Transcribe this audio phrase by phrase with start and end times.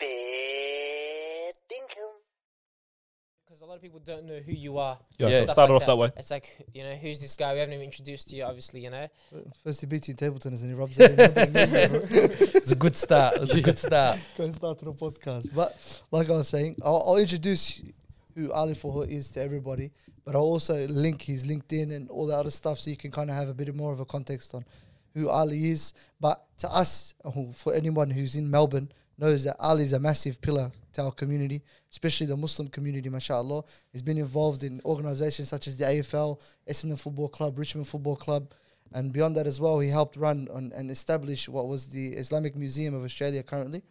[0.00, 2.10] Fair dinkum.
[3.46, 4.98] Because a lot of people don't know who you are.
[5.18, 5.40] Yeah, Yeah.
[5.42, 6.12] Stuff started like off that way.
[6.16, 7.52] It's like, you know, who's this guy?
[7.52, 9.08] We haven't even introduced you, obviously, you know.
[9.34, 11.16] Uh, first he beats you in table tennis and he rubs it in.
[11.16, 12.00] Nobody knows it, bro.
[12.54, 13.34] It's a good start.
[13.42, 14.18] It's a good start.
[14.38, 15.52] Go and start to the podcast.
[15.54, 17.82] But like I was saying, I'll, I'll introduce
[18.36, 19.90] who Ali Fahour is to everybody,
[20.24, 23.28] but I'll also link his LinkedIn and all the other stuff so you can kind
[23.28, 24.64] of have a bit more of a context on
[25.14, 25.92] who Ali is.
[26.20, 27.14] But to us,
[27.54, 31.62] for anyone who's in Melbourne, knows that Ali is a massive pillar to our community,
[31.90, 33.62] especially the Muslim community, mashallah.
[33.92, 38.52] He's been involved in organizations such as the AFL, Essendon Football Club, Richmond Football Club,
[38.92, 42.56] and beyond that as well, he helped run on, and establish what was the Islamic
[42.56, 43.82] Museum of Australia currently.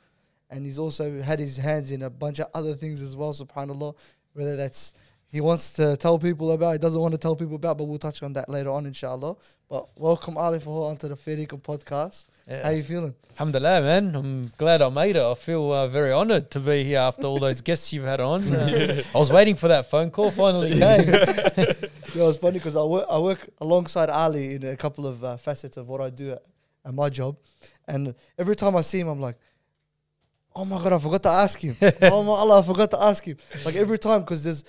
[0.49, 3.95] And he's also had his hands in a bunch of other things as well, subhanAllah.
[4.33, 4.93] Whether that's
[5.31, 7.99] he wants to tell people about, he doesn't want to tell people about, but we'll
[7.99, 9.35] touch on that later on, inshallah.
[9.69, 12.25] But welcome Ali Fahour onto the Federico podcast.
[12.47, 12.69] How Yeah.
[12.71, 13.13] you feeling?
[13.33, 14.15] Alhamdulillah, man.
[14.15, 15.21] I'm glad I made it.
[15.23, 18.41] I feel uh, very honoured to be here after all those guests you've had on.
[18.51, 20.31] Uh, I was waiting for that phone call.
[20.31, 21.75] Finally came.
[22.15, 25.37] Yeah, it's funny because I work, I work alongside Ali in a couple of uh,
[25.37, 26.41] facets of what I do at,
[26.83, 27.37] at my job.
[27.87, 29.37] And every time I see him, I'm like,
[30.55, 31.75] oh my God, I forgot to ask him.
[32.01, 33.37] oh my Allah, I forgot to ask him.
[33.63, 34.63] Like every time, because there's,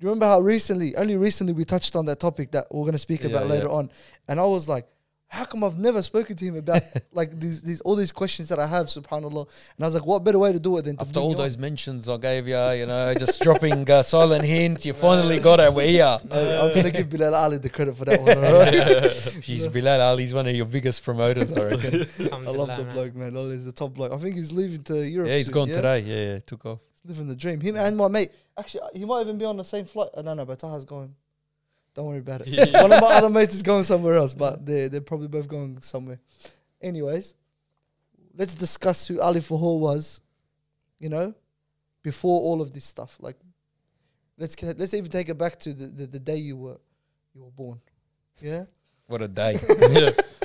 [0.00, 2.98] you remember how recently, only recently we touched on that topic that we're going to
[2.98, 3.74] speak about later yeah.
[3.74, 3.90] on.
[4.28, 4.86] And I was like,
[5.30, 8.58] how come I've never spoken to him about like these, these all these questions that
[8.58, 9.46] I have, subhanAllah.
[9.76, 11.30] And I was like, what better way to do it than to After bring all
[11.30, 11.42] you on?
[11.42, 15.60] those mentions I gave you, you know, just dropping a silent hint, you finally got
[15.60, 15.72] it.
[15.72, 16.04] We're here.
[16.32, 18.44] I- I'm going to give Bilal Ali the credit for that one.
[18.44, 19.44] all right?
[19.44, 22.06] She's Bilal Ali's one of your biggest promoters, I reckon.
[22.32, 23.36] I love the bloke, man.
[23.36, 24.12] Oh, he's a top bloke.
[24.12, 25.28] I think he's leaving to Europe.
[25.28, 25.74] yeah, he's soon, gone yeah?
[25.76, 25.98] today.
[26.00, 26.80] Yeah, yeah, took off.
[27.02, 27.60] He's living the dream.
[27.60, 28.32] Him and my mate.
[28.58, 30.10] Actually, he might even be on the same flight.
[30.14, 31.14] Uh, no, no, but Taha's going.
[31.94, 32.48] Don't worry about it.
[32.48, 32.64] Yeah.
[32.82, 35.80] One of my other mates is going somewhere else, but they they're probably both going
[35.80, 36.20] somewhere.
[36.80, 37.34] Anyways,
[38.36, 40.20] let's discuss who Ali Fahour was.
[40.98, 41.34] You know,
[42.02, 43.16] before all of this stuff.
[43.20, 43.36] Like,
[44.38, 46.78] let's let's even take it back to the, the, the day you were
[47.34, 47.80] you were born.
[48.40, 48.64] Yeah.
[49.10, 49.54] What a day.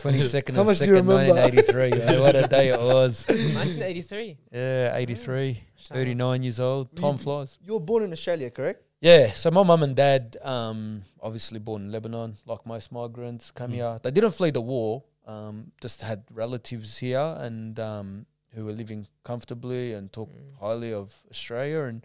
[0.06, 1.34] 22nd How of much do you 2nd, remember?
[1.38, 2.00] 1983.
[2.00, 2.20] man.
[2.20, 3.26] What a day it was.
[3.28, 4.38] 1983.
[4.52, 6.96] Yeah, 83, 39 years old.
[6.96, 7.58] Time You- flies.
[7.62, 8.82] You were born in Australia, correct?
[9.02, 13.72] Yeah, so my mum and dad, um, obviously born in Lebanon, like most migrants, came
[13.72, 14.00] here.
[14.02, 19.06] They didn't flee the war, um, just had relatives here and um, who were living
[19.24, 20.58] comfortably and talked Mm.
[20.60, 22.04] highly of Australia and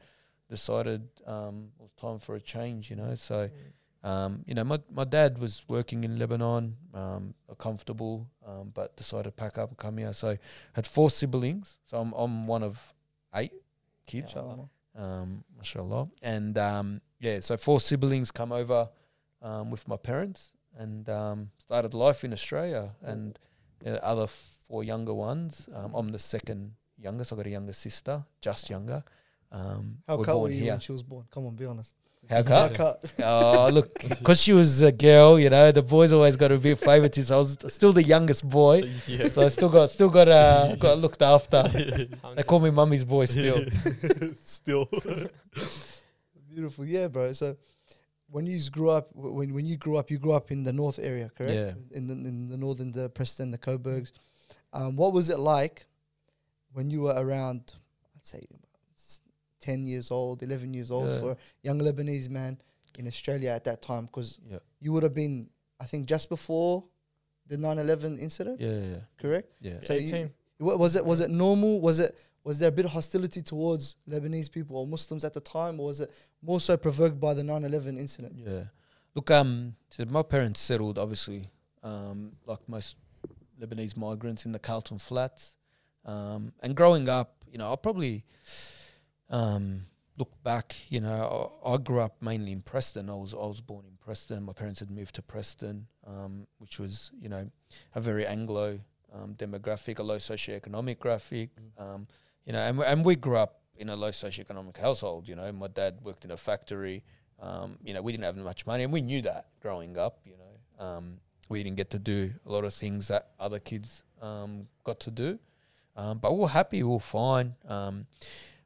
[0.50, 3.14] decided um, it was time for a change, you know.
[3.14, 3.48] So,
[4.02, 9.24] um, you know, my, my dad was working in Lebanon, um, comfortable, um, but decided
[9.24, 10.12] to pack up and come here.
[10.12, 10.36] So,
[10.72, 11.78] had four siblings.
[11.84, 12.94] So, I'm, I'm one of
[13.34, 13.52] eight
[14.06, 14.34] kids
[14.96, 16.08] um, mashallah.
[16.22, 18.88] And um, yeah, so four siblings come over
[19.42, 22.90] um, with my parents and um, started life in Australia.
[23.02, 23.38] And
[23.80, 27.32] the other four younger ones, um, I'm the second youngest.
[27.32, 29.02] I got a younger sister, just younger.
[29.52, 30.72] Um, How cut were you here.
[30.72, 31.24] when she was born?
[31.30, 31.94] Come on, be honest.
[32.30, 32.74] How How cut?
[32.74, 33.04] cut?
[33.24, 36.74] Oh, look, because she was a girl, you know, the boys always got to be
[36.76, 37.30] favorites.
[37.30, 38.76] I was still the youngest boy,
[39.06, 39.30] Yeah.
[39.30, 41.62] so I still got still got uh, got looked after.
[42.36, 43.64] They call me mummy's boy still.
[44.44, 44.88] Still.
[46.48, 47.32] Beautiful, yeah, bro.
[47.32, 47.56] So,
[48.30, 50.98] when you grew up, when when you grew up, you grew up in the north
[50.98, 51.52] area, correct?
[51.54, 51.72] Yeah.
[51.98, 54.12] In the in the northern, the Preston, the Coburgs.
[54.72, 55.86] Um, what was it like
[56.72, 57.72] when you were around?
[58.16, 58.46] I'd say
[59.60, 61.20] s- ten years old, eleven years old Yeah.
[61.20, 62.60] for a young Lebanese man
[62.98, 65.48] in Australia at that time, because Yeah, you would have been,
[65.78, 66.84] I think, just before
[67.46, 69.56] the 9-11 incident, yeah, yeah, correct?
[69.60, 69.80] yeah.
[69.82, 70.32] So you- 18.
[70.60, 71.80] Wa- was it was it normal?
[71.80, 75.40] Was it was there a bit of hostility towards Lebanese people or Muslims at the
[75.40, 76.10] time, or was it
[76.42, 78.34] more so provoked by the 9/11 incident?
[78.36, 78.64] Yeah.
[79.14, 81.50] Look, um, so my parents settled obviously,
[81.82, 82.96] um, like most
[83.60, 85.56] Lebanese migrants in the Carlton Flats.
[86.04, 88.24] Um, and growing up, you know, I probably
[89.30, 89.86] um
[90.20, 93.08] look back, you know, I, I grew up mainly in Preston.
[93.08, 94.44] I was I was born in Preston.
[94.44, 97.50] My parents had moved to Preston, um, which was, you know,
[97.94, 98.78] a very Anglo
[99.12, 101.50] um, demographic, a low socioeconomic graphic.
[101.78, 102.06] Um,
[102.44, 105.26] you know, and we, and we grew up in a low socioeconomic household.
[105.26, 107.02] You know, my dad worked in a factory.
[107.40, 110.18] Um, you know, we didn't have much money, and we knew that growing up.
[110.26, 111.16] You know, um,
[111.48, 115.10] we didn't get to do a lot of things that other kids um, got to
[115.10, 115.38] do.
[115.96, 117.54] Um, but we were happy, we were fine.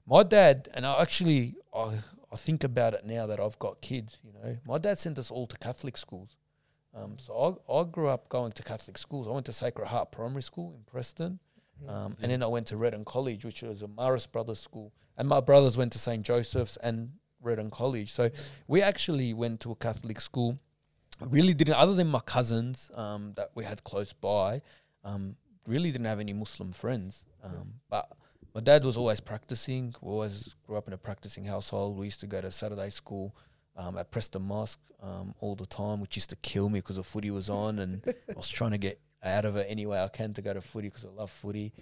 [0.06, 1.98] My dad, and I actually, I,
[2.32, 4.18] I think about it now that I've got kids.
[4.22, 6.36] You know, my dad sent us all to Catholic schools.
[6.94, 9.26] Um, so I, I grew up going to Catholic schools.
[9.26, 11.38] I went to Sacred Heart Primary School in Preston.
[11.88, 14.92] Um, and then I went to Redden College, which was a Marist Brothers school.
[15.16, 16.22] And my brothers went to St.
[16.24, 17.12] Joseph's and
[17.42, 18.12] Redden College.
[18.12, 18.30] So
[18.68, 20.58] we actually went to a Catholic school.
[21.20, 24.62] Really didn't, other than my cousins um, that we had close by,
[25.04, 25.36] um,
[25.66, 27.24] really didn't have any Muslim friends.
[27.42, 28.10] Um, but
[28.54, 29.94] my dad was always practicing.
[30.00, 31.98] We always grew up in a practicing household.
[31.98, 33.34] We used to go to Saturday school
[33.76, 37.02] um, at Preston Mosque um, all the time, which used to kill me because the
[37.02, 40.08] footy was on, and I was trying to get out of it any way I
[40.08, 41.72] can to go to footy because I love footy.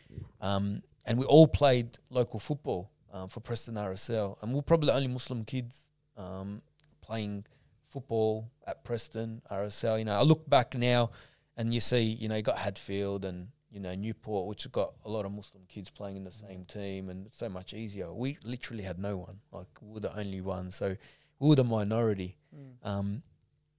[0.41, 4.95] Um, and we all played local football um, for Preston RSL, and we're probably the
[4.95, 5.87] only Muslim kids
[6.17, 6.63] um,
[7.03, 7.45] playing
[7.91, 9.99] football at Preston RSL.
[9.99, 11.11] You know, I look back now,
[11.57, 14.93] and you see, you know, you got Hadfield and you know Newport, which have got
[15.05, 18.13] a lot of Muslim kids playing in the same team, and so much easier.
[18.13, 20.97] We literally had no one; like we were the only one, so
[21.39, 22.37] we were the minority.
[22.85, 23.23] Um,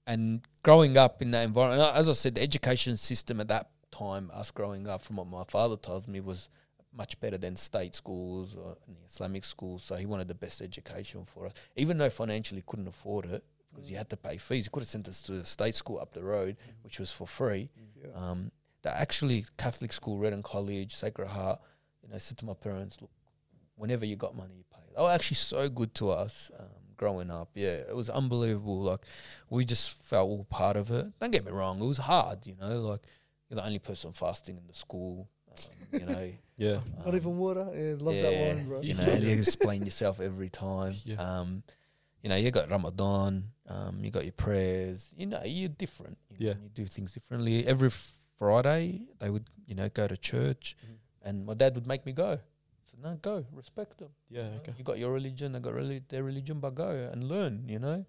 [0.05, 4.29] and growing up in that environment, as I said, the education system at that time,
[4.33, 6.49] us growing up, from what my father tells me, was
[6.95, 9.83] much better than state schools or Islamic schools.
[9.83, 13.43] So he wanted the best education for us, even though financially couldn't afford it
[13.73, 14.65] because you had to pay fees.
[14.65, 17.25] He could have sent us to the state school up the road, which was for
[17.25, 17.69] free.
[18.01, 18.09] Yeah.
[18.15, 18.51] Um,
[18.83, 21.59] the actually Catholic school, Redden College, Sacred Heart,
[22.03, 23.09] you know, I said to my parents, look,
[23.75, 24.93] whenever you got money, you pay.
[24.95, 27.49] They were actually so good to us um, growing up.
[27.55, 28.81] Yeah, it was unbelievable.
[28.81, 29.01] Like
[29.49, 31.07] we just felt all part of it.
[31.19, 32.45] Don't get me wrong, it was hard.
[32.45, 33.01] You know, like
[33.49, 35.29] you're the only person fasting in the school.
[35.49, 36.79] Um, you know, Yeah.
[36.99, 37.67] Not um, even water.
[37.73, 38.81] Yeah, love that one, bro.
[38.81, 40.93] You know, you explain yourself every time.
[41.03, 41.15] Yeah.
[41.15, 41.63] Um,
[42.21, 45.09] you know, you got Ramadan, um, you got your prayers.
[45.17, 46.17] You know, you're different.
[46.29, 46.51] You Yeah.
[46.53, 47.65] and you do things differently.
[47.65, 47.89] Every
[48.37, 50.97] Friday, they would, you know, go to church, Mhm.
[51.21, 52.39] and my dad would make me go.
[52.85, 54.11] So no, go, respect them.
[54.29, 54.43] Yeah.
[54.45, 54.55] you know.
[54.57, 54.73] Okay.
[54.77, 57.67] You got your religion, they got reli- their religion, but go and learn.
[57.69, 58.05] You know,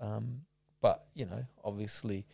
[0.00, 0.44] um,
[0.80, 2.26] but you know, obviously,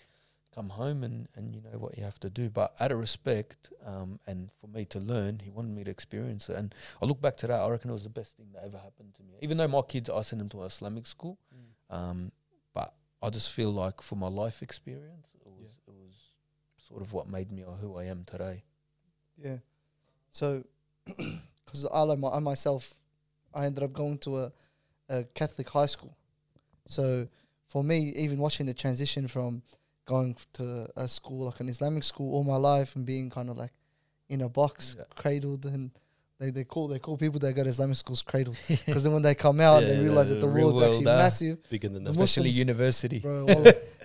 [0.54, 2.50] come home and and you know what you have to do.
[2.50, 6.48] But out of respect, um, and for me to learn, he wanted me to experience
[6.50, 6.56] it.
[6.56, 8.78] And I look back to that, I reckon it was the best thing that ever
[8.78, 9.38] happened to me.
[9.42, 11.38] Even though my kids, I sent them to an Islamic school,
[11.90, 12.32] um,
[12.75, 16.14] but I just feel like for my life experience, it was it was
[16.90, 18.64] sort of what made me or who I am today.
[19.42, 19.58] Yeah.
[20.31, 20.64] So,
[21.06, 22.94] because I like my, I myself,
[23.54, 24.52] I ended up going to a,
[25.08, 26.16] a Catholic high school.
[26.87, 27.28] So
[27.69, 29.62] for me, even watching the transition from
[30.06, 33.56] going to a school like an Islamic school all my life and being kind of
[33.56, 33.72] like
[34.28, 35.04] in a box, Yeah.
[35.14, 35.90] cradled, and
[36.38, 38.56] they, they call they call people that go to Islamic schools cradled
[38.87, 41.69] because then when they come out, they realize that the world's actually world, uh, massive.
[41.70, 42.10] Bigger than that.
[42.10, 43.20] Muslims- Especially university.
[43.20, 43.46] Bro,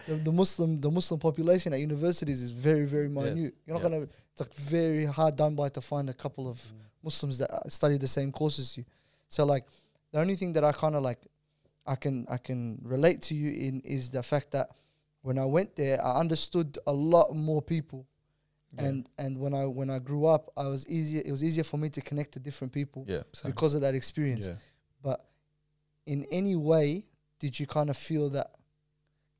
[0.08, 3.22] the, the Muslim the Muslim population at universities is very very Yeah.
[3.22, 3.54] minute.
[3.66, 3.90] You're not Yeah.
[4.00, 4.08] gonna.
[4.32, 6.62] It's like very hard done by to find a couple of
[7.04, 8.86] Muslims that uh, study the same course as you.
[9.28, 9.66] So like
[10.12, 11.20] the only thing that I kind of like
[11.86, 14.70] I can I can relate to you in is the fact that
[15.22, 18.06] when I went there I understood a lot more people
[18.74, 18.86] Yeah.
[18.88, 21.78] and and when I when I grew up I was easier it was easier for
[21.78, 23.52] me to connect to different people yeah, same.
[23.52, 24.48] because of that experience.
[24.48, 24.56] yeah.
[25.02, 25.26] But
[26.06, 27.06] in any way
[27.40, 28.48] did you kind of feel that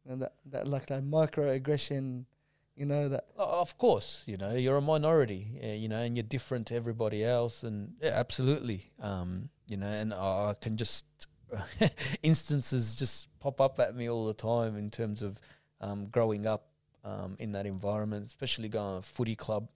[0.06, 2.26] you know, that that like that microaggression
[2.76, 6.24] you know that Of course, you know you're a minority, uh, you know, and you're
[6.24, 11.06] different to everybody else, and yeah, absolutely, um, you know, and I I can just
[12.24, 15.40] instances just pop up at me all the time in terms of
[15.80, 16.68] um, growing up
[17.04, 19.70] um, in that environment, especially going to a footy club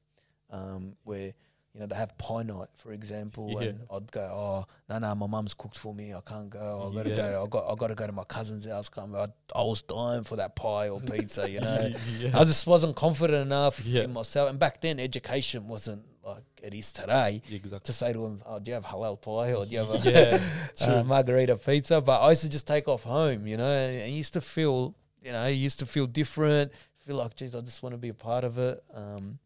[0.50, 1.34] um, where
[1.74, 3.70] you know they have pie night, for example, Yeah.
[3.70, 6.96] and I'd go, oh no, no, my mum's cooked for me, I can't go, I
[6.96, 7.16] gotta Yeah.
[7.16, 8.90] go, I got, I gotta go to my cousin's house.
[8.90, 11.92] Come, I, I was dying for that pie or pizza, you know.
[12.18, 12.38] yeah.
[12.40, 14.50] I just wasn't confident enough in myself.
[14.50, 17.42] And back then, education wasn't like it is today.
[17.52, 17.80] exactly.
[17.86, 20.42] To say to him, "Oh, do you have halal pie or do you have a
[20.82, 23.64] uh, margarita pizza?" But I used to just take off home, you know.
[23.72, 26.72] And used to feel, you know, used to feel different.
[27.06, 28.84] Feel like, geez, I just want to be a part of it.
[28.94, 29.40] Um,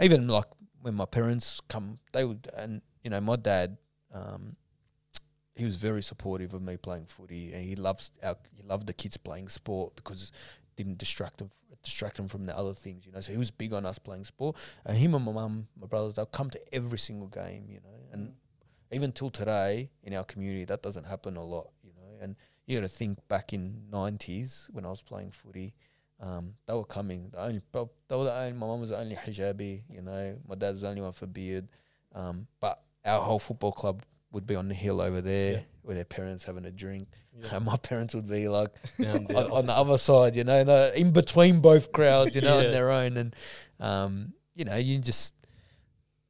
[0.00, 0.46] even like
[0.82, 3.78] when my parents come, they would, and you know, my dad,
[4.12, 4.56] um,
[5.54, 8.92] he was very supportive of me playing footy, and he loves our, he loved the
[8.92, 10.30] kids playing sport because it
[10.76, 11.50] didn't distract them
[11.82, 13.20] distract them from the other things, you know.
[13.20, 16.14] So he was big on us playing sport, and him and my mum, my brothers,
[16.14, 17.98] they'll come to every single game, you know.
[18.12, 18.34] And
[18.92, 22.22] even till today in our community, that doesn't happen a lot, you know.
[22.22, 22.36] And
[22.66, 25.74] you got to think back in nineties when I was playing footy.
[26.22, 27.30] Um, they were coming.
[27.32, 27.80] The only, they
[28.16, 30.36] were the only, my mum was the only hijabi, you know.
[30.48, 31.66] My dad was the only one for beard.
[32.14, 35.60] Um, but our whole football club would be on the hill over there Yeah.
[35.82, 37.08] with their parents having a drink.
[37.36, 37.56] Yeah.
[37.56, 41.10] And my parents would be like on, on the other side, you know, no, in
[41.12, 42.66] between both crowds, you know, Yeah.
[42.66, 43.16] on their own.
[43.16, 43.36] And,
[43.80, 45.34] um, you know, you just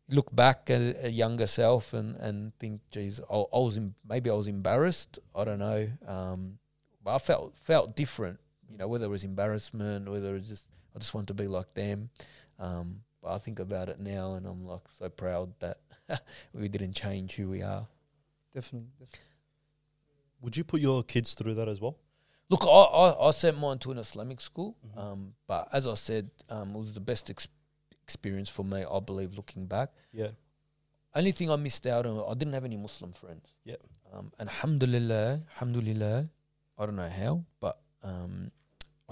[0.09, 4.31] look back at a younger self and, and think, geez, I, I was in, maybe
[4.31, 5.19] I was embarrassed.
[5.35, 5.89] I don't know.
[6.07, 6.59] Um,
[7.05, 8.39] but I felt felt different,
[8.73, 11.47] you know, whether it was embarrassment, whether it was just, I just want to be
[11.47, 12.11] like them.
[12.59, 15.79] Um, but I think about it now and I'm like so proud that
[16.55, 17.87] we didn't change who we are.
[18.55, 19.21] definitely, definitely.
[20.41, 21.97] Would you put your kids through that as well?
[22.49, 24.99] Look, I, I, I sent mine to an Islamic school, Mhm.
[25.03, 27.49] um, but as I said, um, it was the best ex-
[28.03, 28.85] experience for me.
[28.85, 30.31] I believe, looking back, Yeah.
[31.15, 33.55] only thing I missed out on, I didn't have any Muslim friends.
[33.65, 33.81] Yep.
[34.13, 36.29] Um, and alhamdulillah, alhamdulillah,
[36.77, 38.49] I don't know how, but um,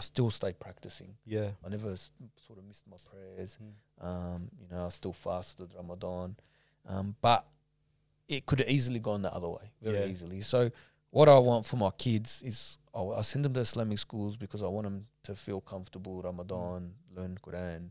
[0.01, 1.13] I still stayed practicing.
[1.27, 1.51] Yeah.
[1.65, 2.11] I never s-
[2.47, 3.59] sort of missed my prayers.
[3.63, 4.07] Mm.
[4.09, 6.37] Um, you know, I still fasted Ramadan,
[6.89, 7.45] um, but
[8.29, 10.07] it could have easily gone the other way, very Yeah.
[10.07, 10.41] easily.
[10.41, 10.71] So,
[11.11, 14.63] what I want for my kids is I, I send them to Islamic schools because
[14.63, 17.91] I want them to feel comfortable Ramadan, learn Quran,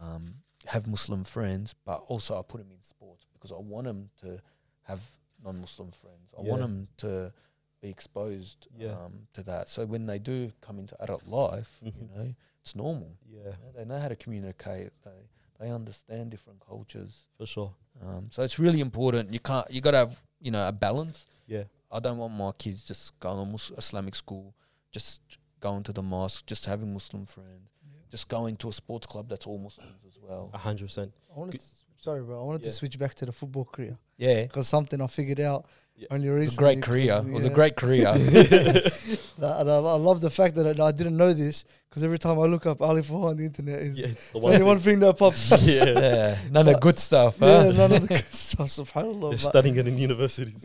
[0.00, 0.24] um,
[0.66, 4.40] have Muslim friends, but also I put them in sports because I want them to
[4.82, 5.00] have
[5.42, 6.28] non-Muslim friends.
[6.38, 7.32] I want them to
[7.80, 8.92] be exposed Yeah.
[9.04, 9.68] um, to that.
[9.68, 12.14] So when they do come into adult life, you Mhm.
[12.14, 13.16] know, it's normal.
[13.26, 13.38] Yeah.
[13.38, 14.92] You know, They know how to communicate.
[15.04, 17.26] They they understand different cultures.
[17.36, 17.74] For sure.
[18.00, 19.30] Um, so it's really important.
[19.30, 19.70] You can't.
[19.70, 21.26] You got to have you know a balance.
[21.46, 21.64] Yeah.
[21.90, 24.54] I don't want my kids just going to Mus- Islamic school,
[24.90, 25.20] just
[25.60, 27.68] going to the mosque, just having Muslim friends,
[28.10, 30.50] just going to a sports club that's all Muslims as well.
[30.54, 31.12] A hundred percent.
[31.34, 31.60] I wanted Good.
[31.60, 31.66] to,
[32.04, 32.40] sorry, bro.
[32.40, 32.70] I wanted Yeah.
[32.70, 35.66] to switch back to the football career Yeah, because something I figured out
[36.00, 36.06] Yeah.
[36.10, 36.70] only it's recently.
[36.70, 37.22] a great career.
[37.26, 38.06] It was a great career.
[39.40, 42.02] And I, and I I love the fact that I, I didn't know this because
[42.04, 44.06] every time I look up Ali Fahour on the internet, is Yeah.
[44.08, 45.60] it's the it's only one thing that pops up.
[45.64, 45.84] yeah.
[45.84, 47.36] yeah, none of But- good stuff.
[47.40, 47.72] Yeah, huh?
[47.72, 48.68] none of the good stuff.
[48.68, 49.20] Subhanallah.
[49.20, 50.60] They're But, studying it in universities.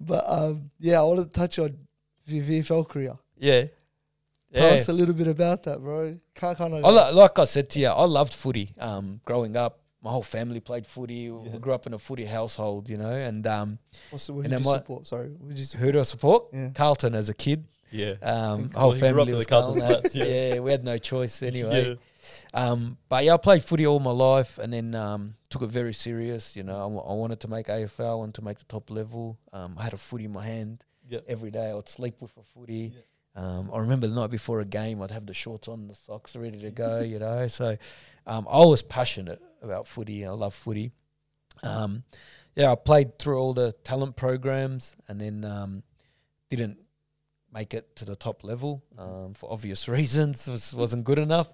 [0.00, 1.76] but um, yeah, I want to touch on
[2.26, 3.14] your VFL career.
[3.38, 3.64] yeah,
[4.54, 4.76] Tell yeah.
[4.76, 6.14] us a little bit about that, bro.
[6.34, 6.84] Can't kind of.
[6.84, 8.74] I li- like I said to you, I loved footy.
[8.78, 11.30] Um, growing up, my whole family played footy.
[11.30, 13.10] We grew up in a footy household, you know.
[13.12, 13.78] And um,
[14.10, 15.06] What's, what and did you my- support?
[15.06, 15.84] Sorry, what did you support?
[15.86, 16.44] who do I support?
[16.52, 16.70] Yeah.
[16.74, 17.64] Carlton as a kid.
[17.90, 18.14] Yeah.
[18.22, 20.00] Um, whole Well, he grew up family was Carlton Carlton.
[20.00, 20.24] Flats, yeah.
[20.54, 21.90] yeah, we had no choice anyway.
[21.90, 21.94] Yeah.
[22.54, 25.92] Um, but yeah, I played footy all my life, and then um, took it very
[25.94, 26.56] serious.
[26.56, 26.76] You know,
[27.08, 29.38] I, wanted to make AFL, I wanted to make the top level.
[29.52, 31.20] Um, I had a footy in my hand Yeah.
[31.28, 31.70] every day.
[31.70, 32.92] I would sleep with a footy.
[32.94, 33.00] Yeah.
[33.34, 36.36] Um, I remember the night before a game, I'd have the shorts on, the socks
[36.36, 37.00] ready to go.
[37.00, 37.76] You know, so
[38.26, 40.26] um, I was passionate about footy.
[40.26, 40.92] I love footy.
[41.62, 42.04] Um,
[42.54, 45.82] yeah, I played through all the talent programs, and then um,
[46.50, 46.78] didn't
[47.52, 50.46] make it to the top level um, for obvious reasons.
[50.48, 51.52] It was, wasn't good enough.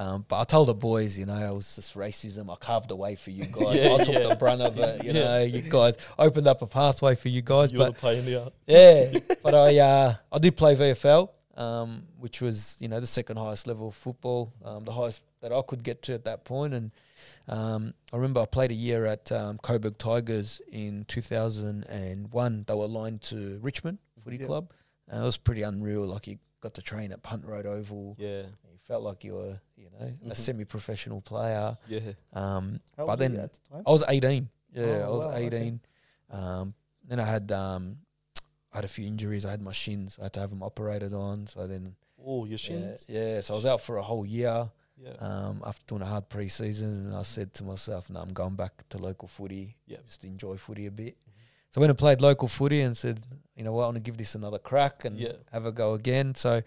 [0.00, 2.50] Um, but I told the boys, you know, it was just racism.
[2.50, 3.76] I carved a way for you guys.
[3.76, 4.28] Yeah, I took yeah.
[4.28, 5.04] the brunt of it.
[5.04, 5.24] You Yeah.
[5.24, 7.70] know, you guys opened up a pathway for you guys.
[7.70, 8.46] You're but the pioneer.
[8.66, 13.36] yeah, but I uh, I did play VFL, um, which was you know the second
[13.36, 16.72] highest level of football, um, the highest that I could get to at that point.
[16.72, 16.90] And
[17.48, 22.64] um, I remember I played a year at um, Coburg Tigers in 2001.
[22.66, 24.38] They were aligned to Richmond Footy.
[24.38, 24.72] Club.
[25.08, 26.06] And it was pretty unreal.
[26.06, 28.16] Like you got to train at Punt Road Oval.
[28.18, 28.42] Yeah.
[28.90, 30.30] You felt like you were you know Mhm.
[30.32, 31.78] a semi-professional player.
[31.86, 32.12] Yeah.
[32.32, 33.82] Um, How but old were you then at the time?
[33.86, 34.48] I was 18.
[34.72, 35.46] Yeah, Oh, I was wow, okay.
[35.46, 35.80] 18.
[36.30, 37.98] Um, then I had um,
[38.72, 39.44] I had a few injuries.
[39.44, 40.18] I had my shins.
[40.18, 41.46] I had to have them operated on.
[41.46, 43.04] So then, Oh, your yeah, shins.
[43.08, 43.40] yeah.
[43.42, 45.12] So I was out for a whole year Yeah.
[45.20, 48.88] um, after doing a hard pre-season, and I said to myself, "No, I'm going back
[48.88, 49.76] to local footy.
[49.86, 49.98] Yeah.
[50.04, 51.42] just enjoy footy a bit." Mhm.
[51.70, 53.82] So I went and played local footy and said, "You know what?
[53.84, 55.36] I want to give this another crack and Yeah.
[55.52, 56.62] have a go again." So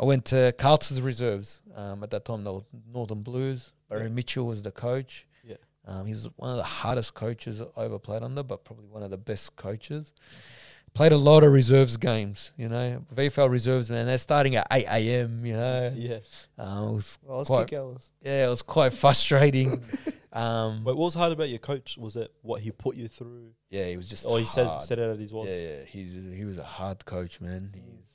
[0.00, 1.60] I went to Carlton's reserves.
[1.76, 3.72] Um, at that time, they were Northern Blues.
[3.88, 4.08] Barry Yeah.
[4.08, 5.26] Mitchell was the coach.
[5.44, 5.56] Yeah.
[5.86, 9.02] Um, he was one of the hardest coaches I ever played under, but probably one
[9.02, 10.12] of the best coaches.
[10.94, 13.02] Played a lot of reserves games, you know.
[13.14, 15.92] VFL reserves, man, they're starting at 8 a.m., you know.
[15.96, 16.18] Yeah.
[16.58, 17.78] Um, it was, Well, was quite- kick
[18.22, 19.82] yeah, it was quite frustrating.
[20.34, 21.96] um, Wait, what was hard about your coach?
[21.96, 23.52] Was it what he put you through?
[23.70, 24.82] yeah, he was just Oh, he said hard.
[24.82, 25.48] said it as his was.
[25.48, 27.70] Yeah, yeah, he's he was a hard coach, man.
[27.74, 28.11] He's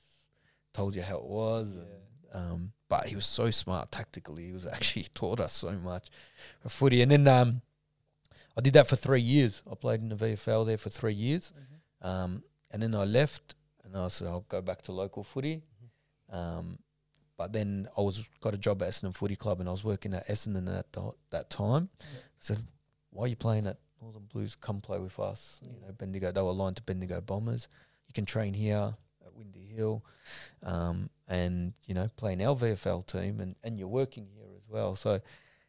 [0.78, 1.88] told you how it was, and,
[2.34, 4.46] um, but he was so smart tactically.
[4.46, 6.10] He was actually taught us so much
[6.62, 7.02] for footy.
[7.02, 7.62] And then um,
[8.56, 9.64] I did that for three years.
[9.70, 11.52] I played in the VFL there for three years,
[12.04, 15.64] um, and then I left, and I said I'll go back to local footy.
[16.32, 16.78] Um,
[17.38, 20.14] but then I was got a job at Essendon Footy Club, and I was working
[20.14, 21.90] at Essendon at the, that time.
[22.02, 22.06] I
[22.40, 22.60] said,
[23.10, 24.56] "Why are you playing at Northern Blues?
[24.56, 26.32] Come play with us." You know, Bendigo.
[26.32, 27.68] They were aligned to Bendigo Bombers.
[28.08, 28.96] You can train here
[29.38, 30.04] Windy Hill,
[30.64, 34.96] um, and you know, play an LVFL team, and and you're working here as well.
[34.96, 35.20] So,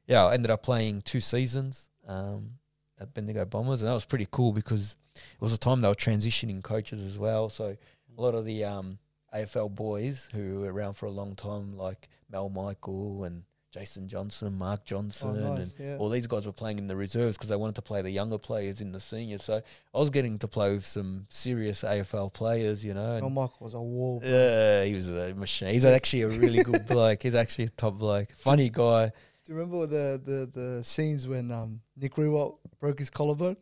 [0.06, 2.52] yeah, I ended up playing two seasons um,
[3.00, 5.94] at Bendigo Bombers, and that was pretty cool because it was a time they were
[5.94, 7.48] transitioning coaches as well.
[7.48, 7.76] So
[8.16, 8.98] a lot of the um,
[9.34, 13.42] AFL boys who were around for a long time, like Mal Michael and
[13.78, 15.72] Jason Johnson, Mark Johnson, Oh, and.
[15.78, 15.96] Yeah.
[15.98, 18.38] all these guys were playing in the reserves because they wanted to play the younger
[18.38, 19.44] players in the seniors.
[19.44, 19.62] So
[19.94, 23.18] I was getting to play with some serious AFL players, you know.
[23.20, 24.20] Mal And Michael was a wall.
[24.24, 25.72] yeah, he was a machine.
[25.72, 27.22] He's actually a really good bloke.
[27.22, 29.06] He's actually a top bloke, funny guy.
[29.44, 33.56] Do you remember the, the, the scenes when um, Nick Riewoldt broke his collarbone,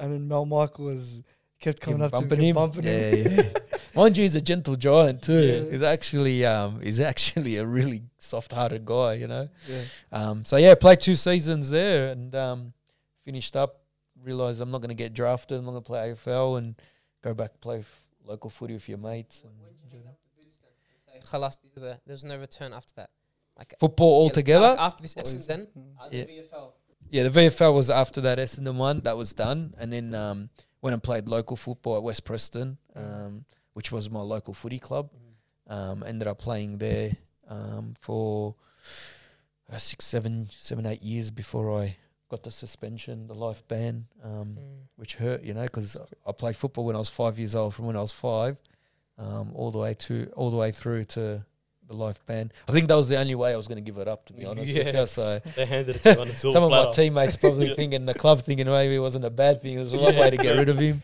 [0.00, 1.22] and then Mal Michael was
[1.60, 2.54] kept coming up to him, him.
[2.54, 3.32] bumping yeah, him.
[3.36, 3.50] yeah.
[3.98, 5.40] Mind you, he's a gentle giant too.
[5.40, 5.70] Yeah.
[5.70, 9.48] He's actually um, he's actually a really soft-hearted guy, you know.
[9.66, 9.82] yeah.
[10.12, 12.72] Um, so yeah, played two seasons there and um,
[13.24, 13.80] finished up
[14.24, 15.58] Realized I'm not going to get drafted.
[15.58, 16.74] I'm not going to play AFL and
[17.22, 19.44] go back play f- local footy with your mates.
[19.44, 19.52] And
[19.84, 20.16] enjoy that.
[21.24, 23.10] Khalas, the- there's no return after that.
[23.56, 24.68] Like Football yeah, altogether.
[24.70, 25.84] like after this Essendon, Mm.
[26.00, 26.24] uh, Yeah.
[26.24, 26.72] the VFL.
[27.10, 29.00] Yeah, the VFL was after that Essendon one.
[29.00, 30.50] That was done, and then um,
[30.82, 33.44] went and played local football at West Preston, um,
[33.74, 35.10] which was my local footy club.
[35.66, 37.12] Um, ended up playing there
[37.48, 38.54] um, for
[39.72, 41.96] uh, six, seven, seven, eight years before I
[42.30, 44.78] got the suspension, the life ban, um, Mm.
[44.96, 45.96] which hurt, you know, because
[46.26, 48.60] I played football when I was five years old, from when I was five,
[49.18, 51.44] um, all the way to all the way through to
[51.86, 52.50] the life ban.
[52.68, 54.32] I think that was the only way I was going to give it up, to
[54.34, 54.68] be honest.
[54.68, 57.68] you, so They handed it to you on a silver some of my teammates probably
[57.70, 57.74] Yeah.
[57.76, 59.74] thinking the club thinking maybe it wasn't a bad thing.
[59.74, 60.20] It was one Yeah.
[60.20, 61.02] way to get rid of him.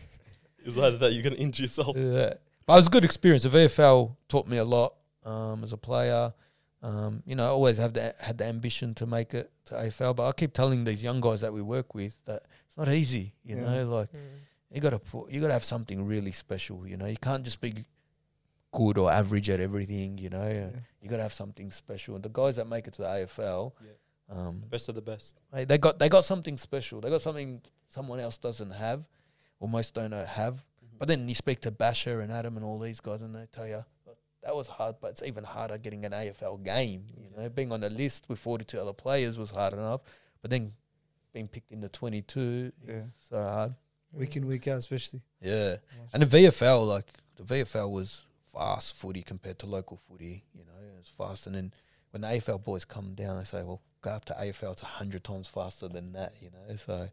[0.59, 1.95] It was either that you're gonna injure yourself.
[1.97, 2.33] Yeah.
[2.65, 3.43] But it was a good experience.
[3.43, 4.93] The VFL taught me a lot
[5.23, 6.33] um, as a player.
[6.81, 10.15] Um, you know, I always have the, had the ambition to make it to AFL,
[10.15, 13.33] but I keep telling these young guys that we work with that it's not easy.
[13.43, 13.61] You Yeah.
[13.83, 14.19] know, like Mm.
[14.71, 16.87] you got to put, you got to have something really special.
[16.87, 17.85] You know, you can't just be
[18.71, 20.17] good or average at everything.
[20.17, 20.79] You know, Yeah.
[21.01, 22.15] you got to have something special.
[22.15, 24.35] And the guys that make it to the AFL, Yeah.
[24.37, 25.39] um, Best of the best.
[25.53, 26.99] Hey, they got they got something special.
[27.01, 29.05] They got something someone else doesn't have,
[29.59, 30.63] or most don't have.
[30.97, 33.67] But then you speak to Bachar and Adam and all these guys, and they tell
[33.67, 33.83] you
[34.43, 34.95] that was hard.
[35.01, 37.05] But it's even harder getting an AFL game.
[37.17, 40.01] You know, being on the list with forty two other players was hard enough,
[40.41, 40.73] but then
[41.33, 43.03] being picked in the twenty two, Yeah.
[43.29, 43.75] so hard.
[44.13, 45.21] Week in, week out, especially.
[45.41, 45.75] Yeah,
[46.13, 48.23] and the VFL like the VFL was
[48.53, 50.45] fast footy compared to local footy.
[50.53, 51.73] You know, it was fast, and then
[52.11, 54.71] when the AFL boys come down, they say, "Well, go up to AFL.
[54.71, 57.09] It's a hundred times faster than that." You know, so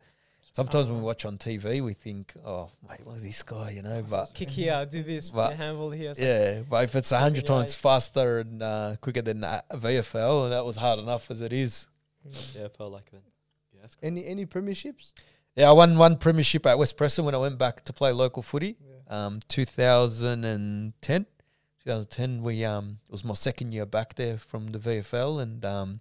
[0.52, 3.82] sometimes when we watch on TV, we think, "Oh, mate, look at this guy," you
[3.82, 4.32] know, but.
[4.34, 6.14] Kick here, do this, But- put your handball here.
[6.16, 7.74] Yeah, but if it's a hundred times eyes.
[7.76, 11.88] faster and uh, quicker than uh, VFL, that was hard enough as it is.
[12.26, 12.54] mm.
[12.56, 13.22] Yeah, it felt like that.
[13.72, 14.08] Yeah, that's great.
[14.08, 15.12] Any any premierships?
[15.56, 18.42] Yeah, I won one premiership at West Preston when I went back to play local
[18.42, 18.76] footy.
[18.80, 19.26] Yeah.
[19.26, 21.26] um, 2010.
[21.84, 26.00] 2010, we um, it was my second year back there from the VFL, and um,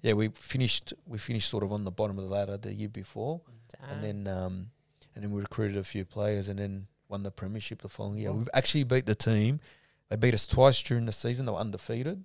[0.00, 2.88] yeah, we finished we finished sort of on the bottom of the ladder the year
[2.88, 3.57] before, and
[3.88, 4.02] Damn.
[4.02, 4.70] then um,
[5.14, 8.30] and then we recruited a few players, and then won the premiership the following year.
[8.30, 8.34] Oh.
[8.34, 9.60] We've actually beat the team.
[10.08, 11.46] They beat us twice during the season.
[11.46, 12.24] They were undefeated,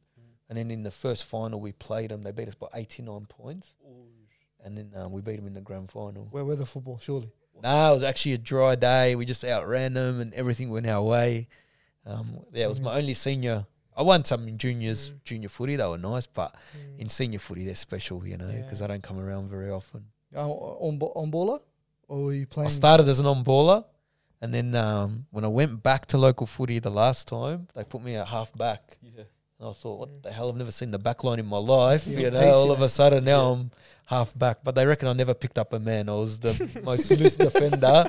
[0.49, 2.21] and then in the first final we played them.
[2.21, 3.73] They beat us by 89 points,
[4.63, 6.27] and then um, we beat them in the grand final.
[6.31, 7.31] Where were the football, surely.
[7.61, 9.15] No, it was actually a dry day.
[9.15, 11.47] We just outran them, and everything went our way.
[12.05, 13.65] Um, yeah, it was my only senior.
[13.95, 15.23] I won some in juniors, Mm.
[15.23, 15.75] junior footy.
[15.75, 16.99] They were nice, but Mm.
[16.99, 18.87] in senior footy, they're special, you know, because Yeah.
[18.87, 20.07] they don't come around very often.
[20.35, 21.59] Uh, on on baller,
[22.07, 22.67] or were you playing?
[22.67, 23.85] I started as an on baller,
[24.41, 28.03] and then um, when I went back to local footy the last time, they put
[28.03, 28.97] me at half back.
[29.01, 29.23] Yeah.
[29.59, 30.49] And I thought, what the hell?
[30.49, 32.05] I've never seen the back line in my life.
[32.07, 33.51] Yeah, you know, pacey, all of a sudden now Yeah.
[33.51, 33.71] I'm
[34.05, 34.57] half back.
[34.63, 36.09] But they reckon I never picked up a man.
[36.09, 38.05] I was the most loose defender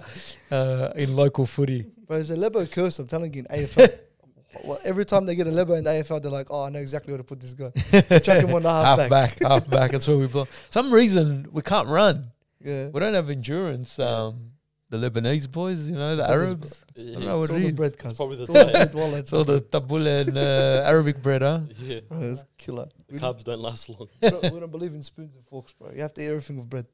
[0.51, 1.85] uh, in local footy.
[2.07, 2.99] Bro, it's a Lebo curse.
[2.99, 3.99] I'm telling you, in AFL.
[4.63, 6.79] well, every time they get a Lebo in the AFL, they're like, "Oh, I know
[6.79, 7.71] exactly where to put this guy.
[8.21, 9.11] Chuck him on the half, half back.
[9.39, 9.91] back, half back.
[9.91, 10.47] That's where we blow.
[10.71, 12.31] Some reason we can't run.
[12.61, 12.89] Yeah.
[12.89, 13.99] We don't have endurance.
[13.99, 14.51] Um,
[14.91, 16.85] the Lebanese boys, you know, the It's Arabs.
[16.95, 17.17] Yeah.
[17.17, 17.73] It's know It's all it the is.
[17.73, 18.73] bread, It's probably the It's all the time.
[18.73, 19.19] bread wallet.
[19.21, 21.61] It's all the tabbouleh and uh, Arabic bread, huh?
[21.79, 22.01] yeah.
[22.09, 22.89] Bro, it's killer.
[23.09, 24.09] The We carbs don't last long.
[24.23, 25.91] we don't, we don't believe in spoons and forks, bro.
[25.95, 26.87] You have to eat everything with bread.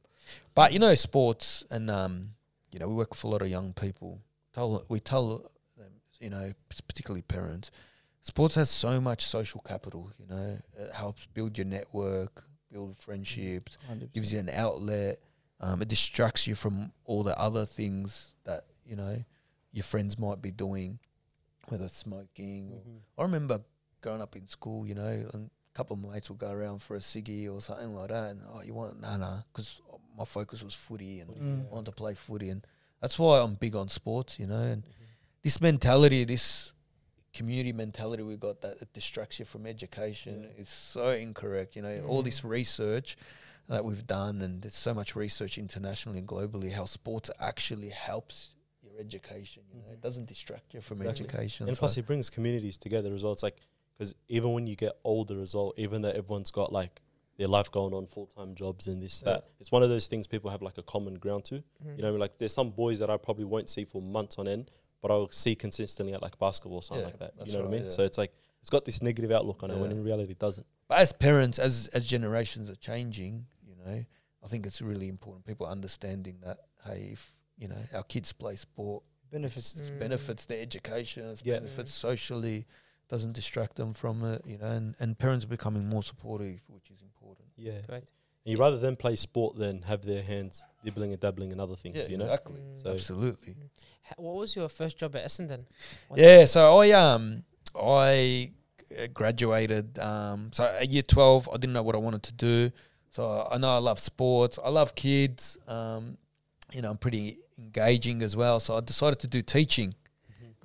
[0.55, 2.31] But you know, sports and um,
[2.73, 4.21] you know, we work with a lot of young people.
[4.55, 5.47] Tell we tell them,
[6.21, 6.53] you know,
[6.87, 7.71] particularly parents,
[8.23, 10.11] sports has so much social capital.
[10.19, 14.13] You know, it helps build your network, build friendships, 100%.
[14.13, 15.21] gives you an outlet.
[15.61, 19.23] Um, it distracts you from all the other things that you know
[19.73, 20.99] your friends might be doing,
[21.69, 22.73] whether it's smoking.
[23.17, 23.61] Or, I remember
[24.01, 26.97] growing up in school, you know, and a couple of mates would go around for
[26.97, 29.81] a ciggy or something like that, and oh, you want nah nah, because
[30.19, 31.71] my focus was footy and Mm.
[31.71, 32.67] I wanted to play footy, and
[33.01, 34.83] that's why I'm big on sports, you know, and
[35.43, 36.73] this mentality, this
[37.33, 40.63] community mentality we got that it distracts you from education Yeah.
[40.63, 41.77] is so incorrect.
[41.77, 43.17] You know, all this research
[43.69, 48.51] that we've done, and there's so much research internationally and globally how sports actually helps
[48.83, 49.63] your education.
[49.73, 51.27] You know, it doesn't distract you from Exactly.
[51.27, 51.69] education.
[51.69, 53.33] And so- plus, it brings communities together as well.
[53.33, 53.59] It's like
[53.97, 57.01] because even when you get older as well, even though everyone's got like
[57.37, 59.33] their life going on, full time jobs and this Yeah.
[59.35, 61.63] that, it's one of those things people have like a common ground to.
[61.85, 61.97] Mm.
[61.97, 64.71] You know, like there's some boys that I probably won't see for months on end,
[65.03, 67.47] but I'll see consistently at like basketball or something Yeah, like that.
[67.47, 67.83] You know what I mean?
[67.85, 67.89] yeah.
[67.91, 70.67] So it's like it's got this negative outlook on it when in reality it doesn't.
[70.89, 74.05] But as parents, as as generations are changing, you know,
[74.45, 78.57] I think it's really important people understanding that hey, if you know our kids play
[78.57, 79.81] sport, benefits.
[79.81, 79.99] Mm.
[79.99, 81.55] benefits their education, it Yeah.
[81.61, 82.67] benefits socially,
[83.09, 86.91] doesn't distract them from it, you know, and, and parents are becoming more supportive, which
[86.91, 87.49] is important.
[87.57, 87.81] Yeah.
[87.89, 88.05] Great.
[88.51, 91.97] You rather them play sport than have their hands dibbling and dabbling in other things.
[91.97, 92.25] Yeah, you know.
[92.25, 92.61] exactly.
[92.61, 92.83] Mm.
[92.83, 93.55] So Absolutely.
[94.09, 95.65] Ha- What was your first job at Essendon?
[96.09, 98.51] What- Yeah, so I um I
[99.01, 102.71] uh, graduated um so at year 12 I didn't know what I wanted to do.
[103.11, 105.59] So I know I love sports, I love kids.
[105.69, 106.17] Um
[106.73, 109.95] you know, I'm pretty engaging as well, so I decided to do teaching.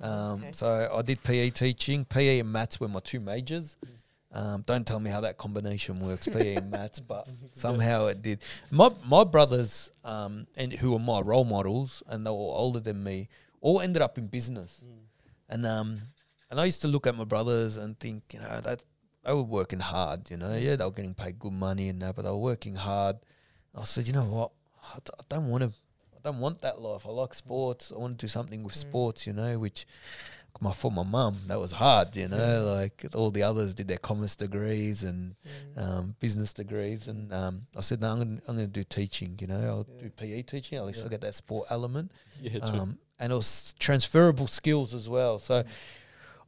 [0.00, 0.52] Um Okay.
[0.52, 0.66] so
[0.98, 3.76] I did PE teaching, PE and maths were my two majors.
[4.38, 8.38] Um, don't tell me how that combination works, PE and maths, but somehow it did.
[8.70, 13.02] My my brothers, um, and who were my role models, and they were older than
[13.02, 13.28] me,
[13.62, 14.84] all ended up in business.
[15.48, 15.88] And um,
[16.50, 18.82] and I used to look at my brothers and think, you know, that
[19.24, 20.30] they were working hard.
[20.30, 22.74] You know, yeah, they were getting paid good money and that, but they were working
[22.74, 23.16] hard.
[23.74, 24.50] I said, you know what,
[24.94, 25.70] I d- I don't want to,
[26.14, 27.06] I don't want that life.
[27.06, 27.90] I like sports.
[27.94, 28.84] I want to do something with Mm.
[28.86, 29.26] sports.
[29.26, 29.86] You know, which
[30.60, 32.16] my for my mum that was hard.
[32.16, 35.34] You know, like all the others did their commerce degrees and
[35.76, 35.82] Mm.
[35.82, 39.36] um, business degrees, and um, I said, no, I'm going I'm to do teaching.
[39.40, 40.02] You know, I'll Yeah.
[40.02, 40.78] do PE teaching.
[40.78, 41.04] At least Yeah.
[41.04, 45.38] I'll get that sport element Yeah, um, and it was transferable skills as well.
[45.38, 45.64] So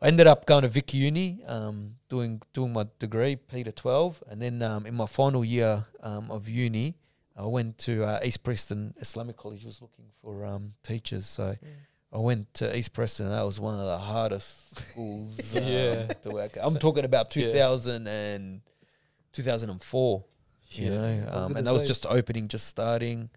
[0.00, 4.22] I ended up going to Vic Uni, um, doing doing my degree, P to twelve,
[4.28, 6.96] and then um, in my final year um, of uni,
[7.36, 9.64] I went to uh, East Preston Islamic College.
[9.64, 11.66] Was looking for um, teachers, so Mm.
[12.12, 13.28] I went to East Preston.
[13.28, 16.06] That was one of the hardest schools um, Yeah.
[16.06, 16.56] to work.
[16.56, 16.64] at.
[16.64, 17.46] I'm So- talking about yeah.
[17.52, 18.60] 2000 and
[19.32, 20.24] 2004.
[20.70, 20.90] You Yeah.
[20.90, 23.30] know, um, and that was just opening, just starting.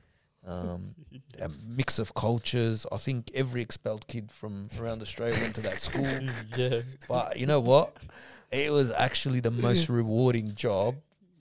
[0.46, 0.96] Um,
[1.40, 2.86] a mix of cultures.
[2.92, 6.08] I think every expelled kid from around Australia went to that school.
[6.58, 6.82] yeah.
[7.08, 7.96] But you know what?
[8.52, 10.96] It was actually the most rewarding job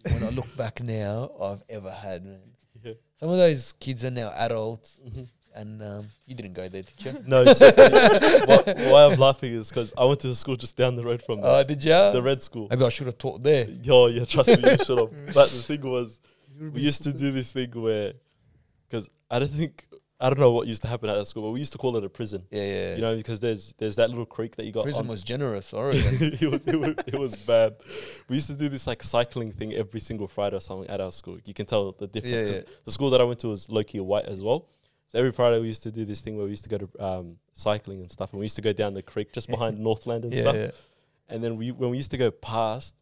[0.05, 2.41] when I look back now I've ever had.
[2.85, 2.93] Yeah.
[3.19, 5.27] Some of those kids are now adults, Mhm.
[5.55, 7.23] And um, you didn't go there, did you?
[7.27, 7.61] No, it's,
[8.47, 11.23] why, why I'm laughing is because I went to the school just down the road
[11.23, 11.51] from there.
[11.51, 11.91] Oh, there, did you?
[11.91, 12.69] the red school.
[12.71, 13.67] Maybe I should have taught there.
[13.83, 15.27] Yo, yeah, trust me, you should have.
[15.27, 16.21] But the thing was,
[16.59, 18.13] we used to do this thing where,
[18.89, 19.87] because I don't think,
[20.23, 21.97] I don't know what used to happen at that school, but we used to call
[21.97, 22.45] it a prison.
[22.51, 22.95] Yeah, yeah.
[22.97, 24.83] You know, because there's there's that little creek that you got.
[24.83, 26.03] Prison on- was generous, reckon.
[26.21, 27.77] it, was, it, was, it was bad.
[28.29, 31.11] We used to do this like cycling thing every single Friday or something at our
[31.11, 31.39] school.
[31.47, 32.51] You can tell the difference.
[32.51, 32.63] Yeah, yeah.
[32.85, 34.69] The school that I went to was low key white as well.
[35.11, 37.05] So every Friday we used to do this thing where we used to go to
[37.05, 40.25] um, cycling and stuff, and we used to go down the creek just behind Northland
[40.25, 40.55] and yeah, stuff.
[40.55, 40.71] yeah.
[41.29, 42.95] And then we when we used to go past,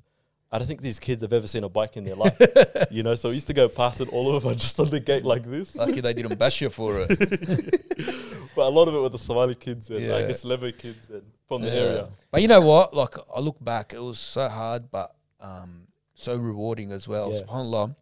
[0.50, 2.40] I don't think these kids have ever seen a bike in their life.
[2.90, 5.22] you know, so we used to go past it all over just on the gate
[5.22, 5.76] like this.
[5.76, 7.08] Lucky they didn't bash you for it.
[8.56, 11.24] but a lot of it were the Somali kids and I guess Levo kids and
[11.46, 12.08] from the area.
[12.30, 12.94] But you know what?
[12.94, 15.82] Like I look back, it was so hard, but um,
[16.14, 17.34] so rewarding as well.
[17.34, 17.42] Yeah.
[17.42, 17.94] Subhanallah.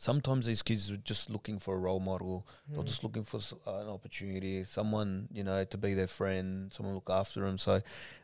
[0.00, 2.46] Sometimes these kids are just looking for a role model.
[2.66, 2.86] They're Mm.
[2.86, 3.36] just looking for
[3.66, 7.58] uh, an opportunity, someone you know to be their friend, someone look after them.
[7.58, 7.80] So,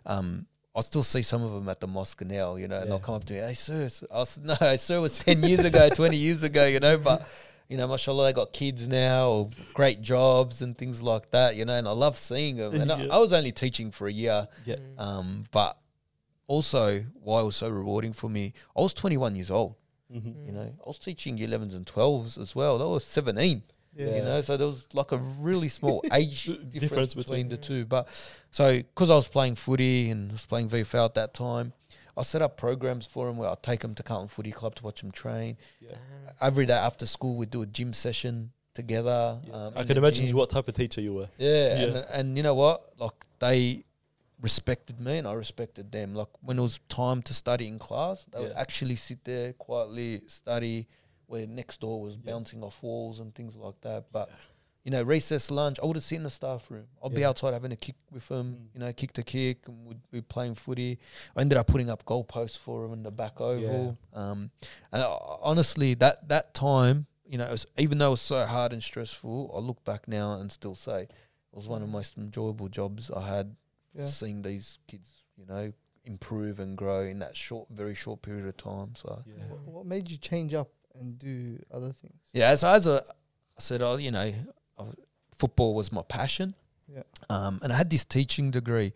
[0.06, 2.98] um, I still see some of them at the mosque now, you know, and they'll
[2.98, 6.16] come up to me, "Hey, sir," I said, "No, sir was ten years ago, twenty
[6.16, 7.28] years ago," you know, but.
[7.68, 11.56] You know, mashallah, they got kids now, or great jobs and things like that.
[11.56, 12.80] You know, and I love seeing them.
[12.80, 13.08] And Yeah.
[13.10, 14.76] I, I was only teaching for a year, Yeah.
[14.98, 15.76] Um, but
[16.46, 19.74] also why it was so rewarding for me, I was 21 years old.
[20.14, 20.46] Mm-hmm.
[20.46, 22.78] You know, I was teaching 11s and 12s as well.
[22.78, 23.62] That was 17.
[23.96, 24.16] Yeah.
[24.16, 27.56] You know, so there was like a really small age difference, Difference between, between- the
[27.56, 27.84] two.
[27.86, 28.08] But
[28.50, 31.72] so because I was playing footy and was playing VFL at that time,
[32.16, 34.84] I set up programs for them where I'd take them to Carlton Footy Club to
[34.84, 35.56] watch them train.
[35.86, 35.98] Damn.
[36.40, 39.38] Every day after school, we'd do a gym session together.
[39.52, 40.36] Um, I can imagine gym.
[40.36, 41.28] what type of teacher you were.
[41.38, 41.84] Yeah, Yeah.
[41.84, 42.92] And, and you know what?
[42.98, 43.84] Like they
[44.40, 46.14] respected me and I respected them.
[46.14, 50.22] Like when it was time to study in class, they would actually sit there quietly
[50.29, 50.87] study
[51.27, 52.33] where next door was Yeah.
[52.33, 54.12] bouncing off walls and things like that.
[54.12, 54.29] But
[54.85, 56.87] you know, recess lunch, I would sit in the staff room.
[57.05, 58.75] I'd be outside having a kick with them, Mm.
[58.75, 61.01] you know, kick to kick, and we'd be playing footy.
[61.35, 63.99] I ended up putting up goalposts for them in the back oval.
[64.12, 64.53] Um,
[64.92, 68.46] and I, honestly, that that time, you know, it was, even though it was so
[68.46, 71.11] hard and stressful, I look back now and still say it
[71.53, 73.57] was one of the most enjoyable jobs I had.
[73.96, 74.06] Yeah.
[74.06, 75.72] Seeing these kids, you know,
[76.04, 78.94] improve and grow in that short, very short period of time.
[78.94, 79.44] So Yeah.
[79.48, 82.20] What, what made you change up and do other things?
[82.32, 83.02] yeah, as as a,
[83.59, 84.32] I said, oh, you know,
[84.78, 84.85] I,
[85.37, 86.54] football was my passion.
[86.92, 87.02] Yeah.
[87.28, 88.92] Um, and I had this teaching degree,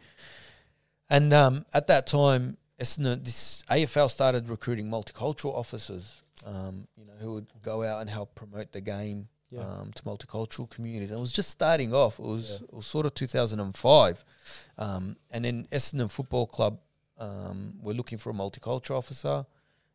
[1.09, 6.23] and um, at that time, Essendon, this AFL started recruiting multicultural officers.
[6.47, 9.61] Um, you know, who would go out and help promote the game Yeah.
[9.63, 11.11] um, to multicultural communities.
[11.11, 12.19] And it was just starting off.
[12.19, 12.67] It was, Yeah.
[12.69, 14.25] it was sort of 2005.
[14.79, 16.79] Um, and then Essendon Football Club
[17.19, 19.45] um, were looking for a multicultural officer.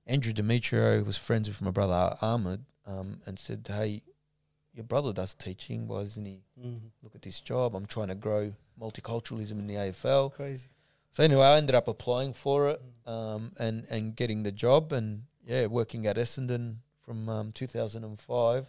[0.05, 4.03] Andrew Demetriou was friends with my brother Ahmed um, and said, hey,
[4.73, 5.87] your brother does teaching.
[5.87, 6.91] Why doesn't he Mhm.
[7.01, 7.75] look at this job?
[7.75, 10.29] I'm trying to grow multiculturalism in the AFL.
[10.33, 10.67] Crazy.
[11.13, 15.23] So anyway, I ended up applying for it um, and, and getting the job and,
[15.45, 18.67] yeah, working at Essendon from um, 2005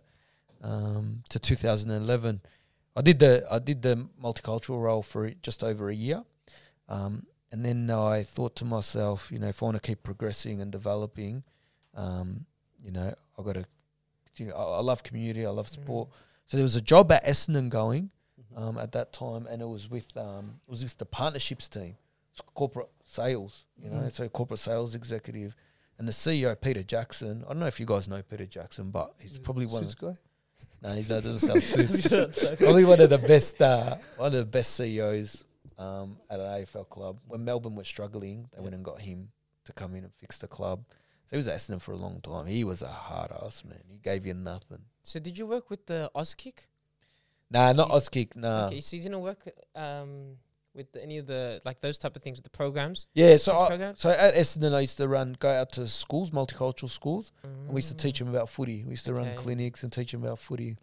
[0.62, 2.40] um, to 2011.
[2.96, 6.24] I did the I did the multicultural role for just over a year,
[6.88, 10.60] um, and then I thought to myself, you know, if I want to keep progressing
[10.62, 11.42] and developing,
[11.94, 12.46] um,
[12.82, 13.66] you know, I got to,
[14.36, 16.08] you know, I, I love community, I love sport.
[16.46, 18.10] So there was a job at Essendon going
[18.54, 18.62] Mm-hmm.
[18.62, 21.96] um, at that time, and it was with um, it was with the partnerships team,
[22.32, 24.12] it's corporate sales, you know, Mhm.
[24.12, 25.56] so corporate sales executive,
[25.98, 27.42] and the CEO Peter Jackson.
[27.44, 29.82] I don't know if you guys know Peter Jackson, but he's probably one.
[29.84, 30.16] Of, Suits guy.
[30.86, 32.58] No, he's not, doesn't sell suits.
[32.58, 35.44] probably one of the best, uh, one of the best CEOs
[35.78, 37.18] um, at an AFL club.
[37.26, 39.28] When Melbourne were struggling, they went and got him
[39.64, 40.84] to come in and fix the club.
[41.26, 42.46] So he was at Essendon for a long time.
[42.46, 43.82] He was a hard ass man.
[43.88, 44.82] He gave you nothing.
[45.02, 46.68] So did you work with the Auskick?
[47.50, 48.36] Nah, not Auskick.
[48.36, 48.66] Nah.
[48.66, 50.36] Okay, so you didn't work um
[50.76, 53.06] with the, any of the like those type of things with the programs.
[53.14, 54.00] Yeah, so I, programs?
[54.00, 57.78] so at Essendon, I used to run go out to schools, multicultural schools, and we
[57.78, 58.84] used to teach them about footy.
[58.84, 60.76] We used to run clinics and teach them about footy.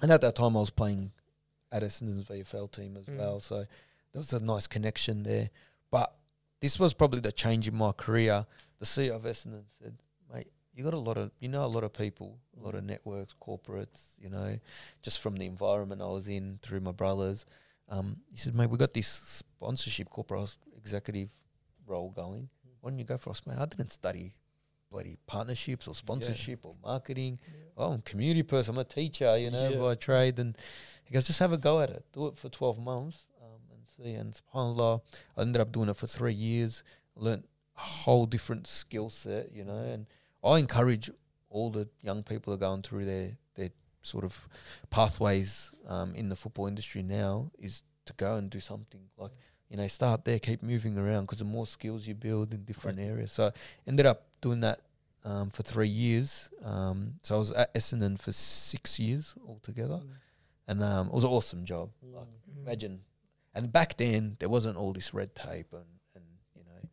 [0.00, 1.12] And at that time, I was playing
[1.72, 3.18] at Essendon's VFL team as Mm.
[3.18, 3.56] well, so
[4.12, 5.50] there was a nice connection there.
[5.90, 6.14] But
[6.60, 8.46] this was probably the change in my career.
[8.78, 9.96] The CEO of Essendon said,
[10.32, 12.84] "Mate, you got a lot of, you know, a lot of people, a lot of
[12.84, 14.58] networks, corporates, you know,
[15.02, 17.44] just from the environment I was in through my brothers."
[17.88, 21.28] Um, he said, "Mate, we got this sponsorship corporate executive
[21.86, 22.48] role going.
[22.80, 23.58] Why don't you go for us, mate?
[23.58, 24.34] I didn't study
[24.90, 27.40] bloody partnerships or sponsorship or marketing.
[27.76, 28.74] Oh, I'm a community person.
[28.74, 29.78] I'm a teacher, you know, Yeah.
[29.78, 30.38] by trade.
[30.38, 30.56] And
[31.04, 32.04] he goes, just have a go at it.
[32.12, 34.12] Do it for 12 months um, and see.
[34.14, 35.00] And subhanAllah,
[35.36, 36.84] I ended up doing it for three years.
[37.16, 37.44] Learned
[37.76, 39.78] a whole different skill set, you know.
[39.78, 40.06] And
[40.44, 41.10] I encourage
[41.50, 43.36] all the young people that are going through their
[44.04, 44.48] sort of
[44.90, 49.32] pathways um, in the football industry now is to go and do something like
[49.70, 52.98] you know start there keep moving around because the more skills you build in different
[53.00, 53.32] areas.
[53.32, 53.50] So
[53.86, 54.80] ended up doing that
[55.24, 56.50] um, for three years.
[56.62, 60.00] Um, so I was at Essendon for six years altogether.
[60.68, 61.90] And um, it was an awesome job.
[62.02, 62.62] Like Mm.
[62.62, 63.00] imagine.
[63.54, 66.88] And back then there wasn't all this red tape and, and you know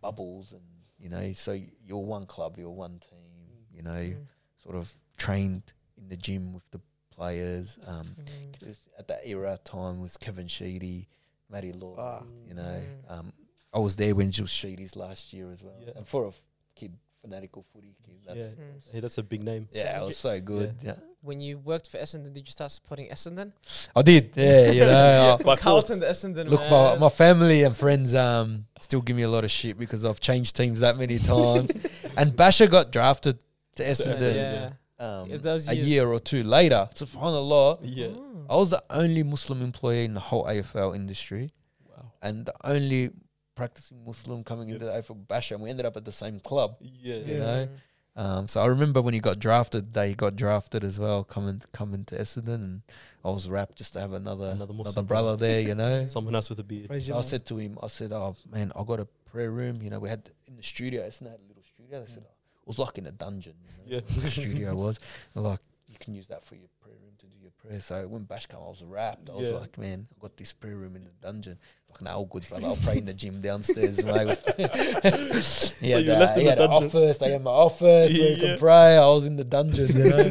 [0.00, 0.62] bubbles and
[0.98, 1.52] you know so
[1.86, 4.26] you're one club you're one team you know Mm.
[4.62, 6.80] sort of trained in the gym with the
[7.10, 7.78] players.
[7.86, 8.76] Um, Mm.
[8.98, 11.08] at that era, time was Kevin Sheedy,
[11.50, 11.98] Matty Lloyd.
[11.98, 12.22] Ah.
[12.46, 12.62] You know,
[13.08, 13.10] Mm.
[13.12, 13.32] um,
[13.72, 15.74] I was there when Jules Sheedy's last year as well.
[15.84, 15.92] Yeah.
[15.96, 16.42] And for a f-
[16.74, 18.44] kid, fanatical footy kid, that's, Yeah.
[18.44, 18.92] yeah, Mm.
[18.92, 19.68] Hey, that's a big name.
[19.72, 20.76] Yeah, it was so good.
[20.82, 20.94] Yeah.
[21.20, 23.52] When you worked for Essendon, did you start supporting Essendon?
[23.96, 24.32] I did.
[24.36, 25.38] Yeah, you know.
[25.40, 26.48] Yeah, I- Carlton to Essendon.
[26.48, 26.70] Look, man.
[26.70, 30.20] my, my family and friends um still give me a lot of shit because I've
[30.20, 31.72] changed teams that many times.
[32.16, 33.42] and Bachar got drafted
[33.76, 34.70] to Essendon yeah.
[35.00, 36.88] Um, those a year or two later.
[36.94, 38.08] Subhanallah, Yeah.
[38.50, 41.50] I was the only Muslim employee in the whole AFL industry
[41.88, 42.12] Wow.
[42.22, 43.10] and the only
[43.54, 44.74] practicing Muslim coming Yep.
[44.74, 46.76] into the AFL Bachar, and we ended up at the same club.
[46.80, 47.16] Yeah.
[47.16, 47.38] You Yeah.
[47.38, 47.68] know?
[48.16, 52.04] Um, so I remember when he got drafted, they got drafted as well, coming coming
[52.06, 52.82] to Essendon, and
[53.24, 56.04] I was wrapped just to have another Another another, brother there, you know.
[56.16, 56.88] Someone else with a beard.
[56.88, 57.22] Praise So I man.
[57.22, 59.80] said to him, I said, "Oh man, I got a prayer room.
[59.82, 61.02] You know, we had in the studio.
[61.06, 62.00] Essendon had a little studio.
[62.04, 62.37] They said oh, it
[62.68, 63.54] was like in a dungeon.
[63.86, 64.20] You know, Yeah.
[64.22, 65.00] the studio was.
[65.34, 67.80] Like, you can use that for your prayer room to do your prayer.
[67.80, 69.30] So when Bash came, I was wrapped.
[69.30, 69.56] I was Yeah.
[69.56, 71.58] like, man, I got this prayer room in the dungeon.
[71.90, 72.66] Like, nah, all good, brother.
[72.66, 74.36] I'll pray in the gym downstairs, mate.
[74.58, 76.86] he So had, you uh, left in the an dungeon?
[76.88, 77.18] office.
[77.18, 78.48] They had my office where you Yeah.
[78.50, 78.96] could pray.
[78.98, 80.30] I was in the dungeon, you know.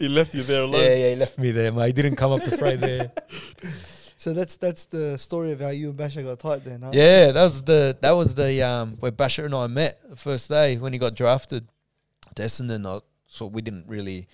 [0.00, 0.80] he left you there alone.
[0.82, 1.86] yeah, yeah, he left me there, mate.
[1.88, 3.12] He didn't come up to pray there.
[4.16, 6.92] So that's that's the story of how you and Bachar got tight then, huh?
[6.94, 10.48] Yeah, that was the that was the um where Bachar and I met the first
[10.48, 11.66] day when he got drafted
[12.42, 12.86] Essendon.
[12.86, 14.28] I, so we didn't really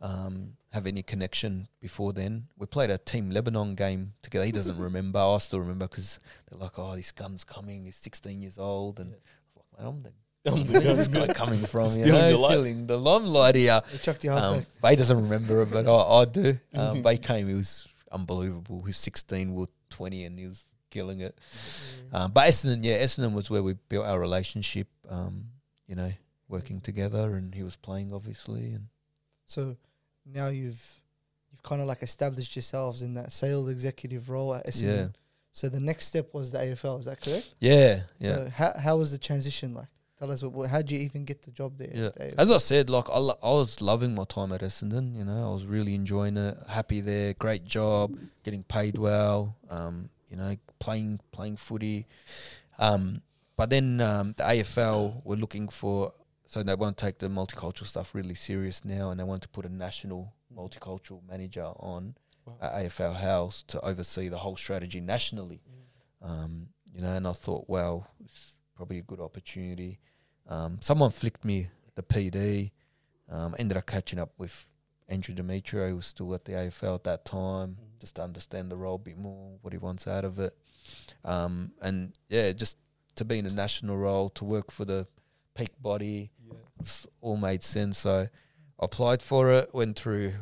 [0.00, 2.48] um have any connection before then.
[2.58, 4.44] We played a Team Lebanon game together.
[4.44, 5.18] He doesn't remember.
[5.18, 6.18] I still remember because
[6.50, 7.84] they're like, "Oh, this gun's coming.
[7.84, 9.16] He's 16 years old," and Yeah.
[9.16, 10.12] I was like, "Man, I'm the
[10.80, 11.92] where's this guy coming from?
[11.96, 12.52] You know, your life.
[12.52, 16.20] stealing the limelight here." He chucked your heart Um, he doesn't remember it, but I,
[16.20, 16.58] I do.
[16.74, 18.80] Um, he came, he was unbelievable.
[18.80, 21.38] He was 16, we were 20, and he was killing it.
[22.12, 22.18] Mm.
[22.18, 24.88] Um, but Essendon, yeah, Essendon was where we built our relationship.
[25.08, 25.44] Um,
[25.86, 26.12] you know,
[26.52, 28.86] working together, and he was playing obviously, and
[29.46, 29.76] So
[30.24, 31.00] now you've
[31.50, 34.96] you've kind of like established yourselves in that sales executive role at Essendon.
[34.96, 35.06] yeah,
[35.52, 37.00] So the next step was the AFL.
[37.00, 37.54] Is that correct?
[37.58, 38.34] yeah, yeah.
[38.36, 39.88] So how how was the transition like?
[40.18, 41.90] Tell us what, how did you even get the job there?
[41.92, 42.10] Yeah.
[42.14, 45.16] the As I said, like I, lo- I was loving my time at Essendon.
[45.18, 46.56] You know, I was really enjoying it.
[46.68, 47.34] Happy there.
[47.34, 48.16] Great job.
[48.44, 49.56] Getting paid well.
[49.68, 52.06] Um, you know, playing playing footy.
[52.78, 53.20] Um,
[53.56, 56.12] but then um, the AFL were looking for,
[56.52, 59.48] so they want to take the multicultural stuff really serious now, and they want to
[59.48, 62.58] put a national multicultural manager on Wow.
[62.60, 65.62] at AFL House to oversee the whole strategy nationally.
[66.20, 69.98] Um, you know, and I thought, well, it's probably a good opportunity.
[70.46, 72.72] Um, someone flicked me the PD.
[73.30, 74.68] Um, ended up catching up with
[75.08, 77.98] Andrew Demetriou, who was still at the AFL at that time, Mhm.
[77.98, 80.54] just to understand the role a bit more, what he wants out of it.
[81.24, 82.76] Um, and yeah, just
[83.14, 85.06] to be in a national role, to work for the
[85.54, 86.54] peak body, Yeah.
[86.80, 87.98] it's all made sense.
[87.98, 88.28] So
[88.80, 90.32] I applied for it, went through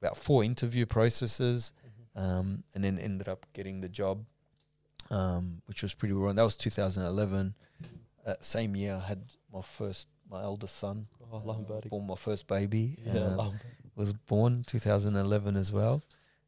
[0.00, 1.72] about four interview processes,
[2.16, 4.24] um, and then ended up getting the job,
[5.10, 6.32] um, which was pretty well.
[6.32, 7.54] That was 2011.
[8.26, 12.46] Uh, same year, I had my first, my eldest son, Oh, uh, born my first
[12.46, 12.98] baby.
[13.04, 13.60] Yeah, Lamberti.
[13.94, 16.02] was born 2011 as well.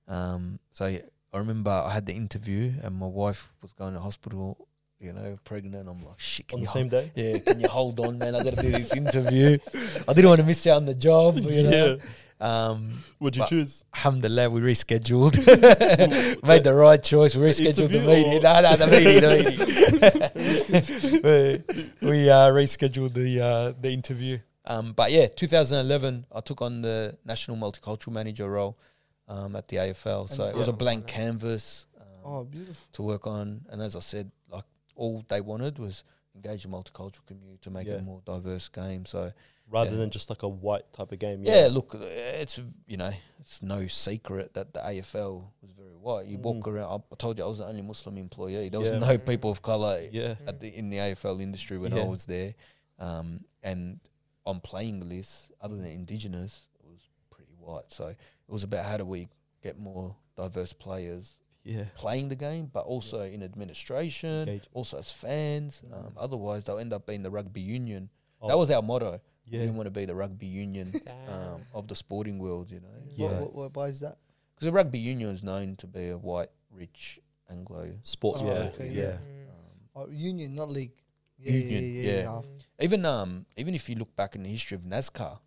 [0.08, 4.68] Um, so I remember I had the interview, and my wife was going to hospital.
[5.02, 5.88] You know, pregnant.
[5.88, 6.46] I'm like, shit.
[6.48, 7.10] Can on you the hold same day.
[7.16, 8.36] yeah, can you hold on, man?
[8.36, 9.58] I got to do this interview.
[10.08, 11.38] I didn't want to miss out on the job.
[11.38, 11.98] You know?
[12.40, 13.84] Um, Would you choose?
[13.94, 15.34] alhamdulillah, we rescheduled.
[16.46, 17.34] Made the right choice.
[17.36, 18.34] We rescheduled the meeting.
[18.34, 19.30] or- No, no, the meeting, the
[21.22, 22.00] meeting.
[22.02, 24.38] we we uh, rescheduled the uh, the interview.
[24.66, 28.76] Um, but yeah, 2011, I took on the national multicultural manager role
[29.28, 30.28] um, at the AFL.
[30.28, 32.86] So And- it was a blank canvas um, Oh, beautiful.
[32.92, 33.62] to work on.
[33.70, 37.86] And as I said, like all they wanted was engage a multicultural community to make
[37.86, 39.04] it a more diverse game.
[39.06, 39.32] So
[39.68, 39.96] Rather Yeah.
[39.98, 41.42] than just like a white type of game.
[41.44, 46.26] yeah, look, it's you know, it's no secret that the AFL was very white.
[46.26, 46.66] You walk Mm.
[46.66, 47.02] around.
[47.10, 48.68] I told you I was the only Muslim employee.
[48.68, 48.98] There was Yeah.
[48.98, 50.34] no people of color Yeah.
[50.46, 52.54] at the in the AFL industry when I was there.
[52.98, 54.00] Um, and
[54.44, 57.00] on playing list, other than Indigenous, it was
[57.30, 57.90] pretty white.
[57.92, 58.16] So it
[58.48, 59.28] was about how do we
[59.62, 61.84] get more diverse players Yeah.
[61.94, 64.68] playing the game, but also in administration, Engage.
[64.72, 65.82] also as fans.
[65.86, 66.06] Mm.
[66.06, 68.08] Um, otherwise, they'll end up being the rugby union.
[68.40, 69.20] Oh, That was our motto.
[69.50, 70.92] We didn't want to be the rugby union
[71.28, 72.88] um, of the sporting world, you know.
[73.14, 73.26] Yeah.
[73.26, 74.16] What, what, what, why is that?
[74.54, 77.20] Because the rugby union is known to be a white, rich
[77.50, 77.92] Anglo.
[78.02, 78.38] Sport.
[78.40, 78.52] Oh, yeah.
[78.74, 79.02] okay, yeah.
[79.02, 79.10] yeah.
[79.12, 80.92] Um, Oh, union, not league.
[81.38, 82.40] Union, yeah.
[82.80, 85.38] Even um, even if you look back in the history of NASCAR,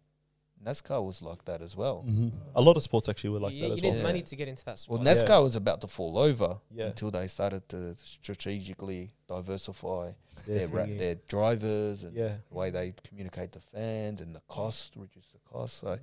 [0.65, 2.03] NASCAR was like that as well.
[2.07, 2.31] Mhm.
[2.55, 3.97] A lot of sports actually were like you, that you as need well.
[3.97, 4.03] Yeah.
[4.03, 5.01] money to get into that Well, sport.
[5.03, 5.13] Yeah.
[5.13, 6.85] NASCAR was about to fall over Yeah.
[6.87, 10.11] until they started to strategically diversify
[10.47, 10.57] Yeah.
[10.57, 12.37] their ra- their drivers and yeah.
[12.49, 15.77] the way they communicate to fans and the cost, reduce the cost.
[15.79, 15.99] So Mm.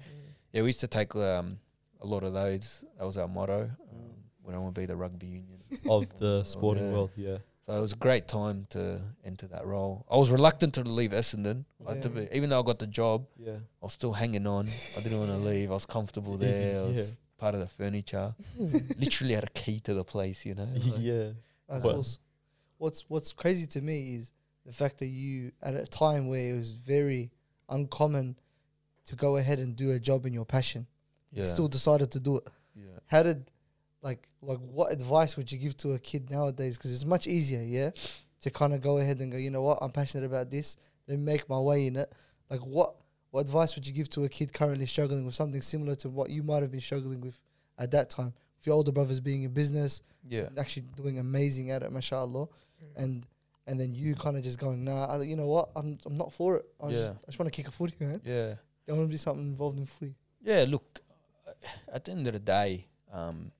[0.53, 1.59] yeah, we used to take um,
[2.01, 2.85] a lot of those.
[2.99, 3.63] That was our motto.
[3.63, 4.15] Um, Mm.
[4.45, 5.59] we don't want to be the rugby union.
[5.89, 6.93] Of the sporting Yeah.
[6.93, 7.11] world.
[7.17, 7.39] Yeah.
[7.73, 10.05] So it was a great time to enter that role.
[10.11, 11.65] I was reluctant to leave Essendon.
[11.89, 13.53] I to be, even though I got the job, Yeah.
[13.81, 14.69] I was still hanging on.
[14.95, 15.71] I didn't want to leave.
[15.71, 16.81] I was comfortable there.
[16.83, 17.15] I was Yeah.
[17.39, 18.35] part of the furniture.
[18.59, 20.69] Literally had a key to the place, you know.
[20.75, 21.31] like- yeah.
[21.67, 22.05] That's Well-
[22.77, 24.33] What's What's crazy to me is
[24.67, 27.31] the fact that you, at a time where it was very
[27.71, 28.37] uncommon
[29.07, 30.87] to go ahead and do a job in your passion,
[31.33, 31.43] yeah.
[31.45, 32.49] you still decided to do it.
[32.77, 32.99] yeah.
[33.07, 33.51] How did,
[34.03, 36.77] like, like what advice would you give to a kid nowadays?
[36.77, 37.91] Because it's much easier, yeah,
[38.41, 40.77] to kind of go ahead and go, you know what, I'm passionate about this.
[41.09, 42.13] Let me make my way in it.
[42.51, 42.97] Like, what
[43.31, 46.29] what advice would you give to a kid currently struggling with something similar to what
[46.29, 47.41] you might have been struggling with
[47.79, 48.35] at that time?
[48.59, 50.49] With your older brothers being in business, Yeah.
[50.59, 52.97] actually doing amazing at it, mashallah, Mm.
[53.05, 53.27] and
[53.69, 56.33] and then you kind of just going, nah, I, you know what, I'm I'm not
[56.33, 56.65] for it.
[56.81, 57.19] I just Yeah.
[57.23, 58.21] I just want to kick a footy, man.
[58.25, 58.55] Yeah.
[58.89, 60.15] I want to do something involved in footy.
[60.43, 61.01] Yeah, look,
[61.93, 63.51] at the end of the day, um,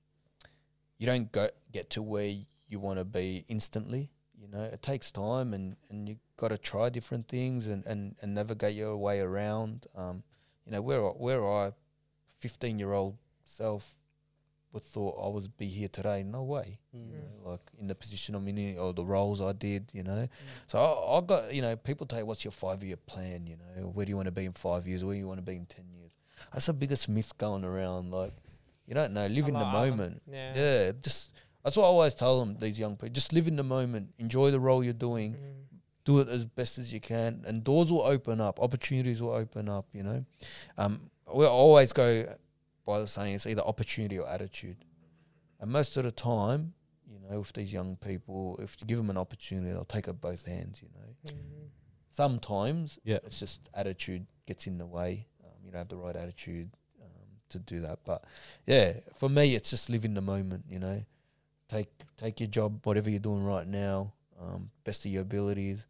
[1.03, 2.33] you don't go get to where
[2.69, 4.09] you want to be instantly.
[4.41, 8.15] You know, it takes time, and, and you got to try different things and, and,
[8.23, 9.87] and navigate your way around.
[9.97, 10.23] Um,
[10.65, 11.73] you know, where I- where I,
[12.39, 13.99] fifteen year old self,
[14.73, 16.23] would thought I would be here today.
[16.23, 16.79] No way.
[16.93, 17.11] You Mm.
[17.13, 19.91] know, like in the position I'm in, or the roles I did.
[19.93, 20.29] You know,
[20.69, 23.47] so I, I got you know people tell you what's your five year plan.
[23.47, 25.05] You know, where do you want to be in five years?
[25.05, 26.13] Where do you want to be in ten years?
[26.53, 28.11] That's the biggest myth going around.
[28.11, 28.33] Like,
[28.87, 29.27] you don't know.
[29.27, 29.91] Live in the Allah, Allah.
[29.91, 30.23] moment.
[30.31, 30.55] Yeah.
[30.55, 31.31] Yeah, just
[31.63, 32.57] that's what I always tell them.
[32.59, 34.15] These young people, just live in the moment.
[34.19, 35.35] Enjoy the role you're doing.
[35.35, 35.59] Mm.
[36.05, 38.59] Do it as best as you can, and doors will open up.
[38.61, 39.87] Opportunities will open up.
[39.93, 40.25] You know,
[40.77, 42.25] um, we always go
[42.85, 44.79] by the saying it's either opportunity or attitude,
[45.61, 46.75] and most of the time,
[47.09, 50.21] you know, with these young people, if you give them an opportunity, they'll take it
[50.21, 50.83] both hands.
[50.83, 51.69] You know, Mm.
[52.11, 53.19] sometimes Yeah.
[53.25, 55.29] it's just attitude gets in the way.
[55.45, 56.71] Um, you don't have the right attitude
[57.53, 58.01] to do that.
[58.05, 58.23] But
[58.67, 60.65] yeah, for me, it's just living the moment.
[60.69, 61.05] You know,
[61.69, 65.87] take take your job, whatever you're doing right now, um, best of your abilities.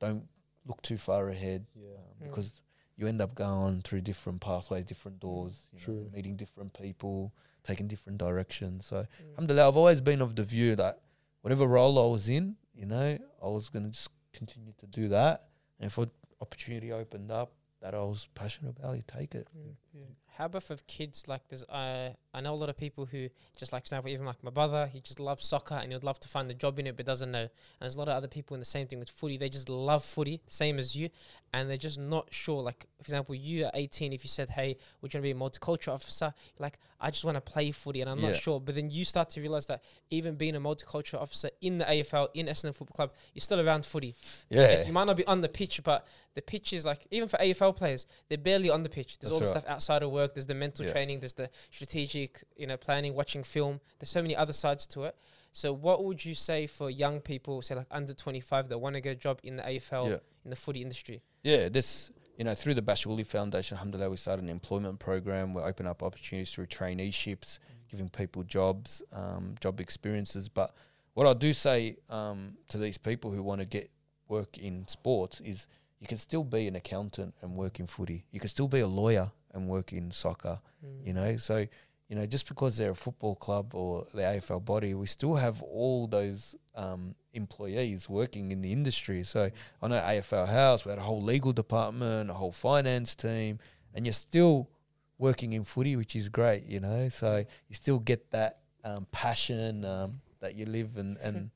[0.00, 0.26] Don't
[0.66, 1.88] look too far ahead Yeah.
[1.94, 2.24] um, Mm.
[2.28, 2.52] because
[2.96, 5.68] you end up going through different pathways, different doors.
[5.72, 7.32] You know, meeting different people,
[7.64, 8.86] taking different directions.
[8.86, 9.28] So Mm.
[9.30, 11.00] Alhamdulillah, I've always been of the view that
[11.42, 15.08] whatever role I was in, you know, I was going to just continue to do
[15.08, 15.48] that.
[15.78, 19.48] And if an opportunity opened up that I was passionate about, you take it.
[19.56, 19.74] Mm.
[19.92, 20.04] Yeah.
[20.36, 23.28] How about for kids like there's uh I know a lot of people who
[23.58, 26.18] just like, for example, even like my brother, he just loves soccer and he'd love
[26.20, 27.40] to find a job in it, but doesn't know.
[27.42, 29.36] And there's a lot of other people in the same thing with footy.
[29.36, 31.10] They just love footy, same as you,
[31.52, 32.62] and they're just not sure.
[32.62, 35.34] Like, for example, you at 18, if you said, "Hey, we're going to be a
[35.34, 38.30] multicultural officer," like, I just want to play footy, and I'm Yeah.
[38.30, 38.60] not sure.
[38.60, 42.28] But then you start to realize that even being a multicultural officer in the AFL,
[42.32, 44.14] in Essendon Football Club, you're still around footy.
[44.48, 44.84] Yeah.
[44.86, 47.74] You might not be on the pitch, but the pitch is like even for AFL
[47.76, 49.18] players, they're barely on the pitch.
[49.18, 49.62] There's That's all the right.
[49.62, 50.32] stuff outside of work.
[50.34, 50.92] There's the mental Yeah.
[50.92, 51.20] training.
[51.20, 52.21] There's the strategic,
[52.56, 53.80] you know, planning, watching film.
[53.98, 55.16] There's so many other sides to it.
[55.52, 59.00] So, what would you say for young people, say like under 25, that want to
[59.00, 60.16] get a job in the AFL Yeah.
[60.44, 61.22] in the footy industry?
[61.42, 65.52] Yeah, this you know through the Bachar Houli Foundation, alhamdulillah, we started an employment program.
[65.54, 67.58] We open up opportunities through traineeships,
[67.90, 70.48] giving people jobs, um, job experiences.
[70.48, 70.72] But
[71.14, 73.90] what I do say um, to these people who want to get
[74.28, 75.66] work in sports is
[76.00, 78.24] you can still be an accountant and work in footy.
[78.30, 80.58] You can still be a lawyer and work in soccer.
[80.84, 81.06] Mm.
[81.06, 81.66] You know, so
[82.12, 85.62] you know just because they're a football club or the AFL body, we still have
[85.62, 89.24] all those um, employees working in the industry.
[89.24, 89.50] So
[89.80, 93.60] I know AFL House, we had a whole legal department, a whole finance team,
[93.94, 94.68] and you're still
[95.16, 97.08] working in footy, which is great, you know.
[97.08, 101.50] So you still get that um, passion um, that you live and, and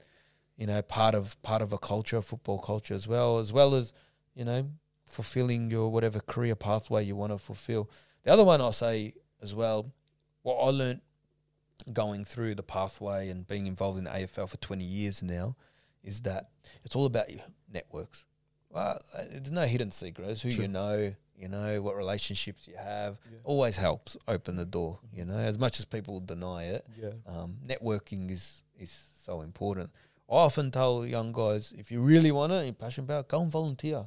[0.57, 3.92] you know part of part of a culture, football culture as well, as well as
[4.34, 4.70] you know
[5.04, 7.90] fulfilling your whatever career pathway you want to fulfill.
[8.24, 9.92] The other one I'll say as well,
[10.47, 11.01] what I learned
[11.92, 15.57] going through the pathway and being involved in the AFL for 20 years now
[16.05, 16.51] is that
[16.84, 17.42] it's all about your
[17.72, 18.24] networks.
[18.70, 20.42] Well, uh, there's no hidden secrets.
[20.42, 20.62] Who True.
[20.62, 23.38] you know, you know what relationships you have, Yeah.
[23.42, 25.01] always helps open the door.
[25.12, 27.11] You know, as much as people deny it, Yeah.
[27.26, 28.92] um, networking is is
[29.24, 29.90] so important.
[30.28, 33.28] I often tell young guys, if you really want it, and you're passionate about, it,
[33.28, 34.07] go and volunteer.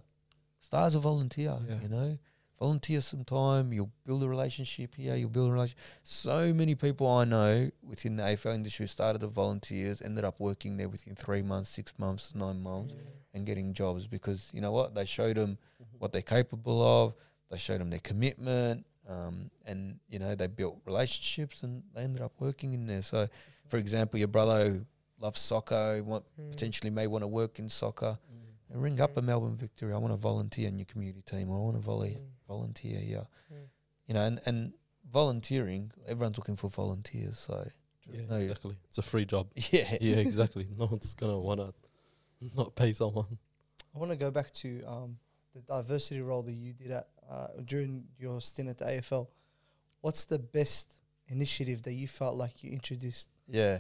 [0.62, 1.58] Start as a volunteer.
[1.68, 1.82] Yeah.
[1.82, 2.18] You know,
[2.60, 3.72] volunteer some time.
[3.74, 5.16] You'll build a relationship here.
[5.16, 5.80] You'll build a relationship.
[6.04, 10.78] So many people I know within the AFL industry started as volunteers, ended up working
[10.78, 12.96] there within three months, six months, nine months,
[13.34, 15.58] and getting jobs because you know what they showed them
[15.98, 17.14] what they're capable of.
[17.50, 22.22] They showed them their commitment, um, and you know they built relationships, and they ended
[22.22, 23.02] up working in there.
[23.02, 23.28] So,
[23.70, 24.86] for example, your brother who
[25.20, 26.52] loves soccer, want, Mm.
[26.52, 28.18] potentially may want to work in soccer,
[28.72, 29.94] and ring up a Melbourne Victory.
[29.94, 31.52] I want to volunteer in your community team.
[31.52, 32.26] I want to volley Mm.
[32.50, 33.26] Volunteer here.
[33.54, 33.68] Mm.
[34.08, 34.74] You know, and and
[35.10, 37.38] volunteering, everyone's looking for volunteers.
[37.40, 37.56] So,
[38.12, 38.76] Yeah, no- exactly.
[38.90, 39.48] It's a free job.
[39.72, 40.68] yeah, yeah, exactly.
[40.78, 41.70] No one's gonna wanna
[42.56, 43.38] not pay someone.
[43.96, 45.18] I want to go back to um,
[45.56, 49.28] the diversity role that you did at uh, during your stint at the AFL.
[50.02, 50.94] What's the best
[51.28, 53.30] initiative that you felt like you introduced?
[53.48, 53.80] yeah.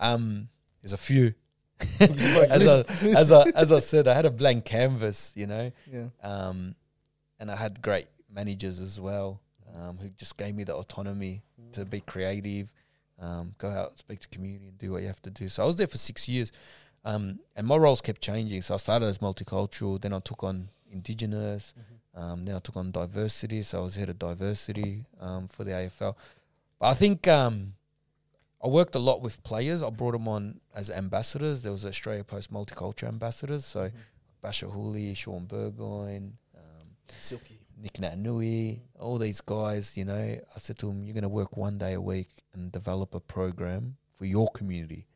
[0.00, 0.48] Um,
[0.80, 1.34] there's a few.
[2.00, 2.84] As, I,
[3.20, 6.74] as I as I said, I had a blank canvas, you know, yeah, um,
[7.42, 9.40] and I had great managers as well,
[9.76, 12.72] um, who just gave me the autonomy to be creative,
[13.18, 15.48] um, go out, speak to community, and do what you have to do.
[15.48, 16.52] So I was there for six years,
[17.04, 18.62] um, and my roles kept changing.
[18.62, 21.74] So I started as multicultural, then I took on indigenous,
[22.14, 23.62] um, then I took on diversity.
[23.62, 26.14] So I was head of diversity um, for the AFL.
[26.78, 27.72] But I think um,
[28.62, 29.82] I worked a lot with players.
[29.82, 31.62] I brought them on as ambassadors.
[31.62, 33.64] There was Australia Post Multicultural ambassadors.
[33.64, 33.90] So
[34.44, 36.34] Bachar Houli, Shaun Burgoyne,
[37.20, 37.58] Silky.
[37.80, 41.56] Nic Naitanui, all these guys, you know, I said to them, you're going to work
[41.56, 45.06] one day a week and develop a program for your community.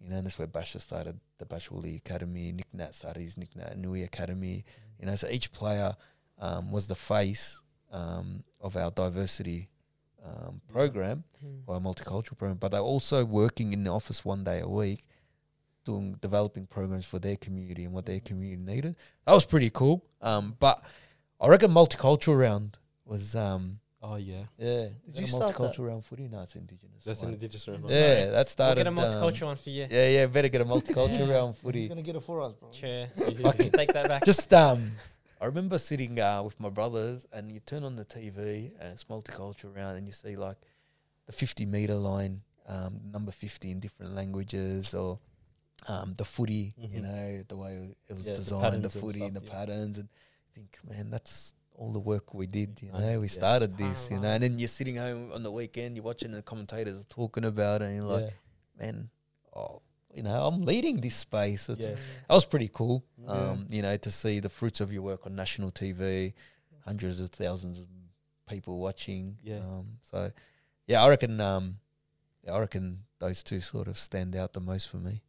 [0.00, 3.36] You know, and that's where Bachar started the Bachar Houli Academy, Nick Nat started his
[3.36, 4.64] Nic Naitanui Academy.
[5.00, 5.96] You know, so each player
[6.38, 9.68] um, was the face um, of our diversity
[10.24, 11.62] um, program Mm.
[11.66, 15.02] or a multicultural program, but they're also working in the office one day a week,
[15.84, 18.94] doing developing programs for their community and what their community needed.
[19.26, 20.04] That was pretty cool.
[20.20, 20.84] Um, but
[21.42, 24.42] I reckon multicultural round was um, Oh yeah.
[24.58, 24.86] yeah.
[24.86, 25.62] Did you that a start that?
[25.62, 26.28] multicultural round footy?
[26.28, 27.04] No, it's indigenous.
[27.04, 27.32] That's one.
[27.34, 27.84] indigenous round.
[27.88, 28.76] yeah, that We'll started.
[28.76, 29.86] get a um, multicultural one for you.
[29.90, 30.26] yeah, yeah.
[30.26, 31.80] Better get a multicultural round footy.
[31.82, 31.88] He's footy.
[31.88, 32.70] gonna get it for us, bro.
[32.72, 33.06] Sure.
[33.38, 33.52] Yeah.
[33.52, 34.24] Take that back.
[34.24, 34.92] Just um,
[35.40, 39.04] I remember sitting uh, with my brothers, and you turn on the TV, and it's
[39.04, 40.56] multicultural round, and you see like
[41.26, 45.18] the fifty meter line, um, number fifty in different languages, or
[45.88, 47.02] um, the footy, you Mhm.
[47.02, 49.50] know, the way it was Yeah, designed, the, patterns and footy and the yeah.
[49.52, 50.08] patterns, and
[50.54, 52.80] think, man, that's all the work we did.
[52.82, 53.30] You know, know, we yeah.
[53.30, 56.42] started this, you know, and then you're sitting home on the weekend, you're watching the
[56.42, 58.24] commentators talking about it, and you're like,
[58.78, 58.84] yeah.
[58.86, 59.10] man,
[59.56, 59.82] oh,
[60.14, 61.68] you know, I'm leading this space.
[61.68, 61.94] It's, Yeah.
[62.28, 63.02] that was pretty cool.
[63.18, 63.30] Yeah.
[63.30, 66.34] Um, you know, to see the fruits of your work on national TV,
[66.84, 67.86] hundreds of thousands of
[68.48, 69.38] people watching.
[69.42, 69.58] Yeah.
[69.58, 70.30] Um, so,
[70.86, 71.40] yeah, I reckon.
[71.40, 71.78] Um,
[72.44, 75.22] yeah, I reckon those two sort of stand out the most for me.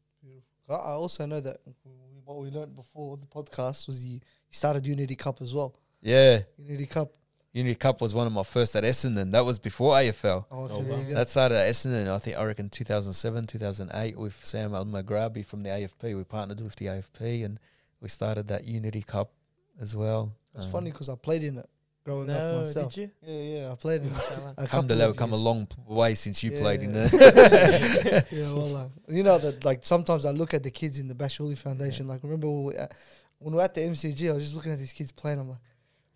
[0.70, 1.92] I I also know that we-
[2.26, 4.20] what we learned before the podcast was you, you
[4.52, 5.76] started Unity Cup as well.
[6.02, 7.14] Yeah, Unity Cup.
[7.54, 9.32] Unity Cup was one of my first at Essendon.
[9.32, 10.46] That was before AFL.
[10.50, 11.00] Oh, okay, Oh, there wow.
[11.02, 11.14] you go.
[11.14, 15.70] That started at Essendon, I think, I reckon 2007, 2008 with Sam Al-Maghrabi from the
[15.70, 16.16] AFP.
[16.18, 17.60] We partnered with the AFP and
[18.02, 19.32] we started that Unity Cup
[19.80, 20.34] as well.
[20.56, 21.70] It's Um, funny because I played in it
[22.04, 22.94] growing up myself.
[22.94, 23.12] did you?
[23.22, 24.14] Yeah, yeah, I played in it.
[24.14, 24.54] Inshallah.
[24.58, 27.10] A Alhamdulillah, we've come a long way since you played in there.
[28.32, 31.16] yeah, well, uh, you know that like sometimes I look at the kids in the
[31.16, 32.08] Bachar Houli Foundation.
[32.08, 32.94] Like remember when we, were at,
[33.40, 35.40] when we were at the MCG, I was just looking at these kids playing.
[35.40, 35.60] I'm like,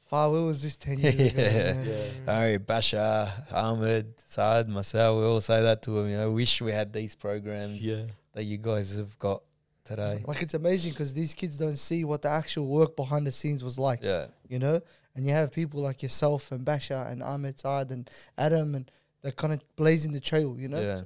[0.04, 1.74] "Far, where was this ten years ago?" Yeah.
[1.74, 2.34] man?" Yeah.
[2.34, 6.10] Harry, Bachar, Ahmed, Saad, myself, we all say that to him.
[6.10, 8.04] You know, wish we had these programs Yeah.
[8.34, 9.42] that you guys have got
[9.86, 10.22] today.
[10.28, 13.64] Like it's amazing because these kids don't see what the actual work behind the scenes
[13.64, 14.00] was like.
[14.04, 14.82] Yeah, you know.
[15.18, 18.90] And you have people like yourself and Bachar and Ahmed Saad and Adam and
[19.24, 20.80] they're kind of blazing the trail, you know.
[20.80, 21.02] yeah,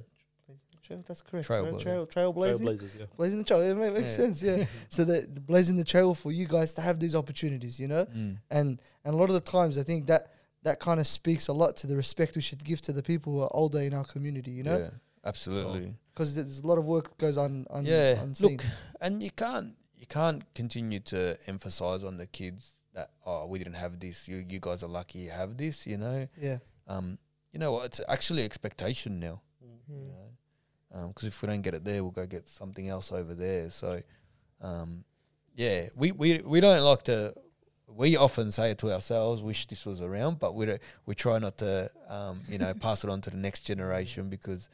[0.86, 1.48] Trail, that's correct.
[1.48, 1.80] Trailblazer.
[1.82, 2.60] Trail, trail, trailblazing.
[2.60, 3.06] Trailblazers, yeah.
[3.16, 3.60] Blazing the trail.
[3.62, 4.16] It makes Yeah.
[4.16, 4.64] sense, yeah.
[4.90, 8.04] so they're blazing the trail for you guys to have these opportunities, you know.
[8.06, 8.36] Mm.
[8.50, 10.28] And and a lot of the times, I think that
[10.64, 13.32] that kind of speaks a lot to the respect we should give to the people
[13.32, 14.90] who are older in our community, you know, yeah,
[15.24, 15.94] absolutely.
[16.12, 17.66] because there's a lot of work goes on.
[17.70, 18.52] on Yeah, unseen.
[18.58, 18.64] look,
[19.00, 23.74] and you can't you can't continue to emphasize on the kids that oh we didn't
[23.74, 24.28] have this.
[24.28, 25.86] You you guys are lucky you have this.
[25.86, 27.18] You know, yeah, um,
[27.52, 27.86] you know what?
[27.86, 29.40] It's actually expectation now.
[29.64, 29.78] Mm.
[29.90, 33.34] You know, because if we don't get it there, we'll go get something else over
[33.34, 33.70] there.
[33.70, 34.02] So,
[34.60, 35.04] um,
[35.54, 37.34] yeah, we, we we don't like to.
[37.88, 41.58] We often say it to ourselves, "Wish this was around," but we we try not
[41.58, 44.68] to, um, you know, pass it on to the next generation because,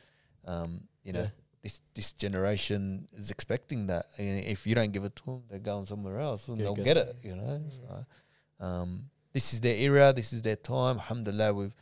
[0.45, 1.29] um, you know, Yeah.
[1.63, 4.07] This this generation is expecting that.
[4.19, 6.75] And if you don't give it to them, they're going somewhere else and Yeah, they'll
[6.77, 7.09] get get it.
[7.09, 7.25] it.
[7.29, 7.73] You know, Mm.
[7.73, 8.07] so,
[8.65, 10.13] um, this is their era.
[10.13, 10.97] This is their time.
[10.97, 11.75] Alhamdulillah, we've,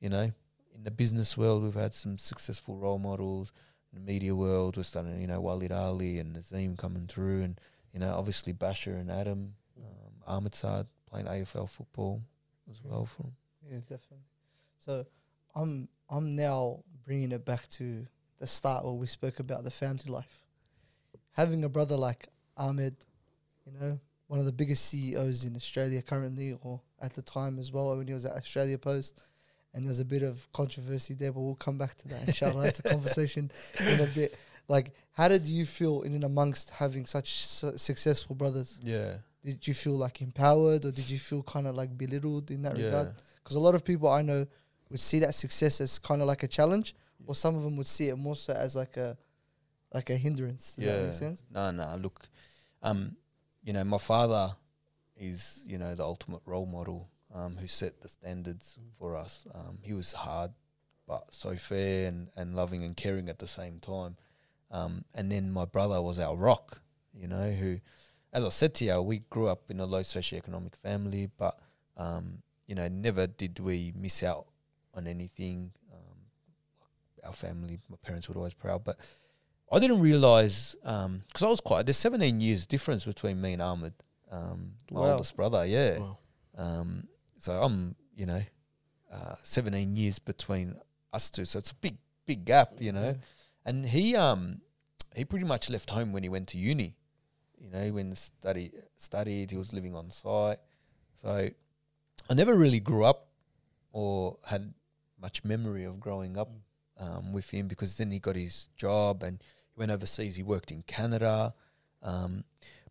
[0.00, 0.32] you know,
[0.74, 3.52] in the business world, we've had some successful role models.
[3.92, 7.60] In the media world, we're starting, you know, Waleed Aly and Nazim coming through, and
[7.92, 12.22] you know, obviously Bachar and Adam, um, Ahmed Saad playing AFL football
[12.70, 13.36] as well for 'em.
[13.68, 14.24] yeah, definitely.
[14.78, 15.04] So
[15.56, 18.06] I'm I'm now bringing it back to
[18.40, 20.44] the start where we spoke about the family life.
[21.32, 22.96] Having a brother like Ahmed,
[23.64, 27.70] you know, one of the biggest CEOs in Australia currently, or at the time as
[27.70, 29.22] well when he was at Australia Post,
[29.74, 32.26] and there was a bit of controversy there, but we'll come back to that.
[32.26, 34.36] Inshallah, it's a conversation in a bit.
[34.68, 38.80] Like, how did you feel in and amongst having such su- successful brothers?
[38.82, 42.62] Yeah, Did you feel like empowered, or did you feel kind of like belittled in
[42.62, 43.14] that yeah, regard?
[43.42, 44.46] Because a lot of people I know
[44.90, 46.94] would see that success as kind of like a challenge,
[47.26, 49.16] or some of them would see it more so as like a
[49.92, 50.74] like a hindrance.
[50.76, 51.42] Does that make sense?
[51.50, 51.96] No, no.
[52.00, 52.28] Look,
[52.82, 53.16] um,
[53.62, 54.50] you know, my father
[55.16, 59.46] is, you know, the ultimate role model um, who set the standards for us.
[59.54, 60.52] Um, he was hard,
[61.06, 64.16] but so fair and, and loving and caring at the same time.
[64.70, 66.80] Um, and then my brother was our rock,
[67.12, 67.80] you know, who,
[68.32, 71.58] as I said to you, we grew up in a low socioeconomic family, but,
[71.96, 74.46] um, you know, never did we miss out
[74.94, 75.72] on anything.
[77.22, 78.98] Um, our family, my parents would always proud, but
[79.72, 81.86] I didn't realize because I was quite.
[81.86, 83.94] There's 17 years difference between me and Ahmed,
[84.30, 85.12] um, my Wow.
[85.12, 85.64] oldest brother.
[85.66, 85.98] Yeah.
[85.98, 86.18] Wow.
[86.56, 87.08] Um,
[87.38, 88.42] so I'm, you know,
[89.12, 90.76] uh, 17 years between
[91.12, 91.44] us two.
[91.44, 91.96] So it's a big,
[92.26, 93.14] big gap, you know.
[93.64, 94.60] And he, um,
[95.14, 96.96] he pretty much left home when he went to uni.
[97.58, 100.58] You know, when study studied, he was living on site.
[101.20, 101.48] So
[102.28, 103.28] I never really grew up
[103.92, 104.72] or had
[105.20, 106.50] much memory of growing up
[107.00, 109.42] um, with him because then he got his job and
[109.74, 110.36] he went overseas.
[110.36, 111.54] He worked in Canada.
[112.02, 112.44] Um,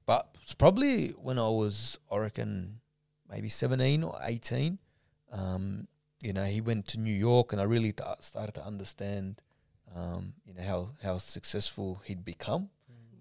[0.06, 2.80] but it's probably when I was, I reckon,
[3.30, 4.80] maybe 17 or 18,
[5.32, 5.88] um,
[6.22, 9.42] you know, he went to New York and I really t- started to understand,
[9.96, 12.70] um, you know, how, how successful he'd become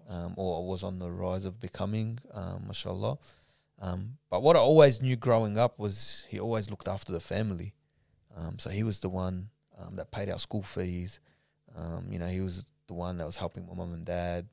[0.09, 3.19] um, or was on the rise of becoming, um, mashallah.
[3.81, 7.75] Um, but what I always knew growing up was he always looked after the family.
[8.37, 11.21] Um, so he was the one um, that paid our school fees.
[11.77, 14.47] Um, you know, he was the one that was helping my mum and dad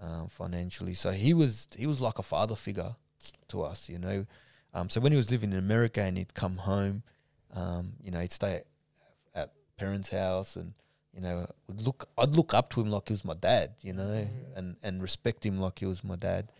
[0.00, 0.94] um, financially.
[0.94, 2.94] So he was he was like a father figure
[3.48, 3.88] to us.
[3.88, 4.26] You know,
[4.72, 7.02] um, so when he was living in America and he'd come home,
[7.54, 8.66] um, you know, he'd stay at,
[9.34, 10.72] at parents' house and
[11.12, 13.74] you know would look I'd look up to him like he was my dad.
[13.82, 16.50] You know, and and respect him like he was my dad.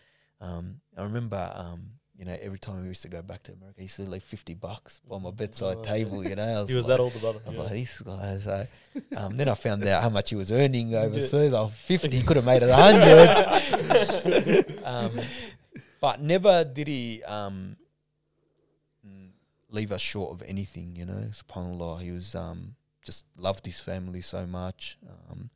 [0.41, 1.51] Um, I remember.
[1.53, 4.03] Um, you know, every time we used to go back to America, he used to
[4.03, 6.25] leave fifty bucks on my bedside Oh, table.
[6.25, 7.39] You know, I was He was like, that older brother.
[7.45, 7.63] I was Yeah.
[7.63, 8.43] like, these guys.
[8.45, 8.65] So,
[9.17, 11.53] um, then I found out how much he was earning overseas.
[11.53, 14.83] I was 50, he could have made it 100.
[14.85, 15.11] um,
[15.99, 17.75] but never did he um,
[19.05, 19.29] mm,
[19.71, 21.29] leave us short of anything, you know.
[21.31, 24.97] SubhanAllah, he was um, just loved his family so much,
[25.29, 25.49] um,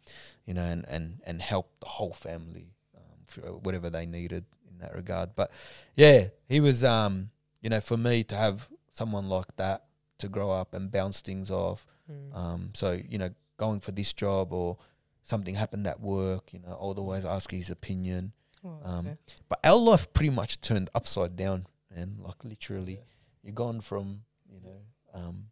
[0.45, 4.45] you know, and, and, and helped the whole family um, for whatever they needed
[4.79, 5.35] in that regard.
[5.35, 5.51] But
[5.95, 7.29] yeah, he was, um,
[7.61, 9.85] you know, for me to have someone like that
[10.19, 11.85] to grow up and bounce things off.
[12.11, 12.35] Mm.
[12.35, 14.77] Um, so you know, going for this job or
[15.23, 18.33] something happened at work, you know, I'd always ask his opinion.
[18.65, 19.17] Oh, Um, okay.
[19.47, 22.99] But our life pretty much turned upside down, and Like literally, Yeah.
[23.43, 24.81] you're gone from you know
[25.13, 25.49] um,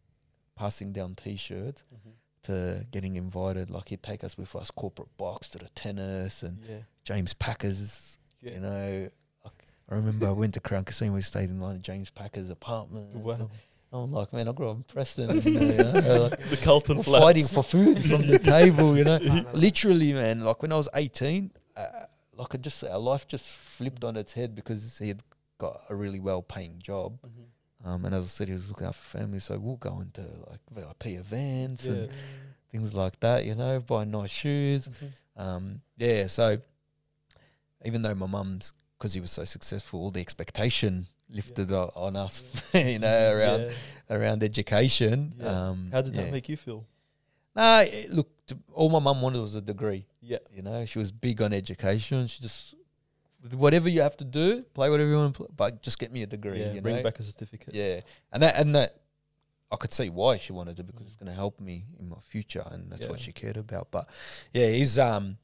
[0.56, 2.12] passing down t-shirts Mhm.
[2.42, 3.70] to getting invited.
[3.70, 6.82] Like he'd take us with us corporate box to the tennis and Yeah.
[7.04, 8.18] James Packers.
[8.42, 8.52] Yeah.
[8.54, 9.12] You know, like,
[9.90, 11.14] I remember I went to Crown Casino.
[11.14, 13.14] We stayed in one of James Packers' apartment.
[13.14, 13.48] Wow.
[13.90, 15.40] I'm like, man, I grew up in Preston.
[15.40, 17.24] you know, you know, like, the Carlton flats.
[17.24, 18.96] fighting for food from the table.
[18.98, 19.18] You know,
[19.54, 20.40] literally, man.
[20.44, 21.86] Like when I was 18, uh,
[22.36, 25.22] like I just our life just flipped on its head because he had
[25.56, 27.18] got a really well-paying job.
[27.22, 27.88] Mhm.
[27.88, 30.20] Um, and as I said, he was looking after family, so we'll go into
[30.50, 31.92] like VIP events Yeah.
[31.92, 32.10] and
[32.68, 33.46] things like that.
[33.46, 34.88] You know, buy nice shoes.
[35.36, 36.58] Um, yeah, so
[37.84, 42.16] even though my mum's because he was so successful, all the expectation lifted o- on
[42.16, 42.42] us,
[42.74, 43.70] you know, around Yeah.
[44.16, 45.34] around education.
[45.38, 45.68] Yeah.
[45.68, 46.22] Um, How did yeah.
[46.24, 46.84] that make you feel?
[47.54, 50.06] Nah, it- look, t- all my mum wanted was a degree.
[50.20, 50.38] Yeah.
[50.52, 52.26] You know, she was big on education.
[52.26, 52.74] She just
[53.52, 56.22] whatever you have to do, play whatever you want to play, but just get me
[56.22, 56.58] a degree.
[56.60, 56.80] yeah.
[56.80, 57.02] Bring know?
[57.04, 57.72] back a certificate.
[57.74, 58.00] Yeah,
[58.32, 58.96] and that and that,
[59.70, 62.16] I could see why she wanted it because it's going to help me in my
[62.20, 63.90] future, and that's what she cared about.
[63.90, 64.08] But
[64.52, 65.36] yeah, he's um,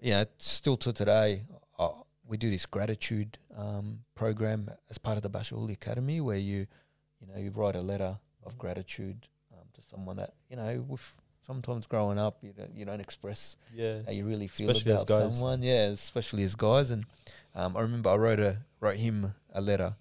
[0.00, 1.44] you know, still to today,
[1.78, 1.90] uh,
[2.28, 6.66] we do this gratitude um program as part of the Bachar Houli Academy, where you,
[7.20, 11.16] you know, you write a letter of gratitude um, to someone that you know with.
[11.46, 14.00] Sometimes growing up, you don't you don't express Yeah.
[14.04, 15.62] how you really feel Especially about someone.
[15.62, 16.90] Yeah, especially as guys.
[16.90, 17.04] And
[17.54, 19.94] um, I remember I wrote a wrote him a letter,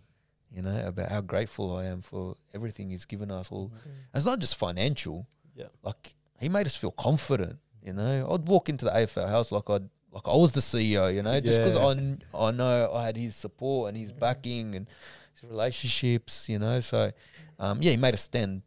[0.51, 3.51] you know, about how grateful I am for everything he's given us.
[3.51, 3.91] All Mm.
[4.15, 5.28] it's not just financial.
[5.55, 5.67] Yeah.
[5.84, 7.59] Like he made us feel confident.
[7.84, 11.13] You know, I'd walk into the AFL house like I'd like I was the CEO.
[11.13, 11.88] You know, just because Yeah.
[11.88, 14.88] I kn- I know I had his support and his backing and
[15.34, 16.47] his relationships.
[16.49, 17.11] You know, so
[17.59, 18.61] um, yeah, he made us stand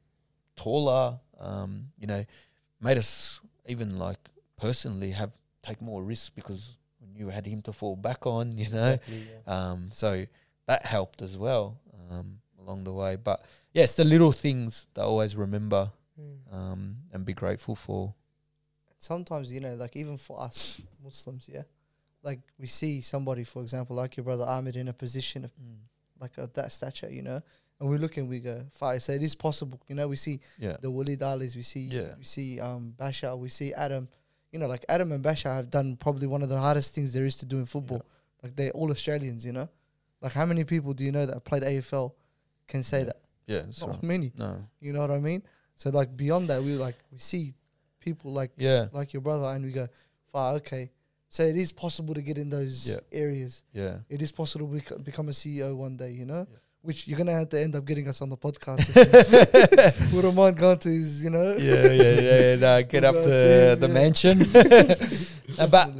[0.57, 1.19] taller.
[1.41, 2.25] Um, you know,
[2.81, 4.19] made us even like
[4.57, 5.31] personally have
[5.63, 8.57] take more risks because we knew we had him to fall back on.
[8.59, 9.55] You know, Exactly, yeah.
[9.71, 10.25] um, so
[10.67, 11.79] that helped as well
[12.11, 13.17] um, along the way.
[13.17, 13.41] But
[13.73, 15.91] yeah, it's the little things that I always remember
[16.21, 16.53] Mm.
[16.53, 18.13] um, and be grateful for.
[18.99, 21.63] Sometimes you know like even for us muslims yeah
[22.25, 25.53] like we see somebody for example like your brother ahmed in a position of
[26.21, 27.41] like of that stature you know
[27.79, 30.41] and we look and we go fire so it is possible you know we see
[30.59, 32.15] Yeah, the Waleed Alys, we see Yeah.
[32.19, 34.09] we see um Bachar, we see Adam.
[34.51, 37.27] You know, like Adam and Bachar have done probably one of the hardest things there
[37.27, 38.03] is to do in football.
[38.43, 39.69] Like they're all Australians, you know.
[40.23, 42.13] Like how many people do you know that played AFL
[42.67, 43.05] can say Yeah.
[43.05, 43.17] that?
[43.47, 44.03] yeah, Not right.
[44.03, 44.33] many.
[44.35, 45.43] No, You know what I mean?
[45.77, 47.55] So like beyond that, we like we see
[48.01, 49.87] people like yeah, like your brother, and we go,
[50.33, 50.91] "Far okay."
[51.31, 53.01] So it is possible to get in those Yeah.
[53.13, 53.63] areas.
[53.75, 56.13] yeah, It is possible to bec- become a CEO one day.
[56.13, 56.59] You know, Yeah.
[56.81, 58.81] which you're gonna have to end up getting us on the podcast.
[60.13, 61.55] Wouldn't mind going to his, you know.
[61.57, 62.57] yeah, yeah, yeah.
[62.57, 63.93] No, get up to to him, the yeah.
[63.95, 64.39] mansion.
[65.71, 65.95] But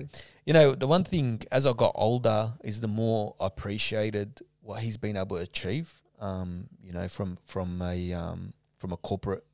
[0.47, 4.81] you know, the one thing as I got older is the more I appreciated what
[4.81, 5.93] he's been able to achieve.
[6.21, 9.45] Um, you know, from from a um, from a corporate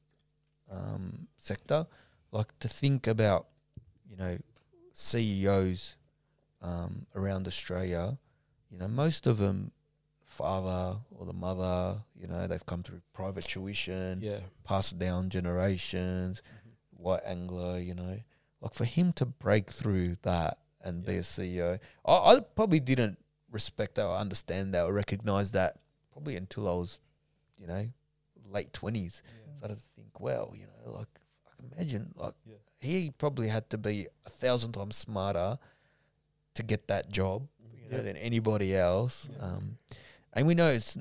[0.70, 1.86] um, sector,
[2.34, 3.46] like to think about,
[4.10, 4.38] you know,
[4.92, 5.96] CEOs
[6.62, 8.18] um, around Australia.
[8.70, 9.70] You know, most of them,
[10.24, 14.40] father or the mother, you know, they've come through private tuition, Yeah.
[14.64, 16.42] passed down generations,
[16.90, 18.20] white angler, you know.
[18.60, 23.18] Like for him to break through that and be a CEO, I, I probably didn't
[23.52, 25.76] respect that or understand that or recognize that
[26.12, 26.98] probably until I was,
[27.58, 27.88] you know,
[28.50, 29.22] late twenties.
[29.60, 31.08] So I to think, well, you know, like
[31.76, 32.56] imagine, like Yeah.
[32.80, 35.58] he probably had to be a thousand times smarter
[36.54, 38.02] to get that job, you know, Yeah.
[38.02, 39.28] than anybody else.
[39.30, 39.38] Yeah.
[39.44, 39.78] Um,
[40.32, 40.96] and we know it's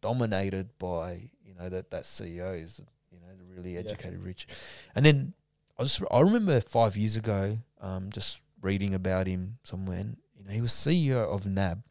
[0.00, 2.80] dominated by you know that that CEO is
[3.12, 4.46] you know, the really educated rich.
[4.94, 5.34] And then
[5.78, 9.98] I just I remember five years ago, um, just reading about him somewhere.
[10.00, 11.82] And, you know, he was CEO of NAB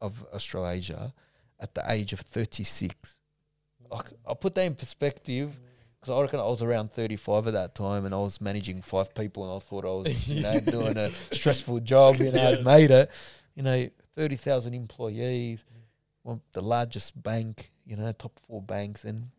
[0.00, 1.12] of Australasia
[1.58, 3.18] at the age of thirty six.
[3.90, 5.58] Like, I'll put that in perspective
[6.04, 9.14] because I reckon I was around 35 at that time and I was managing five
[9.14, 12.48] people and I thought I was, you know, doing a stressful job, you know, Yeah.
[12.50, 13.10] I'd made it.
[13.54, 15.64] You know, 30,000 employees,
[16.22, 19.30] well, the largest bank, you know, top four banks, and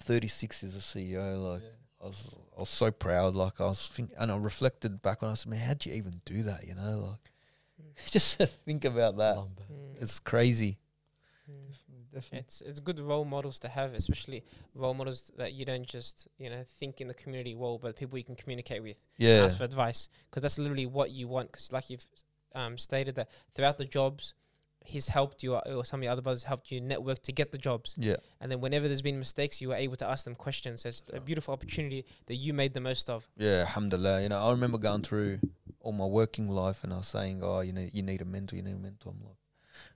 [0.00, 1.42] 36 is a CEO.
[1.42, 1.62] Like,
[2.00, 3.34] I was, I was so proud.
[3.34, 6.20] Like, I was thinking, and I reflected back on, I said, man, how'd you even
[6.24, 7.08] do that, you know?
[7.10, 7.32] Like,
[8.06, 9.36] just think about that.
[9.36, 9.48] Mm.
[10.00, 10.78] It's crazy.
[11.50, 11.74] Mm.
[12.14, 12.38] Definitely.
[12.40, 14.44] It's it's good role models to have, especially
[14.74, 18.16] role models that you don't just you know think in the community well, but people
[18.18, 19.44] you can communicate with, Yeah.
[19.44, 21.50] ask for advice, because that's literally what you want.
[21.52, 22.06] Because like you've
[22.54, 24.34] um, stated that throughout the jobs,
[24.84, 27.50] he's helped you or or some of the other brothers helped you network to get
[27.50, 27.96] the jobs.
[27.98, 28.16] Yeah.
[28.40, 30.82] And then whenever there's been mistakes, you were able to ask them questions.
[30.82, 33.28] So it's a beautiful opportunity that you made the most of.
[33.36, 34.22] Yeah, alhamdulillah.
[34.22, 35.40] You know, I remember going through
[35.80, 38.56] all my working life and I was saying, Oh, you know, you need a mentor,
[38.56, 39.12] you need a mentor.
[39.12, 39.36] I'm like,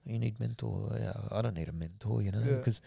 [0.04, 0.96] You need mentor.
[0.98, 2.56] Yeah, I don't need a mentor, you know, Yeah.
[2.58, 2.80] because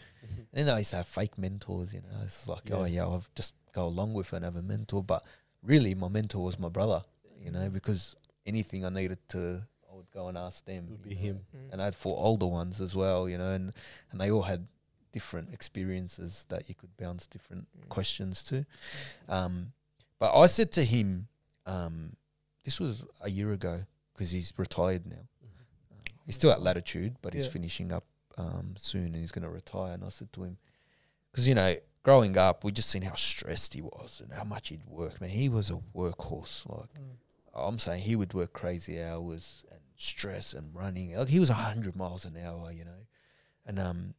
[0.53, 2.21] then I used to have fake mentors, you know.
[2.23, 2.95] It's like, oh Yeah.
[2.95, 5.03] yeah, I'll just go along with it and have a mentor.
[5.03, 5.23] But
[5.63, 7.01] really my mentor was my brother,
[7.39, 8.15] you know, because
[8.45, 10.87] anything I needed to I would go and ask them.
[10.89, 11.21] Would be know.
[11.21, 11.39] him.
[11.55, 11.73] Mm.
[11.73, 13.73] And I had four older ones as well, you know, and,
[14.11, 14.67] and they all had
[15.11, 17.89] different experiences that you could bounce different Mm.
[17.89, 18.65] questions to.
[19.27, 19.73] Um,
[20.19, 21.27] but I said to him,
[21.65, 22.15] um,
[22.63, 23.81] this was a year ago
[24.13, 25.27] because he's retired now.
[26.32, 27.51] He's still at Latitude, but he's Yeah.
[27.51, 28.05] finishing up
[28.38, 29.93] um, soon and he's going to retire.
[29.95, 30.57] And I said to him,
[31.29, 34.69] because, you know, growing up, we just seen how stressed he was and how much
[34.69, 35.19] he'd work.
[35.19, 36.65] Man, he was a workhorse.
[36.69, 37.17] Like, Mm.
[37.53, 41.13] I'm saying he would work crazy hours and stress and running.
[41.17, 43.05] Like he was hundred miles an hour, you know.
[43.65, 44.13] And um,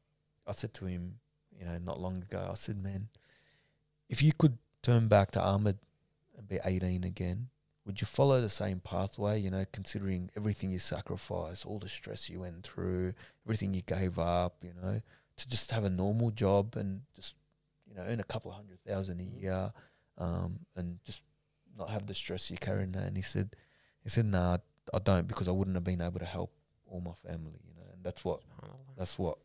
[0.46, 1.18] I said to him,
[1.58, 3.08] you know, not long ago, I said, man,
[4.10, 5.78] if you could turn back to Ahmed
[6.36, 7.48] and be 18 again,
[7.84, 9.40] would you follow the same pathway?
[9.40, 13.14] You know, considering everything you sacrificed, all the stress you went through,
[13.46, 15.00] everything you gave up, you know,
[15.36, 17.34] to just have a normal job and just,
[17.88, 19.40] you know, earn a couple of hundred thousand a Mhm.
[19.40, 19.72] year,
[20.18, 21.22] um, and just
[21.76, 23.04] not have the stress you carry in that.
[23.08, 23.56] And he said,
[24.02, 24.58] he said, nah,
[24.94, 26.52] I don't because I wouldn't have been able to help
[26.86, 28.42] all my family, you know, and that's what
[28.96, 29.38] that's what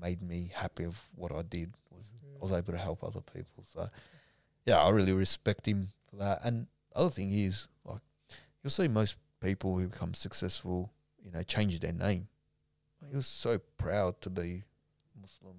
[0.00, 2.58] made me happy of what I did was I was Mm.
[2.58, 3.64] able to help other people.
[3.66, 3.88] So
[4.64, 6.40] yeah, I really respect him for that.
[6.44, 8.00] And the other thing is like
[8.62, 12.28] you'll see most people who become successful, you know, change their name.
[13.10, 14.64] He was so proud to be
[15.20, 15.54] Muslim.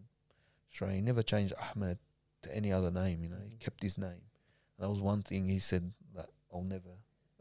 [0.69, 0.99] Australian.
[0.99, 1.97] He never changed Ahmed
[2.43, 4.09] to any other name, you know, he kept his name.
[4.09, 6.89] And that was one thing he said that I'll never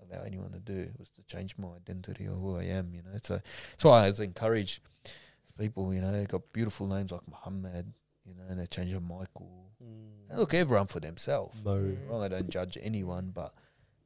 [0.03, 3.19] allow anyone to do was to change my identity or who I am, you know.
[3.23, 3.35] So
[3.71, 4.81] that's why I always encourage
[5.59, 7.93] people, you know, they got beautiful names like Muhammad,
[8.25, 9.71] you know, and they change to Michael.
[9.83, 10.39] Mm.
[10.39, 11.59] Look, everyone for themselves.
[11.63, 12.09] Mm.
[12.09, 13.53] Well, I don't judge anyone, but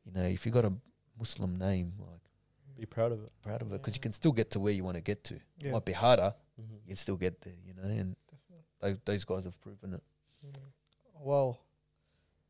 [0.05, 0.73] you know, if you got a
[1.19, 2.21] Muslim name, like
[2.79, 3.33] Be proud of it.
[3.43, 5.35] proud of it, because you can still get to where you want to get to.
[5.59, 5.69] Yeah.
[5.69, 6.75] It might be harder, Mm-hmm.
[6.85, 7.83] you can still get there, you know.
[7.89, 8.65] And Definitely.
[8.81, 10.03] those, those guys have proven it.
[10.47, 10.61] Mm.
[11.25, 11.59] Well,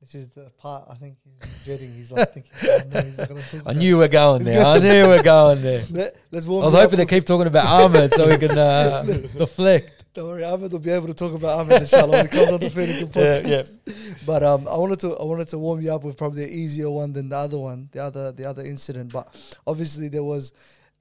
[0.01, 1.95] this is the part I think he's been dreading.
[1.95, 4.43] He's like thinking, oh, no, he's not going to talk I about knew we're going
[4.43, 4.65] there.
[4.65, 5.85] I knew we're going there.
[5.91, 9.03] Let, let's I was hoping to keep talking about Ahmed so we can uh,
[9.39, 10.02] deflect.
[10.15, 12.61] Don't worry, Ahmed will be able to talk about Ahmed inshallah when it comes on
[12.61, 13.79] the Finikin Yeah, podcast.
[14.27, 16.91] But um, I wanted to I wanted to warm you up with probably an easier
[16.91, 19.13] one than the other one, the other the other incident.
[19.13, 19.27] But
[19.67, 20.53] obviously there was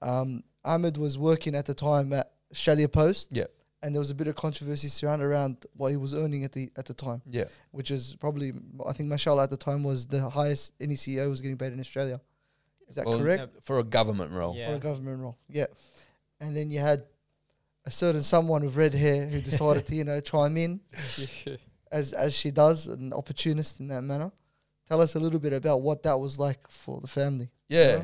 [0.02, 3.30] um, Ahmed was working at the time at Australia Post.
[3.32, 3.46] Yeah.
[3.84, 6.72] And there was a bit of controversy surrounded around what he was earning at the
[6.78, 7.46] at the time, Yeah.
[7.72, 8.54] which is probably
[8.86, 11.80] I think mashallah at the time was the highest any CEO was getting paid in
[11.80, 12.22] Australia.
[12.88, 13.40] Is that Well, correct?
[13.42, 13.64] Yep.
[13.64, 14.56] For a government role.
[14.56, 14.70] Yeah.
[14.70, 15.38] For a government role.
[15.50, 15.66] Yeah.
[16.40, 17.04] And then you had
[17.86, 20.80] a certain someone with red hair who decided to, you know, chime in
[21.92, 24.32] as as she does, an opportunist in that manner.
[24.88, 27.50] Tell us a little bit about what that was like for the family.
[27.68, 27.88] Yeah.
[27.98, 28.04] Yeah.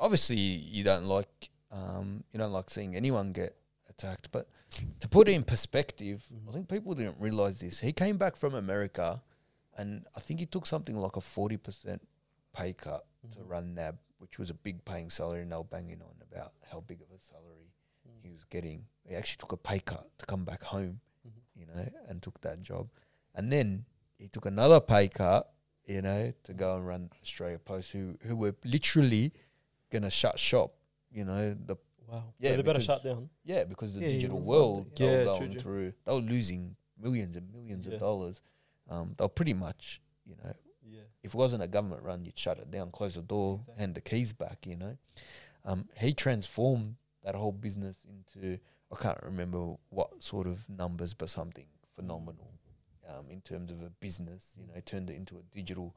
[0.00, 3.56] Obviously, you don't like um, you don't like seeing anyone get
[3.88, 4.48] attacked, but
[5.00, 7.80] to put it in perspective, I think people didn't realize this.
[7.80, 9.22] He came back from America,
[9.76, 12.00] and I think he took something like a forty percent
[12.54, 13.48] pay cut to Mhm.
[13.50, 16.80] run NAB, which was a big paying salary, and they were banging on about how
[16.80, 17.57] big of a salary
[18.28, 18.84] he was getting.
[19.08, 21.32] He actually took a pay cut to come back home, Mhm.
[21.56, 22.88] you know, and took that job,
[23.34, 23.86] and then
[24.18, 25.52] he took another pay cut,
[25.86, 29.32] you know, to go and run Australia Post, who who were literally
[29.90, 30.74] gonna shut shop,
[31.10, 31.76] you know, the
[32.06, 32.32] Wow.
[32.38, 33.28] Yeah, they better shut down.
[33.44, 35.18] yeah, because the Yeah, digital world they yeah.
[35.18, 35.60] were going true.
[35.60, 37.94] through, they were losing millions and millions Yeah.
[37.94, 38.40] of dollars.
[38.88, 41.02] Um, they were pretty much, you know, Yeah.
[41.22, 43.80] if it wasn't a government run, you'd shut it down, close the door, Exactly.
[43.80, 44.66] hand the keys back.
[44.66, 44.96] You know,
[45.64, 46.96] um, he transformed
[47.28, 48.58] that whole business into
[48.90, 52.54] I can't remember what sort of numbers, but something phenomenal
[53.06, 54.54] um, in terms of a business.
[54.58, 55.94] You know, turned it into a digital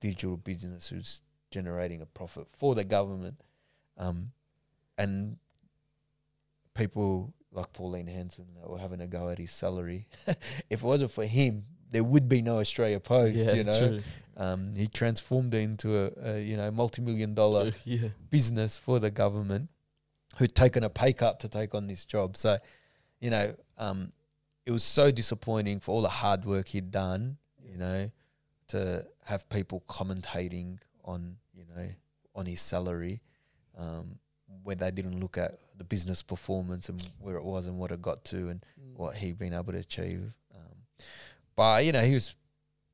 [0.00, 1.20] digital business who's
[1.50, 3.42] generating a profit for the government,
[3.98, 4.32] um,
[4.96, 5.36] and
[6.72, 10.06] people like Pauline Hanson that were having a go at his salary.
[10.26, 10.38] if
[10.70, 13.36] it wasn't for him, there would be no Australia Post.
[13.36, 14.02] yeah, you know, true.
[14.38, 18.08] um, he transformed it into a, a you know multi-million dollar yeah.
[18.30, 19.68] business for the government,
[20.36, 22.36] who'd taken a pay cut to take on this job.
[22.36, 22.58] So,
[23.20, 24.12] you know, um,
[24.66, 27.36] it was so disappointing for all the hard work he'd done.
[27.64, 28.10] You know,
[28.68, 31.88] to have people commentating on you know
[32.34, 33.20] on his salary,
[33.78, 34.18] um,
[34.62, 38.02] when they didn't look at the business performance and where it was and what it
[38.02, 38.64] got to and
[38.96, 40.32] what he'd been able to achieve.
[40.54, 40.76] Um,
[41.56, 42.36] but you know, he was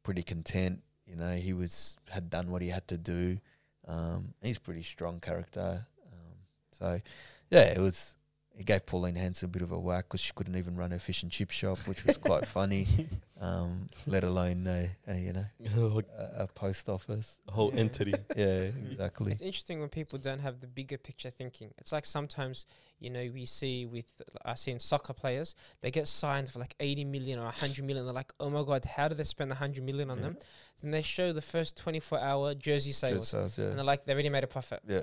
[0.03, 0.83] pretty content.
[1.07, 3.39] You know, he was had done what he had to do.
[3.87, 5.87] Um, he's a pretty strong character.
[6.79, 7.01] So
[7.51, 8.13] yeah, it was
[8.57, 10.99] he gave Pauline Hanson a bit of a whack because she couldn't even run her
[10.99, 12.87] fish and chip shop, which was quite funny.
[13.39, 15.45] Um, let alone uh, uh, you know
[16.39, 17.39] a, a post office.
[17.49, 18.15] a whole entity.
[18.35, 19.33] Yeah, exactly.
[19.33, 21.71] It's interesting when people don't have the bigger picture thinking.
[21.77, 22.65] It's like sometimes,
[22.99, 24.11] you know, we see with
[24.43, 28.07] I see in soccer players, they get signed for like 80 million or 100 million.
[28.07, 30.23] They're like, oh my god, how do they spend 100 million on Yeah.
[30.25, 30.37] them?
[30.81, 34.15] Then they show the first 24 hour jersey sales, Just us, and they're like, they
[34.15, 34.81] already made a profit.
[34.89, 35.01] yeah.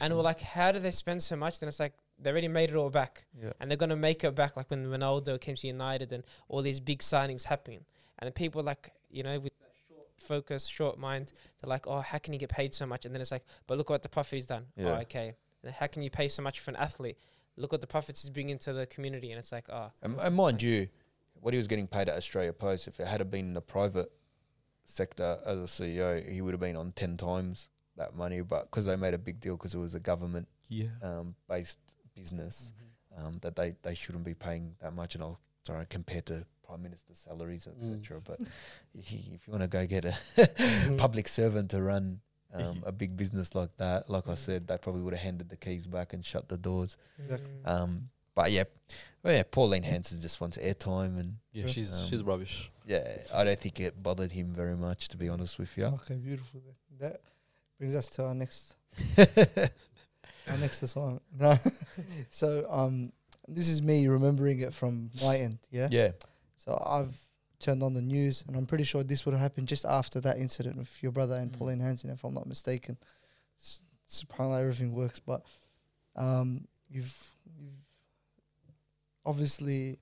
[0.00, 1.58] And we're like, how do they spend so much?
[1.58, 3.52] Then it's like they already made it all back, yeah.
[3.60, 4.56] and they're gonna make it back.
[4.56, 7.84] Like when Ronaldo came to United, and all these big signings happening,
[8.18, 12.18] and people like, you know, with that short focus, short mind, they're like, oh, how
[12.18, 13.04] can he get paid so much?
[13.04, 14.66] And then it's like, but look what the profit he's done.
[14.76, 14.90] Yeah.
[14.90, 15.34] Oh, okay.
[15.62, 17.18] And how can you pay so much for an athlete?
[17.56, 20.34] Look what the profits he's bringing to the community, and it's like, oh, And, and
[20.34, 20.88] mind you,
[21.40, 24.10] what he was getting paid at Australia Post, if it had been in the private
[24.84, 28.40] sector as a CEO, he would have been on 10 times that money.
[28.42, 30.88] But because they made a big deal because it was a government Yeah.
[31.02, 31.78] um, based
[32.14, 32.72] business,
[33.16, 35.14] um, that they, they shouldn't be paying that much.
[35.14, 37.94] And I'll sorry, compared to prime minister's salaries, Mm.
[38.00, 38.20] etc.
[38.20, 38.40] But
[38.94, 40.16] if you want to go get a
[40.98, 42.20] public servant to run
[42.52, 44.36] um, a big business like that, like I Mm.
[44.38, 46.96] said, they probably would have handed the keys back and shut the doors.
[47.18, 47.50] Exactly.
[47.64, 48.64] mm, Um, but yeah,
[49.22, 51.68] well, yeah, Pauline Hanson just wants airtime, and Yeah, Yeah.
[51.72, 52.70] she's Um, she's rubbish.
[52.84, 55.84] yeah, I don't think it bothered him very much, to be honest with you.
[55.84, 56.60] Okay, beautiful.
[56.98, 57.20] That
[57.78, 58.76] brings us to our next
[59.18, 61.22] our next assignment.
[61.38, 61.56] No.
[62.30, 63.12] so um,
[63.48, 65.58] this is me remembering it from my end.
[65.70, 65.88] Yeah.
[65.90, 66.10] yeah,
[66.56, 67.16] So I've
[67.60, 70.38] turned on the news, and I'm pretty sure this would have happened just after that
[70.38, 71.58] incident with your brother and Mm.
[71.58, 72.96] Pauline Hanson, if I'm not mistaken.
[73.58, 75.42] S- Subhanallah, everything works, but
[76.16, 77.14] um, you've
[77.58, 77.72] you've
[79.24, 79.98] obviously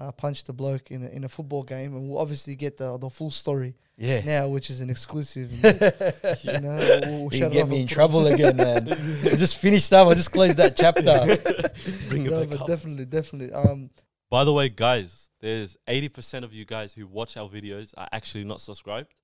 [0.00, 2.96] uh, punched a bloke in a, in a football game, and we'll obviously get the
[2.96, 4.22] the full story yeah.
[4.24, 5.52] now, which is an exclusive.
[5.62, 5.74] and,
[6.42, 8.88] you know, we'll, we'll you get me in trouble again, man.
[8.90, 10.08] I just finished up.
[10.08, 11.02] I just closed that chapter.
[12.08, 12.66] Bring it back but up.
[12.66, 13.52] definitely, definitely.
[13.52, 13.90] Um,
[14.30, 18.44] By the way, guys, there's 80% of you guys who watch our videos are actually
[18.44, 19.14] not subscribed.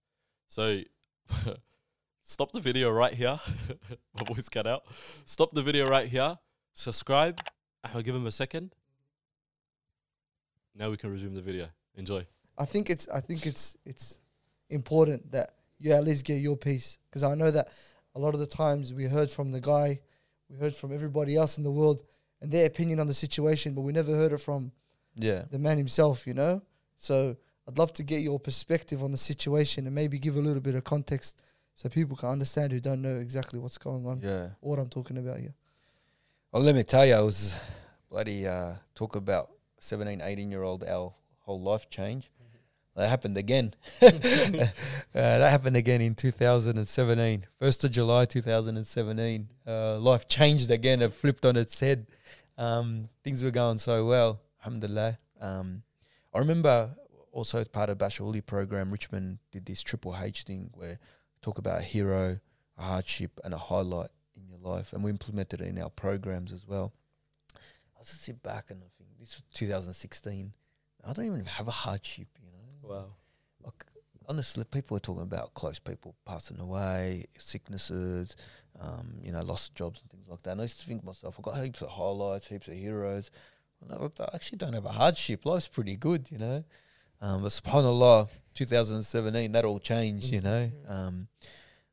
[0.47, 0.81] So
[2.23, 3.41] stop the video right here.
[4.19, 4.85] My voice cut out.
[5.25, 6.37] Stop the video right here.
[6.75, 7.41] Subscribe.
[7.83, 8.75] I'll give him a second.
[10.79, 11.69] Now we can resume the video.
[11.95, 12.27] Enjoy.
[12.59, 14.19] I think it's I think it's it's
[14.71, 17.69] important that you at least get your piece because I know that
[18.15, 20.01] a lot of the times we heard from the guy,
[20.49, 22.03] we heard from everybody else in the world
[22.41, 24.73] and their opinion on the situation, but we never heard it from
[25.17, 26.63] Yeah, the man himself, you know.
[26.97, 27.37] So
[27.69, 30.75] I'd love to get your perspective on the situation and maybe give a little bit
[30.75, 31.43] of context
[31.75, 34.49] so people can understand who don't know exactly what's going on, yeah.
[34.61, 35.55] what I'm talking about here.
[36.53, 37.59] Well, let me tell you, I was
[38.09, 39.51] bloody uh, talk about
[39.81, 42.31] 17, 18 year old, our whole life change.
[42.95, 43.75] That happened again.
[44.03, 44.09] uh,
[45.13, 47.45] that happened again in 2017.
[47.61, 49.49] 1st of July 2017.
[49.67, 51.03] Uh, life changed again.
[51.03, 52.07] It flipped on its head.
[52.57, 54.41] Um, things were going so well.
[54.65, 55.19] Alhamdulillah.
[55.41, 55.83] Um,
[56.35, 56.97] I remember
[57.33, 60.99] also as part of Bachar Houli program, Richmond did this Triple H thing where
[61.43, 62.41] talk about a hero,
[62.79, 66.51] a hardship, and a highlight in your life, and we implemented it in our programs
[66.51, 66.93] as well.
[67.55, 68.83] I just sit back and
[69.27, 70.53] I think this was 2016.
[71.05, 72.95] I don't even have a hardship, you know.
[72.95, 73.05] Wow.
[73.65, 73.85] Like
[74.29, 78.37] honestly, people are talking about close people passing away, sicknesses,
[78.81, 80.53] um, you know, lost jobs and things like that.
[80.53, 83.31] And I used to think to myself, I've got heaps of highlights, heaps of heroes.
[83.91, 85.45] I actually don't have a hardship.
[85.45, 86.65] Life's pretty good, you know.
[87.21, 90.71] Um, but subhanAllah, 2017, that all changed, you know.
[90.89, 91.29] Um,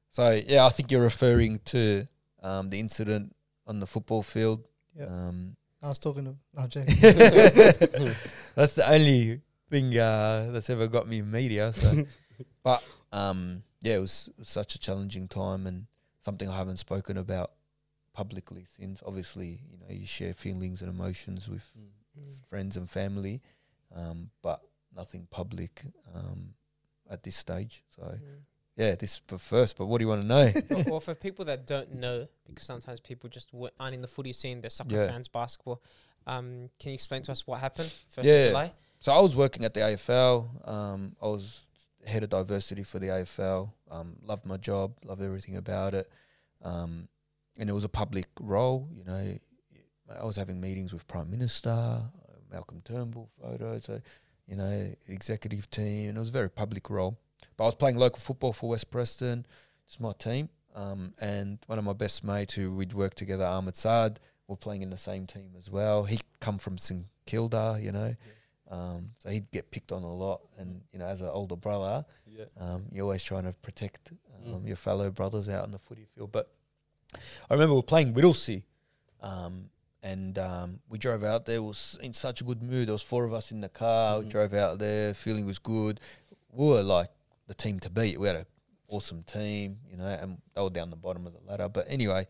[0.09, 2.07] so, yeah, I think you're referring to
[2.41, 3.35] um, the incident
[3.67, 4.67] on the football field.
[4.95, 5.05] Yeah.
[5.05, 6.95] Um, I was talking to no, I'm joking.
[8.55, 11.73] that's the only thing uh, that's ever got me in media.
[11.73, 12.05] So.
[12.63, 15.85] but um, yeah, it was, it was such a challenging time and
[16.21, 17.51] something I haven't spoken about
[18.13, 19.03] publicly since.
[19.05, 21.69] Obviously, you know, you share feelings and emotions with
[22.15, 22.47] Mm.
[22.47, 23.41] friends and family,
[23.95, 24.61] um, but
[24.95, 25.81] nothing public
[26.13, 26.53] um,
[27.09, 27.83] at this stage.
[27.89, 28.19] So Mm.
[28.75, 29.77] Yeah, this is the first.
[29.77, 30.51] But what do you want to know?
[30.87, 34.33] well, for people that don't know, because sometimes people just w- aren't in the footy
[34.33, 35.07] scene, they're soccer Yeah.
[35.07, 35.81] fans, basketball.
[36.25, 38.33] Um, can you explain to us what happened first Yeah.
[38.35, 38.73] of July?
[38.99, 40.49] So I was working at the AFL.
[40.67, 41.61] Um, I was
[42.05, 43.73] head of diversity for the AFL.
[43.91, 46.09] Um, loved my job, loved everything about it.
[46.61, 47.07] Um,
[47.59, 48.87] and it was a public role.
[48.91, 49.37] You know,
[50.19, 52.03] I was having meetings with Prime Minister,
[52.51, 53.83] Malcolm Turnbull, photos.
[53.85, 54.01] So,
[54.47, 57.17] you know, executive team, and it was a very public role.
[57.57, 59.45] But I was playing local football for West Preston.
[59.87, 60.49] It's my team.
[60.75, 64.81] Um, and one of my best mates who we'd worked together, Ahmed Saad, were playing
[64.81, 66.03] in the same team as well.
[66.03, 68.15] He come from St Kilda, you know.
[68.71, 72.05] Um, so he'd get picked on a lot, and you know, as an older brother,
[72.25, 72.45] Yeah.
[72.59, 74.11] um, you're always trying to protect
[74.45, 74.67] um, Mm.
[74.67, 76.31] your fellow brothers out on the footy field.
[76.31, 76.49] But
[77.49, 78.63] I remember we were playing Whittlesea,
[79.21, 79.69] um,
[80.01, 81.57] and um, we drove out there.
[81.57, 82.87] It was in such a good mood.
[82.87, 84.19] There was four of us in the car.
[84.19, 85.13] We drove out there.
[85.13, 85.99] Feeling was good.
[86.51, 87.09] We were like
[87.47, 88.19] the team to beat.
[88.19, 88.45] We had an
[88.89, 91.69] awesome team, you know, and they were down the bottom of the ladder.
[91.69, 92.27] But anyway,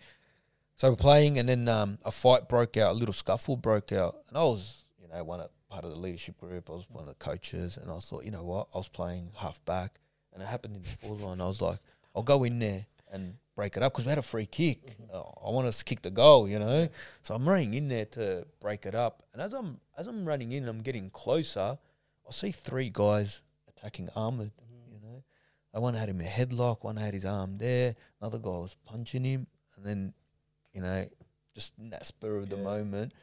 [0.75, 2.91] so we're playing, and then um, a fight broke out.
[2.91, 5.99] A little scuffle broke out, and I was, you know, one of part of the
[5.99, 6.69] leadership group.
[6.69, 8.67] I was one of the coaches, and I thought, you know what?
[8.73, 9.99] I was playing half back,
[10.31, 11.41] and it happened in the forward line.
[11.41, 11.79] I was like,
[12.15, 14.97] I'll go in there and break it up because we had a free kick.
[15.11, 16.89] Uh, I want us to kick the goal, you know.
[17.23, 20.51] So I'm running in there to break it up, and as I'm as I'm running
[20.51, 21.77] in, I'm getting closer.
[22.27, 24.51] I see three guys attacking Ahmed.
[25.75, 28.75] Uh, one had him in a headlock, one had his arm there, another guy was
[28.85, 30.13] punching him, and then,
[30.73, 31.05] you know,
[31.55, 33.13] just in that spur of the moment,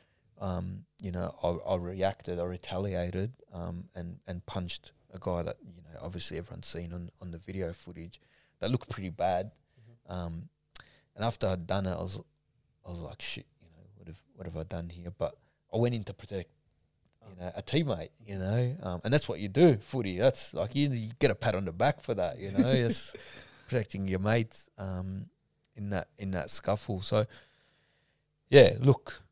[0.41, 5.57] um, you know, I, I reacted, I retaliated, um, and and punched a guy that
[5.77, 8.21] you know obviously everyone's seen on on the video footage
[8.61, 9.53] that looked pretty bad.
[10.09, 10.49] Um,
[11.15, 12.21] and after I'd done it, I was
[12.87, 15.13] I was like, shit, you know, what have what have I done here?
[15.17, 15.35] But
[15.73, 16.51] I went in to protect,
[17.29, 20.19] you know, a teammate, you know, um, and that's what you do, footy.
[20.19, 23.15] That's like you, you get a pat on the back for that, you know, it's
[23.69, 25.27] protecting your mates um,
[25.77, 27.01] in that in that scuffle.
[27.01, 27.25] So,
[28.49, 29.23] yeah, look,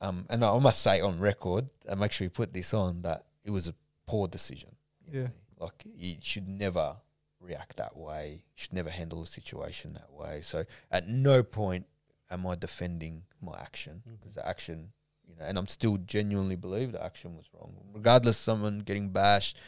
[0.00, 3.24] um, and I must say on record, and make sure you put this on that
[3.44, 3.74] it was a
[4.06, 4.70] poor decision.
[5.10, 5.22] Yeah.
[5.22, 5.30] know.
[5.60, 6.96] like you should never
[7.40, 8.42] react that way.
[8.44, 10.40] You should never handle a situation that way.
[10.42, 11.86] So at no point
[12.30, 14.92] am I defending my action because the action,
[15.34, 18.36] you know, and I'm still genuinely believe the action was wrong, regardless.
[18.38, 19.58] Someone getting bashed,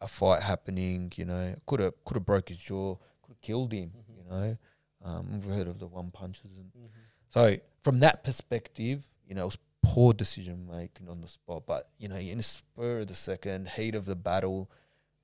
[0.00, 3.72] a fight happening, you know, could have could have broke his jaw, could have killed
[3.72, 4.56] him, you know.
[5.04, 6.70] Um, we've heard of the one punches, and
[7.30, 11.64] so from that perspective, you know, it was poor decision making on the spot.
[11.66, 14.70] But you know, in the spur of the second, heat of the battle,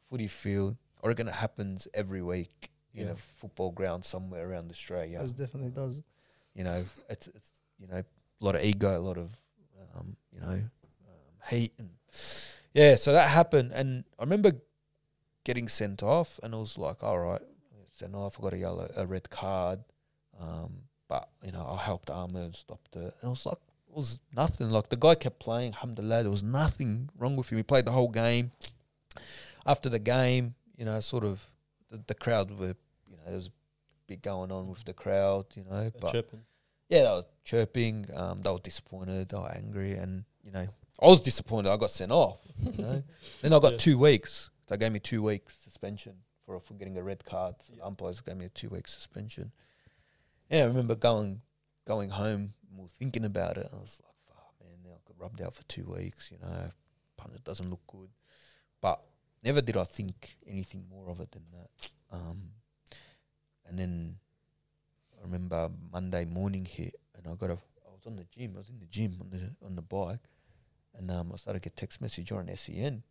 [0.08, 3.12] footy field, I reckon it happens every week in Yeah.
[3.12, 6.02] a football ground somewhere around Australia It definitely does.
[6.54, 8.02] you know, it's it's you know
[8.40, 9.30] a lot of ego, a lot of
[9.96, 11.90] um, you know um, heat, and
[12.74, 12.96] yeah.
[12.96, 14.52] So that happened, and I remember
[15.44, 17.40] getting sent off, and I was like, all right,
[17.96, 18.38] sent off.
[18.38, 19.80] I got a yellow, a red card,
[20.40, 23.58] um, but you know, I helped Ahmed, stopped it, and I was like.
[23.88, 24.70] It was nothing.
[24.70, 25.72] Like the guy kept playing.
[25.72, 27.58] Alhamdulillah, there was nothing wrong with him.
[27.58, 28.52] He played the whole game.
[29.66, 31.44] After the game, you know, sort of
[31.90, 32.76] the, the crowd were,
[33.08, 33.50] you know, there was a
[34.06, 36.42] bit going on with the crowd, you know, but Chirping.
[36.90, 38.06] Yeah, they were chirping.
[38.14, 39.28] Um, they were disappointed.
[39.30, 40.66] They were angry, and you know,
[41.00, 41.70] I was disappointed.
[41.70, 42.38] I got sent off.
[42.58, 43.02] You know,
[43.42, 43.78] then I got Yeah.
[43.78, 44.50] two weeks.
[44.66, 47.54] They gave me two weeks suspension for for getting a red card.
[47.60, 47.84] So Yeah.
[47.84, 49.52] umpires gave me a two week suspension.
[50.50, 51.40] Yeah, I remember going
[51.86, 53.68] going home, more thinking about it.
[53.72, 56.70] I was like, "Fuck, man, now I got rubbed out for two weeks." You know,
[57.16, 58.10] punch doesn't look good,
[58.80, 59.00] but
[59.42, 61.70] never did I think anything more of it than that.
[62.12, 62.50] Um,
[63.66, 64.18] and then
[65.20, 67.54] I remember Monday morning hit, and I got a.
[67.86, 68.52] I was on the gym.
[68.56, 70.20] I was in the gym on the on the bike,
[70.96, 73.02] and um, I started to get text message on SEN.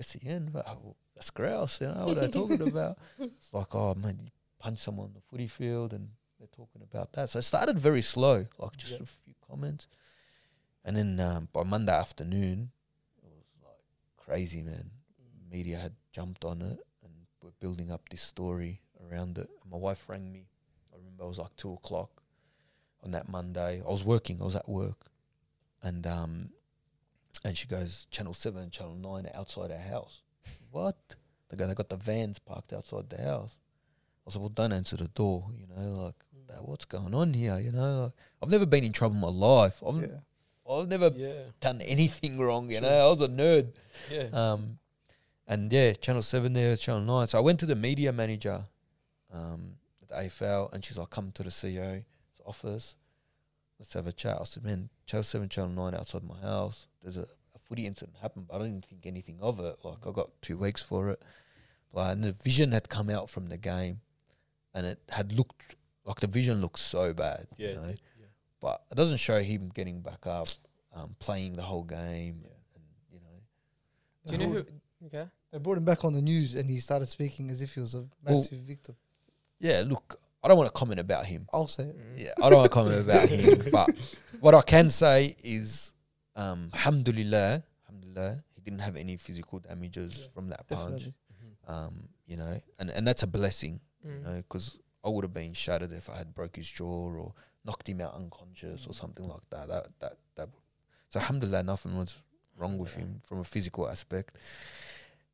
[0.00, 1.80] SEN, but, oh, that's grouse.
[1.80, 2.96] You know what they're talking about?
[3.18, 7.12] It's like, oh man, you punch someone on the footy field, and they're talking about
[7.14, 7.28] that.
[7.30, 8.98] So it started very slow, like just Yeah.
[9.02, 9.88] a few comments,
[10.84, 12.70] and then um, by Monday afternoon,
[13.22, 13.82] it was like
[14.16, 14.90] crazy, man.
[15.50, 17.12] Media had jumped on it, and
[17.42, 18.80] we're building up this story
[19.10, 19.50] around it.
[19.62, 20.46] And my wife rang me.
[21.22, 22.22] It was like two o'clock
[23.04, 23.80] on that Monday.
[23.86, 24.40] I was working.
[24.40, 25.10] I was at work,
[25.82, 26.50] and um,
[27.44, 30.20] and she goes, Channel Seven, and Channel Nine outside our house.
[30.70, 30.96] what?
[31.48, 33.56] They go, they got the vans parked outside the house.
[33.58, 35.46] I was like, well, don't answer the door.
[35.58, 36.14] You know, like
[36.60, 37.58] what's going on here?
[37.58, 38.12] You know, like,
[38.42, 39.82] I've never been in trouble in my life.
[39.86, 40.18] I've, Yeah.
[40.70, 41.44] I've never Yeah.
[41.60, 42.70] done anything wrong.
[42.70, 43.72] You know, I was a nerd.
[44.10, 44.28] Yeah.
[44.32, 44.78] Um,
[45.46, 47.26] and yeah, Channel Seven there, Channel Nine.
[47.28, 48.64] So I went to the media manager,
[49.32, 49.76] um,
[50.12, 52.04] the AFL, and she's like, "Come to the CEO's
[52.46, 52.96] office,
[53.78, 56.86] let's have a chat." I said, "Man, Channel Seven, Channel Nine outside my house.
[57.02, 59.76] There's a, a footy incident happened, but I didn't think anything of it.
[59.82, 61.22] Like I got two weeks for it.
[61.92, 64.00] Like, and the vision had come out from the game,
[64.74, 67.46] and it had looked like the vision looked so bad.
[67.56, 67.68] Yeah.
[67.68, 67.88] you know?
[67.88, 68.26] yeah.
[68.60, 70.48] but it doesn't show him getting back up,
[70.94, 72.50] um, playing the whole game, Yeah.
[72.74, 73.42] and you know."
[74.26, 75.06] Do you know who?
[75.06, 75.28] Okay.
[75.52, 77.94] They brought him back on the news, and he started speaking as if he was
[77.94, 78.96] a Well- massive victim.
[79.62, 81.46] Yeah, look, I don't want to comment about him.
[81.52, 81.96] I'll say it.
[81.96, 82.24] Mm.
[82.24, 83.62] Yeah, I don't want to comment about him.
[83.70, 83.88] But
[84.40, 85.94] what I can say is,
[86.34, 91.08] um, alhamdulillah, alhamdulillah, he didn't have any physical damages Yeah, from that punch.
[91.68, 94.22] Um, you know, and, and that's a blessing, you Mm.
[94.24, 97.34] know, because I would have been shattered if I had broke his jaw or
[97.64, 99.68] knocked him out unconscious or something like that.
[99.68, 100.48] That that that.
[101.10, 102.16] So alhamdulillah, nothing was
[102.56, 104.34] wrong with him from a physical aspect,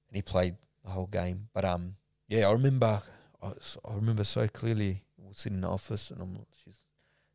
[0.08, 1.48] and he played the whole game.
[1.54, 1.96] But um,
[2.28, 3.00] yeah, I remember,
[3.42, 3.48] I,
[3.84, 5.02] I remember so clearly.
[5.16, 6.78] We were sitting in the office, and I'm, she's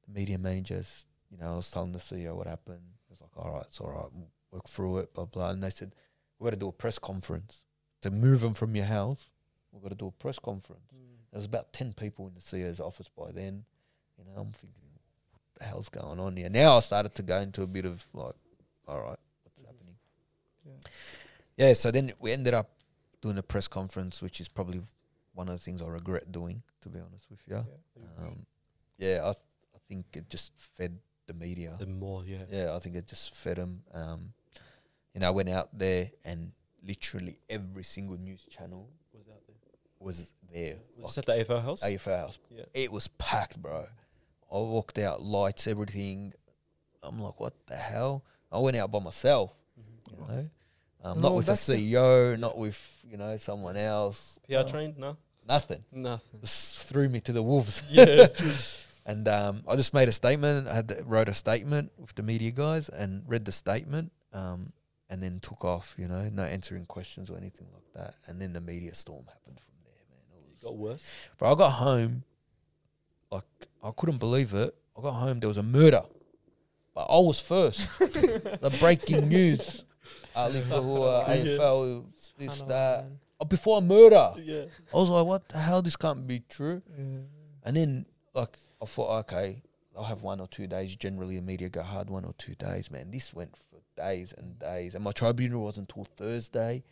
[0.06, 2.82] the media manager's, you know, I was telling the CEO what happened.
[3.08, 5.51] He was like, all right, it's all right, we'll work through it, blah, blah.
[5.51, 5.93] And they said,
[6.38, 7.64] we've got to do a press conference.
[8.01, 9.30] To move them from your house,
[9.72, 10.91] we've got to do a press conference.
[10.93, 11.32] Mm.
[11.32, 13.64] There was about 10 people in the CEO's office by then.
[14.18, 14.84] You know, I'm thinking,
[15.32, 16.49] what the hell's going on here?
[16.49, 18.36] Now I started to go into a bit of like,
[18.88, 19.66] all right, what's mm.
[19.66, 19.95] happening?
[20.66, 21.68] Yeah.
[21.68, 22.72] Yeah, so then we ended up
[23.22, 24.82] doing a press conference, which is probably
[25.34, 27.56] one of the things I regret doing, to be honest with you.
[27.96, 28.24] Yeah.
[28.26, 28.46] Um,
[28.98, 31.76] yeah, I, I think it just fed the media.
[31.80, 32.44] The more, yeah.
[32.52, 33.82] Yeah, I think it just fed them.
[33.94, 34.34] Um,
[35.14, 36.52] you know, I went out there and
[36.86, 39.56] literally every single news channel Was out there.
[40.00, 40.76] was there.
[40.98, 41.84] Was Like this at the AFL house?
[41.84, 42.40] AFL house.
[42.50, 42.64] Yeah.
[42.74, 43.86] It was packed, bro.
[44.52, 46.34] I walked out, lights, everything.
[47.02, 48.24] I'm like, what the hell?
[48.52, 49.52] I went out by myself,
[50.12, 50.50] you know,
[51.04, 51.54] um, not with a?
[51.54, 52.80] CEO, not with
[53.10, 54.39] you know someone else.
[54.47, 54.68] PR Oh.
[54.68, 54.97] trained?
[54.97, 55.18] No.
[55.47, 55.84] Nothing.
[55.91, 56.39] Nothing.
[56.41, 57.84] Just threw me to the wolves.
[57.89, 58.28] Yeah.
[59.06, 60.66] And um, I just made a statement.
[60.70, 64.72] I had wrote a statement with the media guys and read the statement, um,
[65.10, 65.93] and then took off.
[65.97, 68.16] You know, no answering questions or anything like that.
[68.28, 70.47] And then the media storm happened from there, man.
[70.47, 71.04] It It got worse.
[71.38, 72.24] but I got home,
[73.30, 73.43] like
[73.84, 74.74] I couldn't believe it.
[74.97, 76.04] I got home, there was a murder,
[76.95, 77.80] but I was first.
[77.99, 79.84] the breaking news.
[80.36, 81.36] Ali Fahour, Yeah.
[81.36, 83.06] AFL, I this, that.
[83.39, 84.34] Oh, before murder.
[84.38, 84.66] Yeah.
[84.93, 85.82] I was like, what the hell?
[85.82, 86.82] This can't be true.
[86.97, 87.20] Yeah.
[87.66, 89.62] And then like I thought, okay,
[89.97, 90.95] I'll have one or two days.
[90.95, 92.89] Generally, the media go hard one or two days.
[92.91, 96.84] Man, this went for days and days, and my tribunal wasn't until Thursday,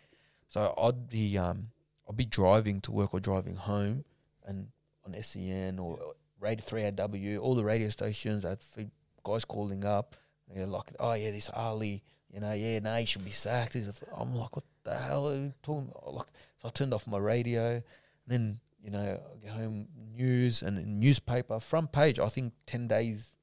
[0.50, 1.70] so I'd be um
[2.08, 4.06] I'd be driving to work or driving home,
[4.46, 4.68] and
[5.06, 6.00] on SEN or
[6.40, 8.92] Radio Three AW, all the radio stations, I'd feed
[9.24, 10.16] guys calling up,
[10.48, 12.04] and they're like, oh yeah, this Ali,
[12.34, 13.76] you know, yeah, no, he should be sacked.
[14.16, 16.14] I'm like, what the hell are you talking about?
[16.14, 16.28] Like,
[16.62, 17.84] so I turned off my radio, and
[18.28, 22.20] then you know, I get home news and newspaper front page.
[22.20, 23.36] I think ten days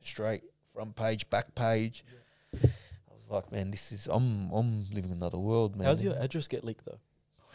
[0.00, 0.42] straight
[0.74, 2.04] front page, back page.
[2.54, 2.58] I
[3.14, 5.86] was like, man, this is I'm I'm living another world, man.
[5.86, 6.98] How's your address get leaked though?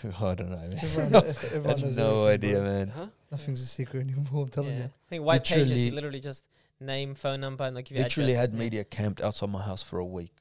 [0.21, 0.79] I don't know, man.
[0.81, 2.63] Everyone, I everyone have knows no idea, bro.
[2.63, 2.87] man.
[2.87, 3.05] Huh?
[3.31, 4.43] Nothing's a secret anymore.
[4.43, 4.77] I'm telling Yeah.
[4.77, 4.83] you.
[4.85, 6.43] I think white pages, Literally- you literally just
[6.79, 8.41] name, phone number, and they'll give you Literally address.
[8.41, 8.59] had Yeah.
[8.59, 10.31] media camped outside my house for a week.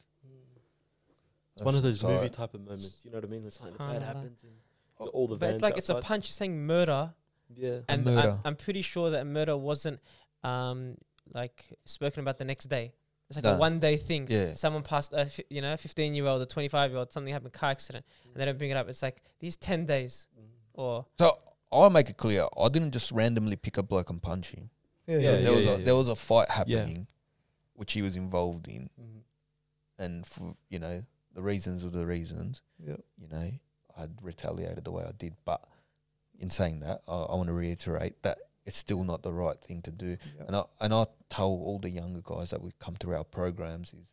[1.59, 3.01] It's one of those So- movie type of moments.
[3.05, 3.43] You know what I mean?
[3.43, 4.53] When something bad happens and
[4.97, 6.07] got all the But it's like it's a outside.
[6.07, 7.15] punch saying murder,
[7.55, 7.81] Yeah.
[7.89, 8.31] and murder.
[8.31, 10.01] I'm, I'm pretty sure that murder wasn't
[10.45, 10.97] um
[11.35, 12.95] like spoken about the next day.
[13.29, 13.55] It's like No.
[13.55, 14.27] a one day thing.
[14.31, 14.55] Yeah.
[14.55, 17.53] Someone passed a fi- you know, 15 year old, a 25 year old, something happened,
[17.53, 18.89] car accident, and they don't bring it up.
[18.89, 20.47] It's like these 10 days Mm.
[20.75, 21.37] or So
[21.71, 22.47] I'll make it clear.
[22.59, 24.71] I didn't just randomly pick a bloke and punch him.
[25.07, 25.85] Yeah, Yeah, yeah, there was yeah, a yeah.
[25.85, 27.07] there was a fight happening,
[27.75, 29.23] which he was involved in, Mhm.
[29.99, 31.05] and for you know
[31.39, 32.63] the reasons of the reasons.
[32.85, 32.97] yeah.
[33.17, 33.49] you know,
[33.97, 35.35] I'd retaliated the way I did.
[35.45, 35.61] But
[36.41, 39.81] in saying that, I, I want to reiterate that it's still not the right thing
[39.83, 40.17] to do.
[40.37, 40.45] yeah.
[40.49, 43.95] And I and I tell all the younger guys that we come through our programs
[43.95, 44.09] is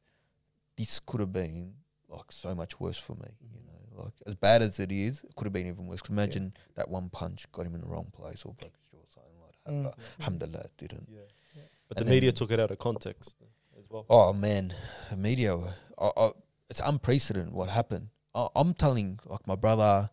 [0.77, 1.73] this could have been
[2.09, 3.31] like so much worse for me.
[3.41, 6.01] You know, like as bad as it is, it could have been even worse.
[6.01, 8.97] 'Cause imagine that one punch got him in the wrong place or broke his jaw,
[8.97, 9.71] or something like that.
[9.71, 9.83] Mm.
[9.83, 11.07] But alhamdulillah, it didn't.
[11.11, 11.19] Yeah.
[11.55, 11.61] Yeah.
[11.87, 13.35] But the media took it out of context
[13.79, 14.05] as well.
[14.09, 14.73] Oh man,
[15.09, 15.55] the media,
[15.99, 16.31] I, I,
[16.69, 18.09] it's unprecedented what happened.
[18.33, 20.09] I, I'm telling like my brother,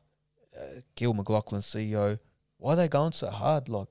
[0.57, 2.19] uh, Gil McLachlan, CEO,
[2.59, 3.69] why are they going so hard?
[3.69, 3.89] Like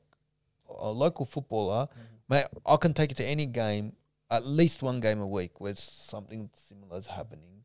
[0.79, 1.87] a local footballer,
[2.29, 3.93] mate, I can take it to any game,
[4.29, 7.63] at least one game a week where something similar is happening.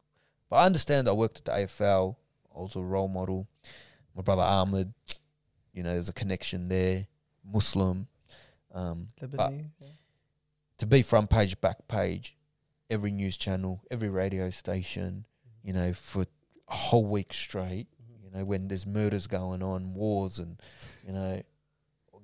[0.51, 1.09] But I understand.
[1.09, 2.17] I worked at the AFL.
[2.55, 3.49] I was a role model.
[4.15, 4.93] My brother Ahmed,
[5.73, 7.07] you know, there's a connection there.
[7.45, 8.07] Muslim.
[8.75, 9.71] Um, Lebanese.
[9.81, 9.89] yeah.
[10.79, 12.36] to be front page, back page,
[12.91, 15.27] every news channel, every radio station,
[15.63, 16.27] you know, for
[16.69, 18.25] a whole week straight, mm-hmm.
[18.25, 20.61] you know, when there's murders going on, wars, and,
[21.07, 21.43] you know,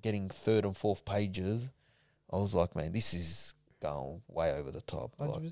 [0.02, 1.68] getting third and fourth pages,
[2.32, 5.12] I was like, man, this is going way over the top.
[5.18, 5.42] Like,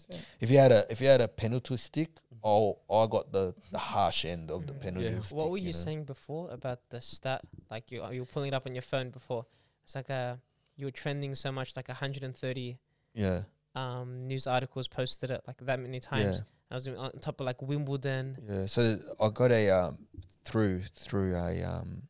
[0.41, 2.11] if you had a if you had a penalty stick,
[2.45, 4.79] oh, I got the, the harsh end of the Yeah.
[4.79, 5.21] penalty Yeah.
[5.21, 5.37] stick.
[5.37, 5.73] what were you, know?
[5.73, 7.43] saying before about the stat?
[7.71, 9.47] Like you you were pulling it up on your phone before.
[9.85, 10.41] It's like a
[10.77, 12.79] you were trending so much, like 130
[13.13, 13.43] Yeah,
[13.75, 16.37] um news articles posted it like that many times.
[16.39, 16.43] yeah.
[16.71, 18.39] I was doing on top of like Wimbledon.
[18.49, 19.99] Yeah, so I got a um
[20.45, 22.03] through through a um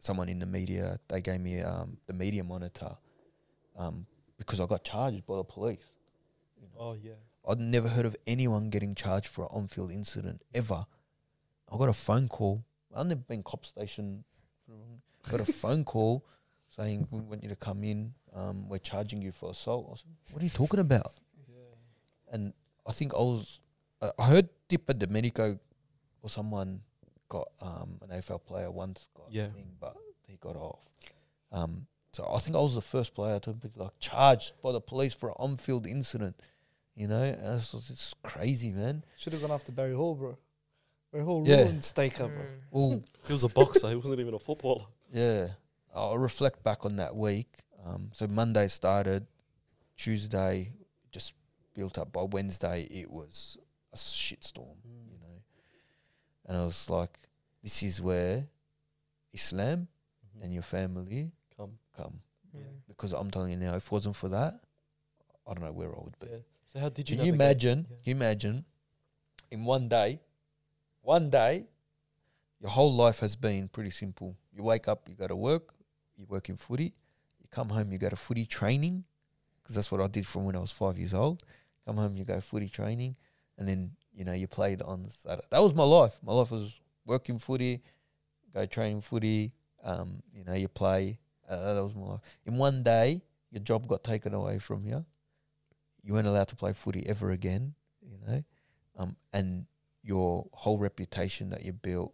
[0.00, 0.98] someone in the media.
[1.08, 2.96] They gave me um the media monitor,
[3.76, 4.06] um
[4.38, 5.90] because I got charged by the police.
[6.78, 7.12] Oh yeah.
[7.48, 10.86] I'd never heard of anyone getting charged for an on-field incident ever.
[11.70, 12.64] I got a phone call.
[12.96, 14.24] I've never been cop station.
[15.30, 16.24] Got a phone call
[16.74, 18.14] saying we want you to come in.
[18.34, 19.88] Um, we're charging you for assault.
[19.92, 21.12] I said, what are you talking about?
[22.32, 22.52] and
[22.86, 23.60] I think I was
[24.02, 25.58] I I heard Tipper Domenico
[26.22, 26.80] or someone
[27.28, 29.44] got um, an AFL player once got Yeah.
[29.44, 29.94] a thing, but
[30.26, 30.80] he got off.
[31.52, 34.80] Um, So I think I was the first player to be like charged by the
[34.80, 36.40] police for an on-field incident.
[36.96, 39.04] You know, and it's, it's crazy, man.
[39.18, 40.38] Should have gone after Barry Hall, bro.
[41.12, 41.62] Barry Hall Yeah.
[41.62, 42.44] ruined Staker, bro.
[42.44, 42.60] Mm.
[42.70, 43.90] Well, He was a boxer.
[43.90, 44.86] he wasn't even a footballer.
[45.12, 45.48] Yeah,
[45.94, 47.48] I'll reflect back on that week.
[47.84, 49.26] Um, so Monday started,
[49.96, 50.72] Tuesday
[51.10, 51.34] just
[51.74, 52.12] built up.
[52.12, 53.58] By Wednesday, it was
[53.92, 55.42] a shitstorm, you know.
[56.46, 57.18] And I was like,
[57.62, 58.46] "This is where
[59.32, 59.88] Islam
[60.42, 61.78] and your family Come.
[61.96, 62.20] come."
[62.56, 62.62] Mm.
[62.88, 64.54] Because I'm telling you now, if it wasn't for that,
[65.46, 66.26] I don't know where I would be.
[66.30, 66.38] Yeah.
[66.72, 67.16] So how did you?
[67.16, 67.86] Can you imagine?
[67.88, 67.96] Yeah.
[67.96, 68.64] Can you imagine?
[69.50, 70.20] In one day,
[71.02, 71.66] one day,
[72.60, 74.36] your whole life has been pretty simple.
[74.52, 75.74] You wake up, you go to work,
[76.16, 76.94] you work in footy.
[77.54, 79.04] Come home, you go to footy training,
[79.62, 81.42] because that's what I did from when I was five years old.
[81.86, 83.16] Come home, you go footy training,
[83.58, 85.46] and then you know you played on Saturday.
[85.50, 86.18] That was my life.
[86.22, 86.74] My life was
[87.06, 87.82] working footy,
[88.52, 89.52] go training footy.
[89.82, 91.18] Um, you know, you play.
[91.48, 92.20] Uh, that was my life.
[92.46, 93.20] In one day,
[93.50, 95.04] your job got taken away from you
[96.04, 98.44] you weren't allowed to play footy ever again, you know,
[98.98, 99.66] um, and
[100.02, 102.12] your whole reputation that you built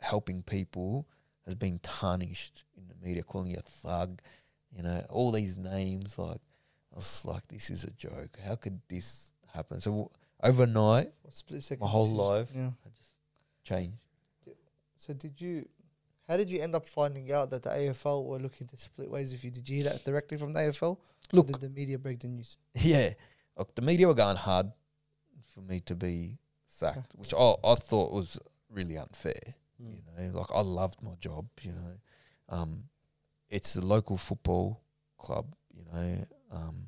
[0.00, 1.08] helping people
[1.46, 4.20] has been tarnished in the media, calling you a thug,
[4.76, 6.18] you know, all these names.
[6.18, 6.40] Like,
[6.92, 8.38] I was like, this is a joke.
[8.44, 9.80] How could this happen?
[9.80, 10.08] So w-
[10.42, 11.84] overnight, What split second.
[11.84, 12.24] My whole decision.
[12.24, 12.48] life.
[12.54, 12.70] Yeah.
[12.86, 13.12] I just
[13.64, 13.96] changed.
[14.96, 15.68] So did you?
[16.26, 19.32] How did you end up finding out that the AFL were looking to split ways
[19.32, 19.50] with you?
[19.50, 20.82] Did you hear that directly from the AFL?
[20.92, 20.98] Or
[21.32, 22.58] Look, did the media break the news?
[22.74, 23.14] yeah,
[23.56, 24.70] look, the media were going hard
[25.54, 26.36] for me to be
[26.66, 28.38] sacked, which I, I thought was
[28.70, 29.40] really unfair.
[29.82, 29.94] Mm.
[30.18, 31.46] You know, like I loved my job.
[31.62, 31.94] You know,
[32.50, 32.82] um,
[33.50, 34.80] it's a local football
[35.18, 35.54] club.
[35.74, 36.86] You know, um,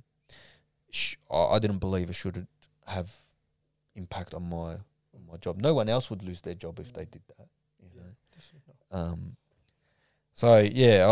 [0.91, 2.47] sh- I, I didn't believe it should
[2.87, 3.13] have
[3.95, 4.73] impact on my
[5.15, 5.59] on my job.
[5.61, 7.49] No one else would lose their job if they did that.
[7.83, 8.03] You Yeah.
[8.03, 8.99] know, Definitely not.
[9.01, 9.37] um,
[10.33, 11.07] so yeah,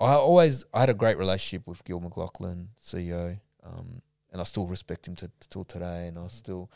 [0.00, 4.02] I, I always I had a great relationship with Gil McLachlan, CEO, um,
[4.32, 6.70] and I still respect him to, till today, and I still,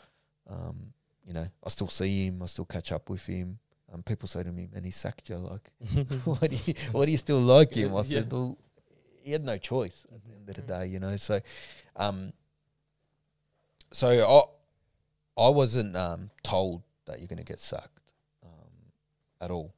[0.49, 0.93] um,
[1.23, 3.59] you know, I still see him, I still catch up with him.
[4.03, 5.37] People say to me, "Man, he sacked you.
[5.37, 5.69] Like,
[6.25, 8.03] why do you why do you still like him?" I Yeah.
[8.03, 8.57] said, "Well,
[9.23, 11.39] he had no choice at the end of the day, you know." So,
[11.95, 12.33] um,
[13.91, 14.07] so
[15.37, 17.99] I I wasn't um told that you're going to get sacked
[18.43, 18.91] um,
[19.41, 19.73] at all.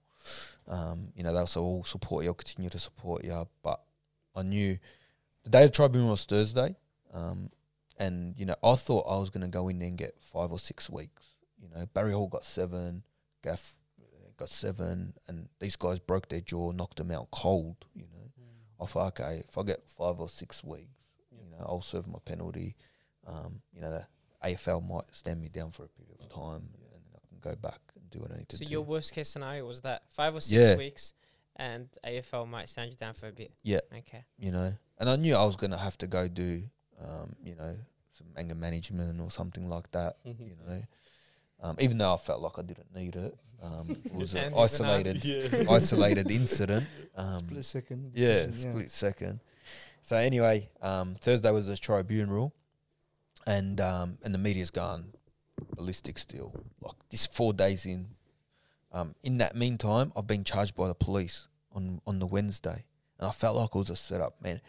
[0.67, 3.81] Um, you know, they'll say, "All support you, I'll continue to support you," but
[4.35, 4.77] I knew
[5.43, 6.75] the day of tribunal was Thursday,
[7.13, 7.49] um,
[7.97, 10.51] and you know, I thought I was going to go in there and get five
[10.51, 11.23] or six weeks.
[11.61, 13.03] You know, Barry Hall got seven,
[13.43, 13.75] Gaff
[14.37, 17.75] got seven, and these guys broke their jaw, knocked them out cold.
[17.93, 18.31] You know,
[18.81, 22.19] I thought, okay, if I get five or six weeks, you know, I'll serve my
[22.23, 22.75] penalty.
[23.25, 24.05] Um, you know, the
[24.47, 27.55] AFL might stand me down for a period of time, and then I can go
[27.55, 28.65] back and do what I need to do.
[28.65, 30.75] So your worst case scenario was that five or six Yeah.
[30.77, 31.13] weeks,
[31.55, 33.51] and AFL might stand you down for a bit.
[33.63, 33.79] Yeah.
[33.93, 34.23] Okay.
[34.37, 34.71] you know.
[34.99, 36.63] And I knew I was gonna have to go do,
[36.99, 37.75] um, you know,
[38.11, 40.17] some anger management or something like that.
[40.23, 40.83] You know,
[41.61, 45.23] um, even though I felt like I didn't need it, um, it was an isolated,
[45.23, 45.63] yeah.
[45.69, 46.85] isolated incident.
[47.19, 48.11] Um, split second.
[48.13, 49.39] yeah, decision, split second.
[50.03, 52.53] So anyway, um, Thursday was the tribunal,
[53.47, 55.05] and um, and the media's gone
[55.75, 56.53] ballistic still.
[56.79, 58.09] Like this four days in.
[58.91, 62.85] Um, in that meantime, I've been charged by the police on on the Wednesday,
[63.17, 64.61] and I felt like it was a setup, man.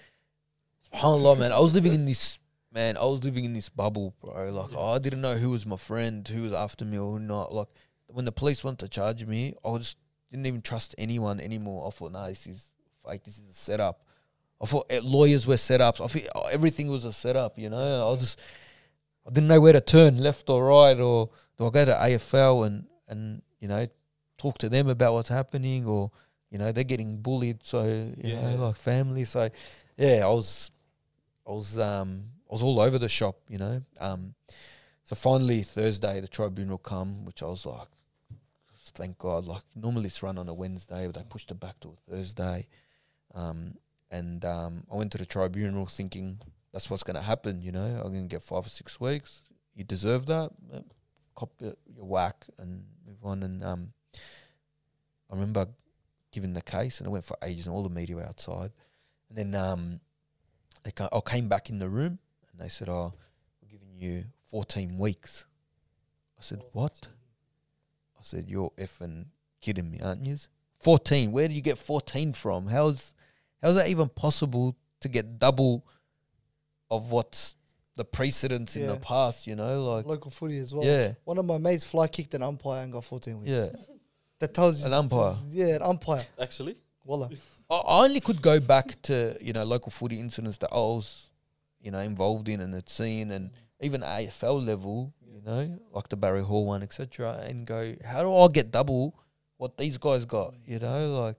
[0.95, 1.53] Subhanallah, man.
[1.53, 2.39] I was living in this
[2.73, 2.97] man.
[2.97, 4.51] I was living in this bubble, bro.
[4.51, 7.53] Like I didn't know who was my friend, who was after me or not.
[7.53, 7.69] Like
[8.09, 9.99] when the police wanted to charge me, I just
[10.31, 11.87] didn't even trust anyone anymore.
[11.87, 12.73] I thought, nah, this is
[13.07, 13.25] fake.
[13.25, 14.03] This is a setup.
[14.61, 16.03] I thought eh, lawyers were setups.
[16.05, 17.59] I thought everything was a setup.
[17.59, 18.41] You know, I was just
[19.27, 22.67] I didn't know where to turn, left or right, or do I go to AFL
[22.67, 23.87] and and you know
[24.37, 26.11] talk to them about what's happening, or
[26.51, 28.41] you know they're getting bullied, so you Yeah.
[28.57, 29.25] know like family.
[29.25, 29.49] So
[29.97, 30.71] yeah, I was
[31.47, 33.83] I was um I was all over the shop, you know.
[34.01, 34.35] Um,
[35.05, 37.89] so finally Thursday the tribunal come, which I was like,
[38.95, 39.47] thank God.
[39.47, 42.67] Like normally it's run on a Wednesday, but they pushed it back to a Thursday.
[43.35, 43.75] Um,
[44.11, 46.41] and um, I went to the tribunal thinking
[46.73, 47.63] that's what's going to happen.
[47.63, 49.43] You know, I'm going to get five or six weeks.
[49.75, 50.51] You deserve that.
[51.35, 53.43] Cop your, whack and move on.
[53.43, 53.93] And um,
[55.31, 55.67] I remember
[56.33, 58.73] giving the case, and I went for ages, and all the media were outside.
[59.29, 60.01] And then um,
[60.85, 62.19] I came back in the room,
[62.59, 63.13] and they said, "Oh,
[63.63, 65.47] we're giving you 14 weeks."
[66.39, 67.09] I said, "What?"
[68.19, 69.27] I said, "You're effing
[69.61, 70.37] kidding me, aren't you?"
[70.81, 71.33] 14.
[71.33, 72.67] Where do you get 14 from?
[72.69, 73.15] How's
[73.63, 75.85] how's that even possible to get double
[76.91, 77.55] of what's
[77.97, 79.47] the precedents in the past?
[79.47, 80.85] You know, like Local footy as well.
[80.87, 83.51] yeah, One of my mates fly kicked an umpire and got 14 weeks.
[83.51, 83.67] yeah.
[84.39, 84.87] That tells you.
[84.87, 85.35] An umpire?
[85.51, 86.25] Yeah, an umpire.
[86.41, 87.29] Actually, Wallah.
[87.69, 91.28] I, I only could go back to you know local footy incidents that I was
[91.81, 93.51] you know involved in and had seen, and
[93.81, 98.35] even AFL level, you know, like the Barry Hall one, etc., and go, how do
[98.35, 99.15] I get double
[99.57, 100.55] what these guys got?
[100.67, 101.37] You know, like,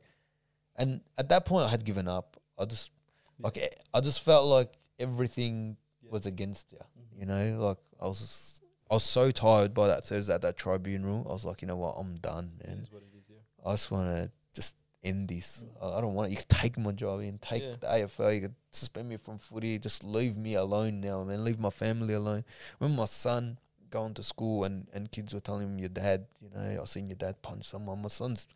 [0.75, 2.37] and at that point, I had given up.
[2.57, 2.91] I just
[3.39, 5.77] like eh, I just felt like everything
[6.09, 6.79] was against you.
[7.17, 8.19] You know, like I was.
[8.19, 11.23] Just, I was so tired by that Thursday at that tribunal.
[11.29, 12.79] I was like, you know what, I'm done, man.
[12.79, 13.37] is what it is, yeah.
[13.63, 15.63] I just want to just end this.
[15.81, 16.31] I I don't want it.
[16.31, 17.75] You can take my job, you can take Yeah.
[17.79, 19.79] the AFL, you can suspend me from footy.
[19.79, 21.43] Just leave me alone now, man.
[21.43, 22.43] Leave my family alone.
[22.79, 23.57] When my son
[23.89, 27.07] going to school and, and kids were telling him, your dad, you know, I seen
[27.09, 28.01] your dad punch someone.
[28.01, 28.47] My son's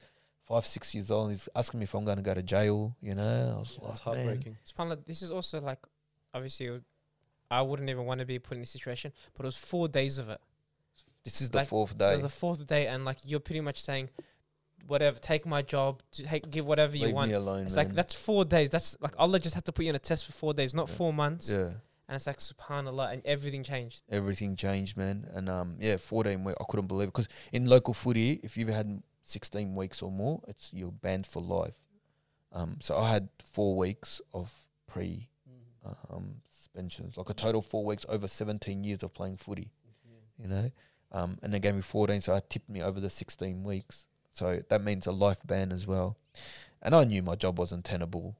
[0.43, 1.31] five, six years old.
[1.31, 3.53] He's asking me if I'm going to go to jail, you know.
[3.55, 4.25] I was Yeah, it's like, man.
[4.25, 4.57] heartbreaking.
[4.67, 5.79] SubhanAllah, this is also like,
[6.33, 6.79] obviously,
[7.49, 10.19] I wouldn't even want to be put in this situation, but it was four days
[10.19, 10.39] of it.
[11.23, 12.19] This is the fourth day.
[12.21, 14.09] the fourth day, and like you're pretty much saying,
[14.87, 17.29] whatever, take my job, take, give whatever you want.
[17.29, 17.85] me alone, It's man.
[17.87, 18.69] like that's four days.
[18.69, 20.89] That's like Allah just had to put you on a test for four days, not
[20.89, 20.95] Yeah.
[20.95, 21.49] four months.
[21.49, 21.71] yeah.
[22.09, 24.03] And it's like Subhanallah, and everything changed.
[24.09, 25.25] everything changed, man.
[25.33, 26.57] And um, yeah, fourteen weeks.
[26.59, 30.41] I couldn't believe it because in local footy, if you've had sixteen weeks or more,
[30.47, 31.77] it's you're banned for life.
[32.51, 34.51] Um, so I had four weeks of
[34.85, 35.29] pre
[36.09, 39.71] um suspensions, like a total four weeks over seventeen years of playing footy.
[40.37, 40.71] You know,
[41.13, 44.07] um, and they gave me fourteen, so I tipped me over the sixteen weeks.
[44.33, 46.17] So that means a life ban as well.
[46.81, 48.35] And I knew my job wasn't tenable.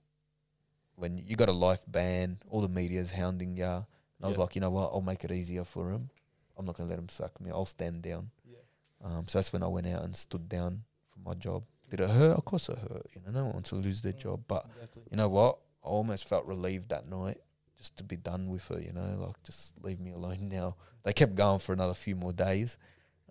[0.96, 3.78] When you got a life ban, all the media's hounding ya.
[3.78, 3.86] And
[4.24, 4.44] I was Yeah.
[4.44, 4.92] like, you know what?
[4.92, 6.10] I'll make it easier for him.
[6.58, 7.50] I'm not gonna let him suck me.
[7.52, 8.32] I'll stand down.
[8.46, 8.58] Yeah.
[9.02, 11.64] Um, so that's when I went out and stood down for my job.
[11.90, 12.38] Did it hurt?
[12.38, 13.08] Of course it hurt.
[13.14, 14.44] You know, no one wants to lose their job.
[14.48, 15.04] But Exactly.
[15.12, 15.60] you know what?
[15.84, 17.38] I almost felt relieved that night
[17.78, 18.84] just to be done with it.
[18.86, 20.76] You know, like just leave me alone now.
[21.04, 22.78] They kept going for another few more days.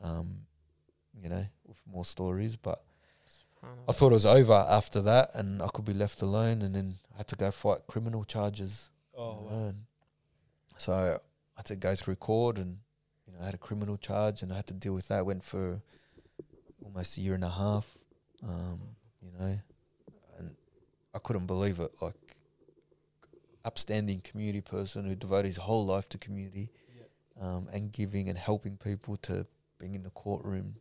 [0.02, 0.46] Um,
[1.20, 2.82] you know, with more stories, but
[3.88, 6.96] I thought it was over after that, and I could be left alone, and then
[7.14, 8.90] I had to go fight criminal charges.
[9.16, 9.72] Oh, wow.
[10.78, 12.78] so I had to go through court, and
[13.26, 15.24] you know, I had a criminal charge, and I had to deal with that.
[15.24, 15.80] Went for
[16.84, 17.86] almost a year and a half.
[18.42, 18.80] Um,
[19.22, 19.58] you know,
[20.38, 20.56] and
[21.14, 21.92] I couldn't believe it.
[22.02, 22.14] Like,
[23.64, 27.04] upstanding community person who devoted his whole life to community, Yeah.
[27.46, 29.46] um, and giving and helping people to
[29.78, 30.76] being in the courtroom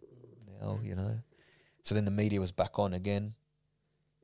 [0.62, 1.14] now, you know.
[1.84, 3.34] So then the media was back on again,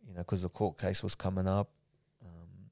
[0.08, 1.70] you know, because the court case was coming up.
[2.24, 2.70] Um,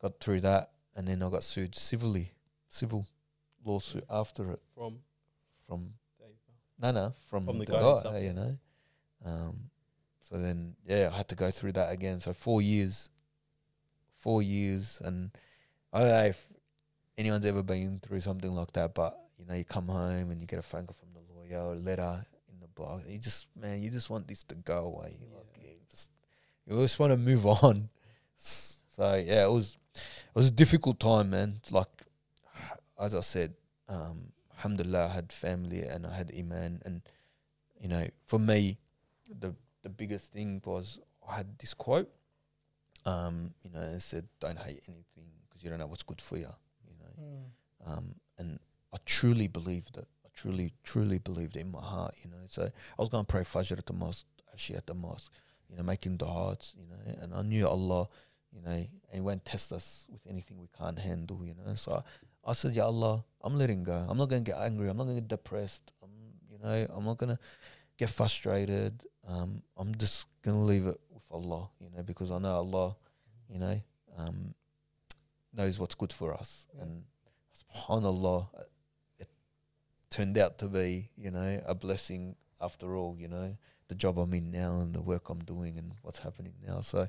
[0.00, 2.32] got through that, and then I got sued civilly,
[2.68, 3.06] civil
[3.64, 4.98] lawsuit after it From
[5.66, 5.90] from
[6.80, 8.58] no no from, From the, the guy, guy you know.
[9.24, 9.70] Um,
[10.20, 12.20] so then yeah, I had to go through that again.
[12.20, 13.10] So four years,
[14.16, 15.30] four years, and
[15.92, 16.46] I don't know if
[17.18, 20.46] anyone's ever been through something like that, but you know, you come home and you
[20.46, 22.24] get a phone call from the lawyer or a letter
[22.80, 23.02] the.
[23.08, 25.18] You just man, you just want this to go away.
[25.20, 25.36] Yeah.
[25.36, 26.10] Like you just
[26.66, 27.88] you just want to move on.
[29.00, 31.60] So yeah, it was it was a difficult time, man.
[31.70, 31.88] Like
[32.98, 33.54] as I said,
[33.88, 37.00] um, alhamdulillah, I had family and I had iman, and
[37.80, 38.78] you know, for me,
[39.26, 42.10] the the biggest thing was I had this quote.
[43.06, 46.36] Um, you know, it said, "Don't hate anything because you don't know what's good for
[46.36, 46.52] you."
[46.86, 47.44] You know,
[47.86, 48.58] um, and
[48.92, 50.08] I truly believed it.
[50.40, 52.14] Truly, truly believed in my heart.
[52.24, 54.94] You know, so I was going to pray Fajr at the mosque, Isha at the
[54.94, 55.32] mosque.
[55.68, 56.74] You know, making du'as.
[56.76, 58.08] You know, and I knew Allah.
[58.50, 61.44] You know, and He won't test us with anything we can't handle.
[61.44, 62.02] You know, so
[62.46, 64.06] I, said, Ya Allah, I'm letting go.
[64.08, 64.88] I'm not going to get angry.
[64.88, 65.92] I'm not going to get depressed.
[66.02, 66.08] I'm,
[66.50, 67.38] you know, I'm not going to
[67.98, 69.04] get frustrated.
[69.28, 71.68] Um, I'm just going to leave it with Allah.
[71.80, 72.96] You know, because I know Allah.
[73.52, 73.80] You know,
[74.16, 74.54] um,
[75.52, 76.66] knows what's good for us.
[76.74, 76.84] Yeah.
[76.84, 77.04] And
[77.54, 78.46] subhanallah,
[80.10, 83.56] turned out to be, you know, a blessing after all, you know,
[83.88, 86.80] the job I'm in now and the work I'm doing and what's happening now.
[86.80, 87.08] So,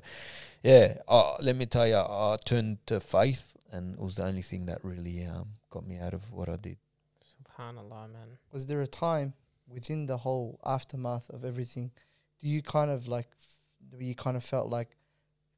[0.62, 4.42] yeah, uh, let me tell you, I turned to faith and it was the only
[4.42, 6.76] thing that really um, got me out of what I did.
[7.24, 8.38] Subhanallah, man.
[8.52, 9.34] Was there a time
[9.68, 11.90] within the whole aftermath of everything?
[12.40, 13.28] Do you kind of like,
[13.90, 14.96] do you kind of felt like,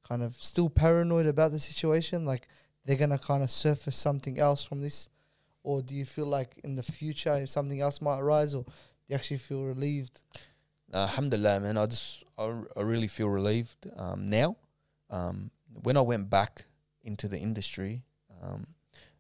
[0.07, 2.25] kind of still paranoid about the situation?
[2.25, 2.49] Like
[2.85, 5.09] they're gonna kind of surface something else from this,
[5.65, 8.70] or do you feel like in the future if something else might arise, or do
[9.09, 10.23] you actually feel relieved?
[10.93, 11.77] Uh, alhamdulillah, man.
[11.77, 14.57] I just I, really feel relieved um, now.
[15.11, 15.51] Um,
[15.82, 16.66] when I went back
[17.03, 18.03] into the industry,
[18.43, 18.66] um,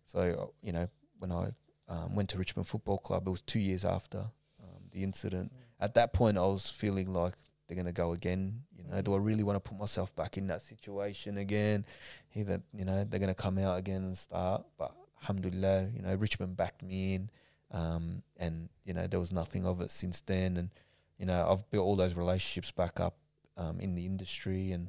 [0.04, 0.86] so you know
[1.18, 1.50] when I
[1.88, 5.50] um, went to Richmond Football Club, it was two years after um, the incident.
[5.80, 7.34] At that point, I was feeling like
[7.66, 8.60] they're gonna go again.
[8.76, 11.86] You know, do I really want to put myself back in that situation again?
[12.34, 14.94] Either you know they're gonna come out again and start, but
[15.24, 17.30] alhamdulillah, you know Richmond backed me in,
[17.72, 20.70] um, and you know there was nothing of it since then, and
[21.18, 23.16] you know, I've built all those relationships back up
[23.56, 24.88] um, in the industry, and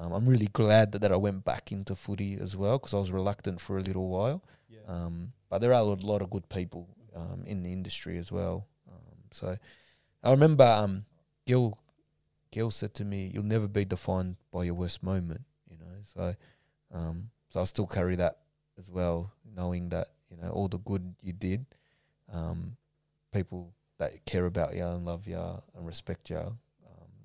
[0.00, 2.98] Um, I'm really glad that, that I went back into footy as well because I
[2.98, 4.42] was reluctant for a little while.
[4.68, 4.80] Yeah.
[4.88, 8.32] Um, but there are a lot, lot of good people um, in the industry as
[8.32, 8.66] well.
[8.88, 9.58] Um, so
[10.22, 11.04] I remember um,
[11.46, 11.76] Gil,
[12.50, 16.34] Gil said to me, "You'll never be defined by your worst moment." You know, so
[16.94, 18.38] um, so I still carry that
[18.78, 21.66] as well, knowing that you know all the good you did,
[22.32, 22.76] um,
[23.32, 25.38] people that care about you and love you
[25.76, 26.56] and respect you um,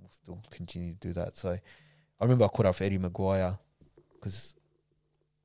[0.02, 1.36] will still continue to do that.
[1.36, 3.58] So I remember I caught up with Eddie McGuire
[4.14, 4.56] because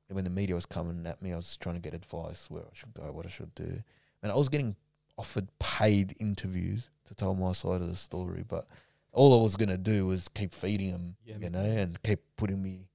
[0.08, 2.74] when the media was coming at me, I was trying to get advice where I
[2.74, 3.82] should go, what I should do.
[4.22, 4.74] And I was getting
[5.16, 8.66] offered paid interviews to tell my side of the story, but
[9.12, 12.62] all I was gonna do was keep feeding him, Yeah, you know, and keep putting
[12.62, 12.88] me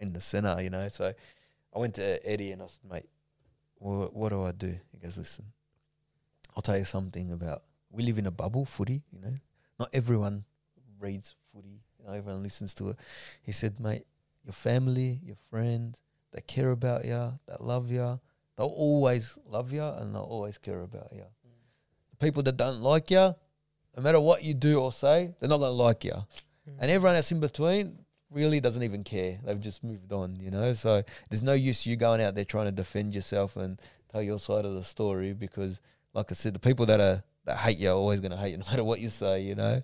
[0.00, 0.88] in the center, you know.
[0.88, 1.12] So
[1.74, 3.08] I went to Eddie and I said, mate,
[3.76, 4.78] what, what do I do?
[4.92, 5.46] He goes, listen,
[6.54, 9.34] I'll tell you something about we live in a bubble, footy, you know.
[9.78, 10.44] Not everyone
[10.98, 12.96] reads footy, you know, everyone listens to it.
[13.42, 14.04] He said, mate,
[14.44, 16.00] your family, your friends,
[16.32, 18.20] they care about you, they love you,
[18.56, 21.24] they'll always love you and they'll always care about you.
[22.10, 23.34] The people that don't like you,
[23.96, 26.12] no matter what you do or say, they're not going to like you.
[26.12, 26.76] Mm.
[26.80, 27.98] And everyone that's in between
[28.32, 29.38] really doesn't even care.
[29.44, 30.72] They've just moved on, you know.
[30.72, 33.80] So there's no use you going out there trying to defend yourself and
[34.10, 35.80] tell your side of the story because,
[36.14, 38.52] like I said, the people that are that hate you are always going to hate
[38.52, 39.82] you no matter what you say, you know.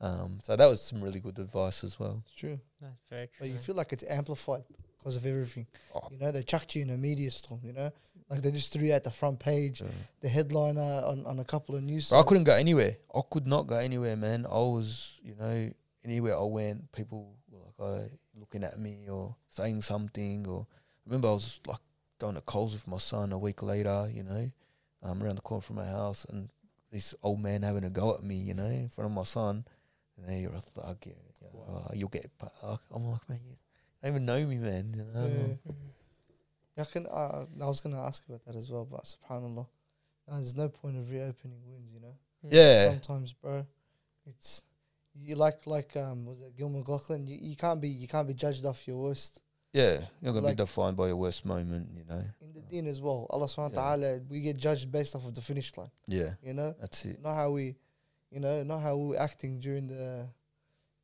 [0.00, 2.22] Um, so that was some really good advice as well.
[2.24, 2.58] It's true.
[2.80, 3.36] That's very true.
[3.40, 4.62] But you feel like it's amplified
[4.98, 5.66] because of everything.
[5.94, 6.08] Oh.
[6.10, 7.90] You know, they chucked you in a media storm, you know?
[8.30, 9.82] Like they just threw you at the front page,
[10.20, 12.96] the headliner on, on a couple of news I couldn't go anywhere.
[13.12, 14.46] I could not go anywhere, man.
[14.46, 15.70] I was, you know,
[16.04, 17.39] anywhere I went, people were
[17.80, 18.08] like, uh,
[18.38, 20.46] looking at me or saying something.
[20.46, 20.74] Or I
[21.06, 21.78] remember I was like
[22.18, 24.50] going to Coles with my son a week later, you know,
[25.02, 26.50] um, around the corner from my house, and
[26.92, 29.64] this old man having a go at me, you know, in front of my son.
[30.16, 31.16] And then you're a thug, you know,
[31.52, 31.86] Wow.
[31.88, 32.30] uh, you'll get.
[32.62, 33.56] uh, I'm like, man, you
[34.02, 34.92] don't even know me, man.
[34.94, 35.56] You know,
[36.76, 36.82] Yeah.
[36.82, 37.06] I can.
[37.06, 39.66] Uh, I was gonna ask about that as well, but Subhanallah,
[40.28, 41.92] there's no point of reopening wounds.
[41.92, 42.14] You know,
[42.50, 43.66] yeah, sometimes, bro,
[44.26, 44.62] it's
[45.18, 47.26] you like like um was it Gil McLachlan?
[47.28, 49.40] You, you can't be you can't be judged off your worst
[49.72, 50.00] yeah.
[50.20, 52.24] You're gonna Like- be defined by your worst moment, you know.
[52.40, 53.26] in the deen as well.
[53.30, 53.78] Allah Subhanahu Yeah.
[53.78, 55.92] wa Taala, we get judged based off of the finish line.
[56.08, 57.22] Yeah, You know, that's it.
[57.22, 57.76] not how we,
[58.32, 60.26] you know, not how we're acting during the,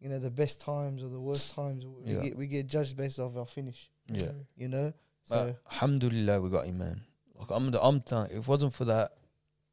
[0.01, 1.87] you know, the best times or the worst times.
[1.87, 2.23] We Yeah.
[2.23, 3.89] get we get judged based off our finish.
[4.09, 4.33] Yeah.
[4.57, 4.93] You know,
[5.23, 7.03] so But alhamdulillah, we got him, man.
[7.39, 8.31] Like I'm, the, I'm done.
[8.33, 9.13] If it wasn't for that,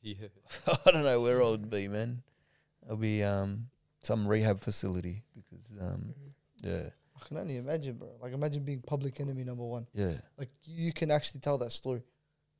[0.04, 0.28] Yeah.
[0.86, 2.22] I don't know where I would be, man.
[2.88, 3.70] I'll be um
[4.06, 6.34] some rehab facility because um Mhm.
[6.70, 8.10] yeah I can only imagine, bro.
[8.22, 9.88] Like imagine being public enemy number one.
[9.94, 12.04] yeah Like you can actually tell that story.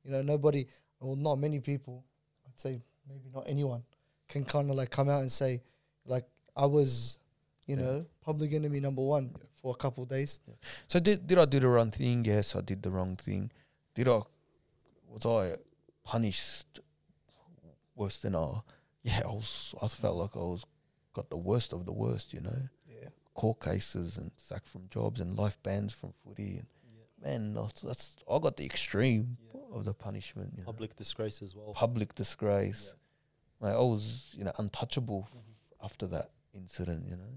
[0.04, 0.66] You know, nobody,
[1.00, 2.04] well, not many people.
[2.46, 3.82] I'd say maybe not anyone
[4.28, 5.60] can kind of like come out and say,
[6.06, 6.24] like
[6.56, 7.18] I was,
[7.66, 7.82] you Yeah.
[7.82, 9.46] know, public enemy number one Yeah.
[9.60, 10.40] for a couple of days.
[10.88, 12.24] So did did I do the wrong thing?
[12.24, 13.50] Yes, I did the wrong thing.
[13.94, 14.22] Did I
[15.08, 15.56] was I
[16.04, 16.80] punished
[17.94, 18.62] worse than I?
[19.02, 19.74] Yeah, I was.
[19.82, 20.64] I felt like I was
[21.14, 22.34] got the worst of the worst.
[22.34, 22.58] You know,
[22.88, 23.08] Yeah.
[23.34, 26.58] court cases and sacked from jobs and life bans from footy.
[26.58, 26.66] And
[27.22, 29.60] man, that's, that's I got the extreme Yeah.
[29.76, 30.52] of the punishment.
[30.56, 30.66] You know?
[30.66, 31.72] Public disgrace as well.
[31.72, 32.94] public disgrace.
[33.62, 35.28] Mate, I was you know untouchable
[35.82, 37.06] after that incident.
[37.08, 37.32] You know.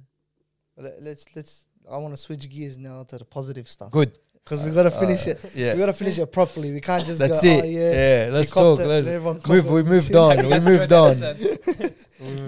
[0.84, 1.66] Let- let's let's.
[1.90, 4.20] I want to switch gears now to the positive stuff Good.
[4.44, 5.52] because we gotta finish Uh, it.
[5.56, 5.74] Yeah.
[5.74, 6.72] We gotta finish it properly.
[6.74, 7.48] We can't just That's go.
[7.50, 7.64] it.
[7.64, 8.26] Oh, yeah.
[8.26, 8.30] yeah.
[8.34, 8.80] Let's talk.
[8.80, 9.08] Let's
[9.48, 9.72] move.
[9.72, 10.36] We moved on.
[10.38, 11.16] We moved on.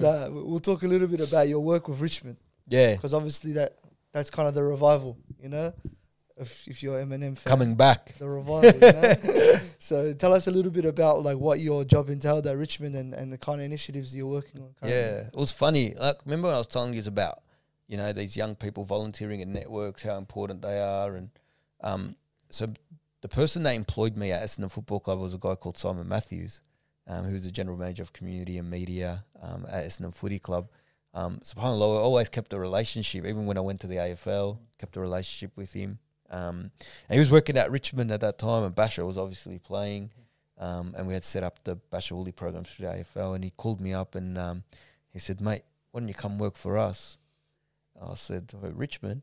[0.02, 2.36] Nah, we- we'll talk a little bit about your work with Richmond
[2.68, 2.94] Yeah.
[2.94, 3.76] because obviously that
[4.12, 5.16] that's kind of the revival.
[5.42, 5.72] You know,
[6.36, 8.14] if if you're Eminem fan, Coming back.
[8.18, 8.64] the revival.
[8.72, 9.60] you know?
[9.78, 13.14] so tell us a little bit about like what your job entailed at Richmond and,
[13.14, 14.74] and the kind of initiatives you're working on.
[14.80, 14.98] currently.
[15.00, 15.94] Yeah, it was funny.
[15.94, 17.40] Like, remember when I was telling you about,
[17.88, 21.30] you know, these young people volunteering in networks, how important they are, and
[21.82, 22.16] um,
[22.50, 22.66] so
[23.20, 26.60] the person that employed me at Essendon Football Club was a guy called Simon Matthews,
[27.06, 30.68] um, who was the general manager of community and media um, at Essendon Footy Club.
[31.12, 34.96] Um, Subhanallah, I always kept a relationship, even when I went to the AFL, kept
[34.96, 35.98] a relationship with him.
[36.30, 36.70] Um,
[37.08, 40.10] and he was working at Richmond at that time, and Bachar was obviously playing.
[40.58, 43.50] Um, and we had set up the Bachar Houli programs through the AFL, and he
[43.50, 44.62] called me up and um,
[45.10, 47.18] he said, "Mate, why don't you come work for us?"
[48.00, 49.22] I said, "Oh, "Richmond."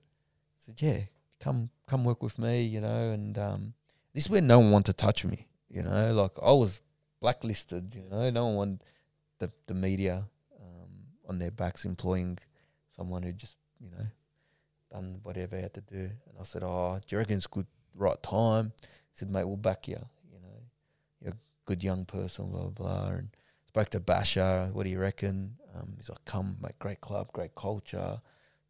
[0.56, 0.99] He said, "Yeah,
[1.40, 3.12] come come work with me," you know.
[3.12, 3.74] And um,
[4.14, 6.12] this is where no one wanted to touch me, you know.
[6.14, 6.82] Like I was
[7.19, 8.30] blacklisted, you know.
[8.30, 8.80] No one
[9.39, 10.26] the the media
[10.60, 10.89] um,
[11.27, 12.38] on their backs employing
[12.95, 14.06] someone who just, you know,
[14.91, 15.98] done whatever he had to do.
[15.98, 19.57] And I said, "Oh, do you reckon it's good, right time?" He said, "Mate, we'll
[19.57, 19.99] back you.
[20.31, 20.61] You know,
[21.22, 23.07] you're a good young person, blah blah." blah.
[23.07, 23.30] And
[23.68, 24.72] spoke to Bachar.
[24.73, 25.57] What do you reckon?
[25.76, 28.19] Um, he's like, "Come, mate, great club, great culture.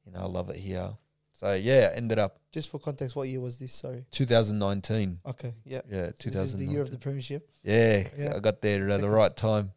[0.06, 0.92] You know, I love it here."
[1.38, 3.72] So yeah, ended up Just for context, what year was this?
[3.72, 4.04] Sorry.
[4.10, 5.20] 2019.
[5.24, 5.82] Okay, yeah.
[5.88, 7.48] Yeah, So this is the year of the premiership.
[7.62, 8.34] Yeah, Yeah.
[8.36, 9.12] I got there at the Second.
[9.12, 9.72] right time.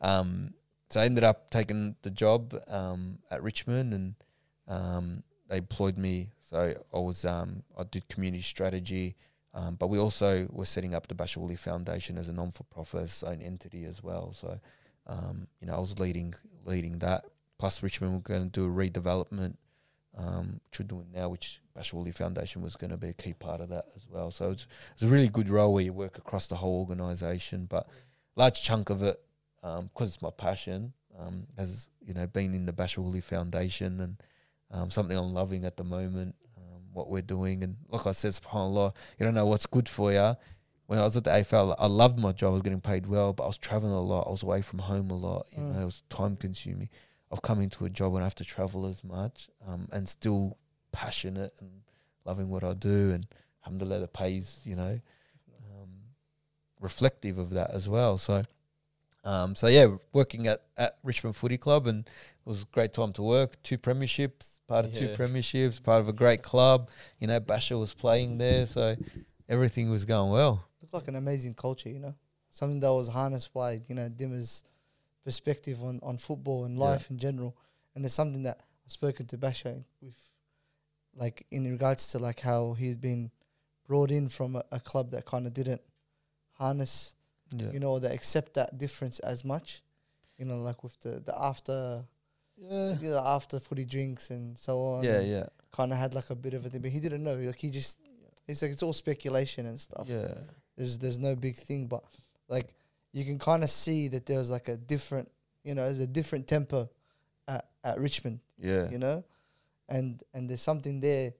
[0.00, 0.54] Um,
[0.90, 4.14] so I ended up taking the job um, at Richmond, and
[4.66, 6.30] um, they employed me.
[6.40, 9.14] So I was um, I did community strategy,
[9.54, 13.40] um, but we also were setting up the Bachar Houli Foundation as a non-for-profit, own
[13.42, 14.32] entity as well.
[14.32, 14.58] So
[15.06, 16.34] um, you know, I was leading
[16.64, 17.26] leading that.
[17.58, 19.54] Plus, Richmond were going to do a redevelopment,
[20.16, 23.34] um, which we're doing now, which Bachar Houli Foundation was going to be a key
[23.34, 24.30] part of that as well.
[24.30, 27.86] So it's it's a really good role where you work across the whole organisation, but
[28.36, 29.20] large chunk of it,
[29.62, 34.22] because it's my passion, um, has you know been in the Bachar Houli Foundation and
[34.70, 36.34] um, something I'm loving at the moment.
[36.56, 40.12] Um, what we're doing, and like I said, subhanallah, you don't know what's good for
[40.12, 40.34] you.
[40.86, 42.50] When I was at the AFL, I loved my job.
[42.50, 44.28] I was getting paid well, but I was traveling a lot.
[44.28, 45.46] I was away from home a lot.
[45.52, 45.74] You Mm.
[45.74, 46.88] know, it was time consuming.
[47.32, 50.56] I've come into a job when I have to travel as much, um, and still
[50.92, 51.70] passionate and
[52.24, 53.26] loving what I do, and
[53.64, 55.00] alhamdulillah, the pays, you know,
[55.70, 55.88] um,
[56.80, 58.16] reflective of that as well.
[58.18, 58.42] So,
[59.24, 63.12] um, so yeah, working at, at Richmond Footy Club, and it was a great time
[63.14, 63.60] to work.
[63.62, 66.90] Two premierships, part of two premierships, part of a great club.
[67.18, 68.94] You know, Bachar was playing there, so
[69.48, 70.64] everything was going well.
[70.80, 72.14] Looked like an amazing culture, you know,
[72.50, 74.62] something that was harnessed by you know Dimma's
[75.26, 76.84] perspective on, on football and Yeah.
[76.90, 77.52] life in general,
[77.94, 80.16] and it's something that I've spoken to Bachar with,
[81.14, 83.30] like in regards to like how he's been
[83.88, 85.82] brought in from a, a club that kind of didn't
[86.52, 87.14] harness,
[87.50, 89.82] Yeah, you know, that accept that difference as much,
[90.38, 92.04] you know, like with the the after,
[92.56, 95.04] yeah, know, after footy drinks and so on.
[95.04, 97.34] yeah, yeah, Kind of had like a bit of a thing, but he didn't know.
[97.36, 97.98] Like he just,
[98.48, 100.32] it's like it's all speculation and stuff yeah,
[100.76, 102.02] there's there's no big thing, but
[102.48, 102.68] like
[103.16, 105.30] you can kind of see that there's like a different,
[105.64, 106.88] you know, there's a different tempo
[107.48, 109.24] at, at Richmond, yeah, you know,
[109.88, 111.32] and and there's something there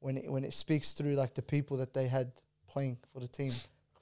[0.00, 2.30] when it, when it speaks through like the people that they had
[2.68, 3.52] playing for the team.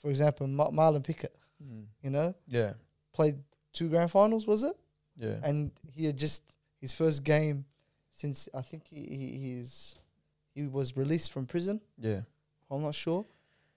[0.00, 1.84] For example, Ma- Marlon Pickett, Mm.
[2.02, 2.72] you know, yeah,
[3.12, 3.36] played
[3.72, 4.76] two grand finals, was it?
[5.16, 6.42] yeah, And he had just
[6.80, 7.64] his first game
[8.10, 9.94] since I think he, he he's
[10.54, 11.80] he was released from prison.
[11.98, 12.22] yeah,
[12.70, 13.24] I'm not sure.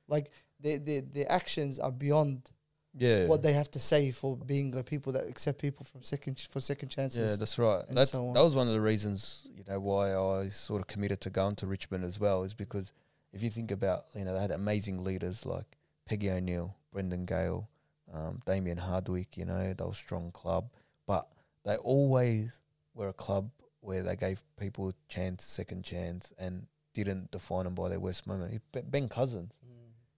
[0.07, 2.49] Like their their their actions are beyond
[2.98, 3.26] yeah.
[3.28, 6.48] what they have to say for being the people that accept people from second ch-
[6.48, 7.32] for second chances.
[7.32, 7.84] Yeah, that's right.
[7.90, 11.22] That's so that was one of the reasons, you know, why I sort of committed
[11.22, 12.92] to going to Richmond as well, is because
[13.34, 17.68] if you think about, you know, they had amazing leaders like Peggy O'Neill, Brendan Gale,
[18.14, 20.70] um, Damien Hardwick, you know, they were a strong club,
[21.06, 21.28] but
[21.66, 22.62] they always
[22.94, 23.50] were a club
[23.82, 28.26] where they gave people a chance, second chance, and didn't define them by their worst
[28.26, 28.62] moment.
[28.72, 29.52] Ben- Ben Cousins,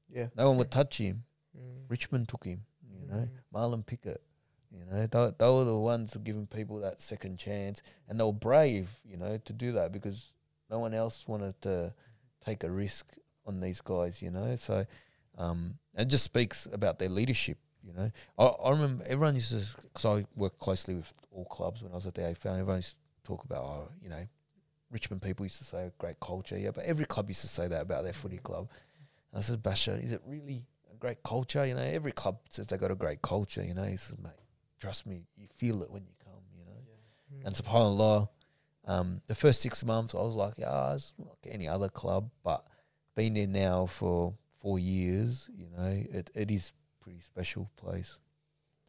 [0.10, 1.24] yeah, no one would touch him.
[1.60, 1.90] Mm.
[1.90, 2.62] Richmond took him,
[3.02, 3.28] you know.
[3.28, 3.30] Mm.
[3.54, 4.22] Marlon Pickett.
[4.72, 8.34] You know, they, they were the ones giving people that second chance, and they were
[8.34, 10.34] brave, you know, to do that because
[10.70, 11.94] no one else wanted to
[12.46, 13.14] take a risk
[13.46, 14.56] on these guys, you know.
[14.58, 14.86] So
[15.38, 18.12] um, it just speaks about their leadership, you know.
[18.38, 21.96] I, I remember everyone used to, because I worked closely with all clubs when I
[21.96, 24.28] was at the AFL, everyone used to talk about, oh, you know,
[24.92, 27.82] Richmond people used to say great culture, yeah, but every club used to say that
[27.82, 28.70] about their footy club.
[29.32, 30.66] And I said, Bachar, is it really
[31.00, 31.66] great culture?
[31.66, 33.84] You know, every club says they got a great culture, you know.
[33.84, 34.34] He says, mate,
[34.80, 37.42] trust me, you feel it when you come, you know.
[37.42, 37.48] Mm.
[37.48, 38.30] And subhanAllah,
[38.88, 42.66] um, the first six months I was like, yeah, it's like any other club, but
[43.16, 48.18] being there now for four years, you know, it, it is pretty special place.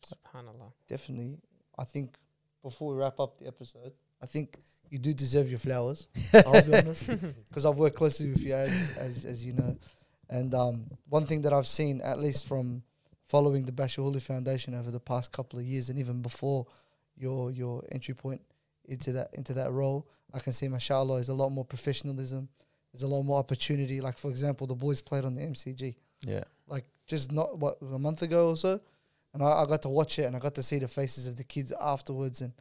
[0.06, 0.72] Subhanallah.
[0.89, 1.39] definitely.
[1.78, 2.16] I think
[2.62, 4.56] before we wrap up the episode, I think
[4.90, 6.09] you do deserve your flowers.
[6.35, 7.06] I'll be honest,
[7.48, 9.76] because I've worked closely with you as as, as you know,
[10.30, 12.82] and um, one thing that I've seen, at least from
[13.24, 16.66] following the Bachar Houli Foundation over the past couple of years, and even before
[17.16, 18.40] your your entry point
[18.86, 22.48] into that into that role, I can see, mashallah, is a lot more professionalism.
[22.92, 24.00] There's a lot more opportunity.
[24.00, 25.94] Like for example, the boys played on the MCG.
[26.26, 26.42] Yeah.
[26.66, 28.80] like just not what a month ago or so,
[29.32, 31.36] and I, I got to watch it and I got to see the faces of
[31.36, 32.52] the kids afterwards, and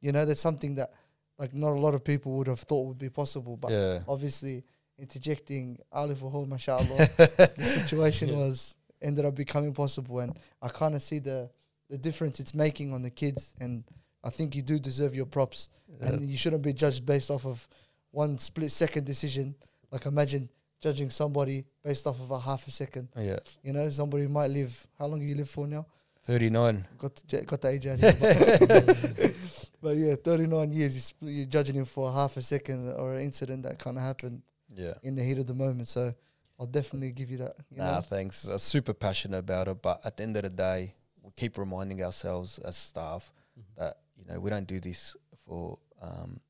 [0.00, 0.92] you know that's something that
[1.38, 4.00] like not a lot of people would have thought would be possible, but yeah.
[4.06, 4.64] obviously
[4.98, 8.36] interjecting Ali Fahour, mashallah, the situation Yeah.
[8.36, 11.50] was ended up becoming possible, and I kind of see the
[11.90, 13.82] the difference it's making on the kids, and
[14.22, 15.68] I think you do deserve your props,
[16.00, 17.66] and you shouldn't be judged based off of
[18.10, 19.54] one split second decision.
[19.90, 20.50] Like imagine
[20.82, 23.08] judging somebody based off of a half a second.
[23.16, 23.38] Oh, yeah.
[23.62, 24.86] You know, somebody might live.
[24.98, 25.86] How long have you lived for now?
[26.24, 26.86] 39.
[26.98, 28.12] Got to, j- got the age out here.
[28.20, 29.34] But,
[29.82, 30.94] but yeah, 39 years.
[30.94, 33.96] You spl- You're judging him for a half a second or an incident that kind
[33.96, 34.42] of happened
[34.78, 34.94] Yeah.
[35.02, 35.88] in the heat of the moment.
[35.88, 36.14] So
[36.58, 37.56] I'll definitely give you that.
[37.70, 38.00] You Nah, know?
[38.02, 38.44] thanks.
[38.46, 42.02] I'm super passionate about it, but at the end of the day, we keep reminding
[42.02, 43.62] ourselves as staff Mhm.
[43.76, 46.40] that you know we don't do this for um,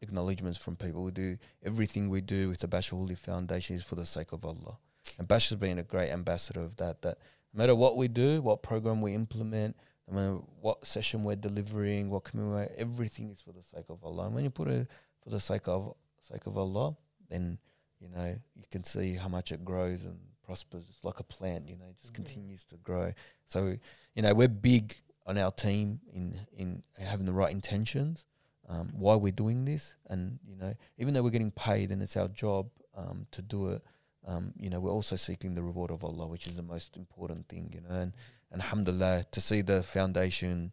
[0.00, 1.02] acknowledgements from people.
[1.04, 4.44] We do everything we do with the Bachar Houli Foundation is for the sake of
[4.44, 4.78] Allah.
[5.18, 7.02] And Bash has been a great ambassador of that.
[7.02, 7.18] That
[7.52, 9.76] no matter what we do, what program we implement,
[10.06, 14.26] no matter what session we're delivering, what community, everything is for the sake of Allah.
[14.26, 14.86] And when you put it
[15.22, 16.96] for the sake of sake of Allah,
[17.28, 17.58] then
[18.00, 20.84] you know you can see how much it grows and prospers.
[20.88, 22.16] It's like a plant, you know, it just Mhm.
[22.16, 23.12] continues to grow.
[23.44, 23.76] So
[24.14, 24.94] you know we're big
[25.26, 28.24] on our team in in having the right intentions.
[28.70, 32.18] Um, why we're doing this, and you know, even though we're getting paid and it's
[32.18, 33.82] our job um, to do it,
[34.26, 37.48] um, you know, we're also seeking the reward of Allah, which is the most important
[37.48, 37.94] thing, you know.
[37.94, 38.12] And,
[38.50, 40.72] and alhamdulillah, to see the foundation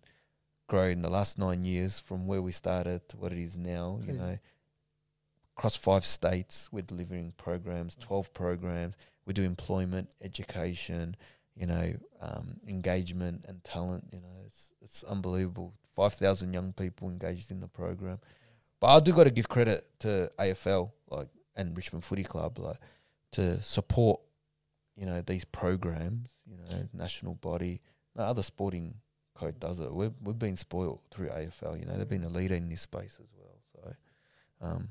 [0.68, 4.02] grow in the last nine years from where we started to what it is now,
[4.06, 4.38] you know,
[5.58, 8.96] across five states, we're delivering programs, 12 programs.
[9.26, 11.16] We do employment, education,
[11.56, 14.06] you know, um, engagement and talent.
[14.12, 15.74] You know, it's it's unbelievable.
[15.96, 18.20] Five thousand young people engaged in the program.
[18.80, 22.78] But I do got to give credit to AFL like and Richmond Footy Club like
[23.32, 24.20] to support,
[24.98, 26.34] you know, these programs.
[26.46, 27.82] You know, national body.
[28.16, 28.96] No other sporting
[29.34, 29.92] code does it.
[29.92, 31.80] We've we've been spoiled through AFL.
[31.80, 33.60] You know, they've been a leader in this space as well.
[33.74, 33.94] So,
[34.62, 34.90] um,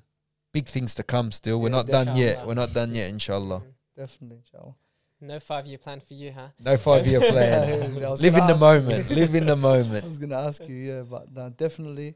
[0.55, 1.31] big things to come.
[1.41, 2.27] Still, we're Yeah, not done yet.
[2.27, 2.47] definitely.
[2.49, 3.11] We're not done yet.
[3.11, 3.61] Inshallah.
[3.61, 3.75] Mhm.
[3.97, 4.75] Definitely, inshallah.
[5.21, 6.49] No five year plan for you, huh?
[6.59, 7.63] No five year plan.
[8.05, 9.11] I Live in the moment.
[9.11, 10.05] Live in the moment.
[10.09, 12.15] I was gonna ask you, yeah, but no, definitely.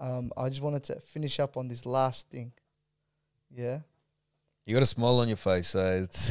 [0.00, 2.52] Um, I just wanted to finish up on this last thing.
[3.50, 3.80] Yeah,
[4.66, 6.22] You got a smile on your face, so it's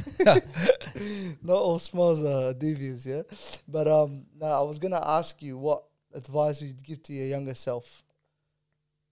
[1.42, 3.24] not all smiles are devious, yeah.
[3.68, 7.54] But um, no, I was gonna ask you what advice you'd give to your younger
[7.54, 8.04] self,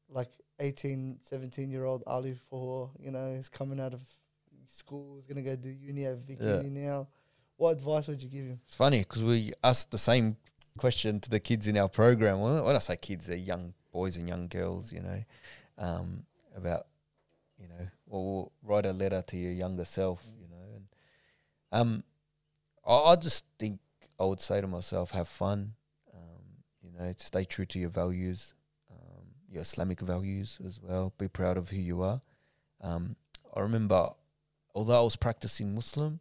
[0.09, 0.29] like
[0.59, 4.01] 18, 17 year old Ali for you know he's coming out of
[4.67, 6.57] school, he's gonna go do uni at Vic Yeah.
[6.61, 7.07] Uni now.
[7.57, 8.59] What advice would you give him?
[8.65, 10.37] It's funny because we asked the same
[10.77, 12.39] question to the kids in our program.
[12.39, 15.23] When I say kids, they're young boys and young girls, you know,
[15.77, 16.23] um,
[16.55, 16.87] about,
[17.57, 20.75] you know, or write a letter to your younger self, you know.
[20.75, 20.87] And
[21.73, 22.03] um,
[22.87, 23.79] I, I just think
[24.17, 25.73] I would say to myself, have fun,
[26.13, 28.53] um, you know, stay true to your values,
[29.51, 31.13] your Islamic values as well.
[31.17, 32.21] Be proud of who you are.
[32.81, 33.15] Um,
[33.55, 34.09] I remember,
[34.75, 36.19] although I was practicing Muslim,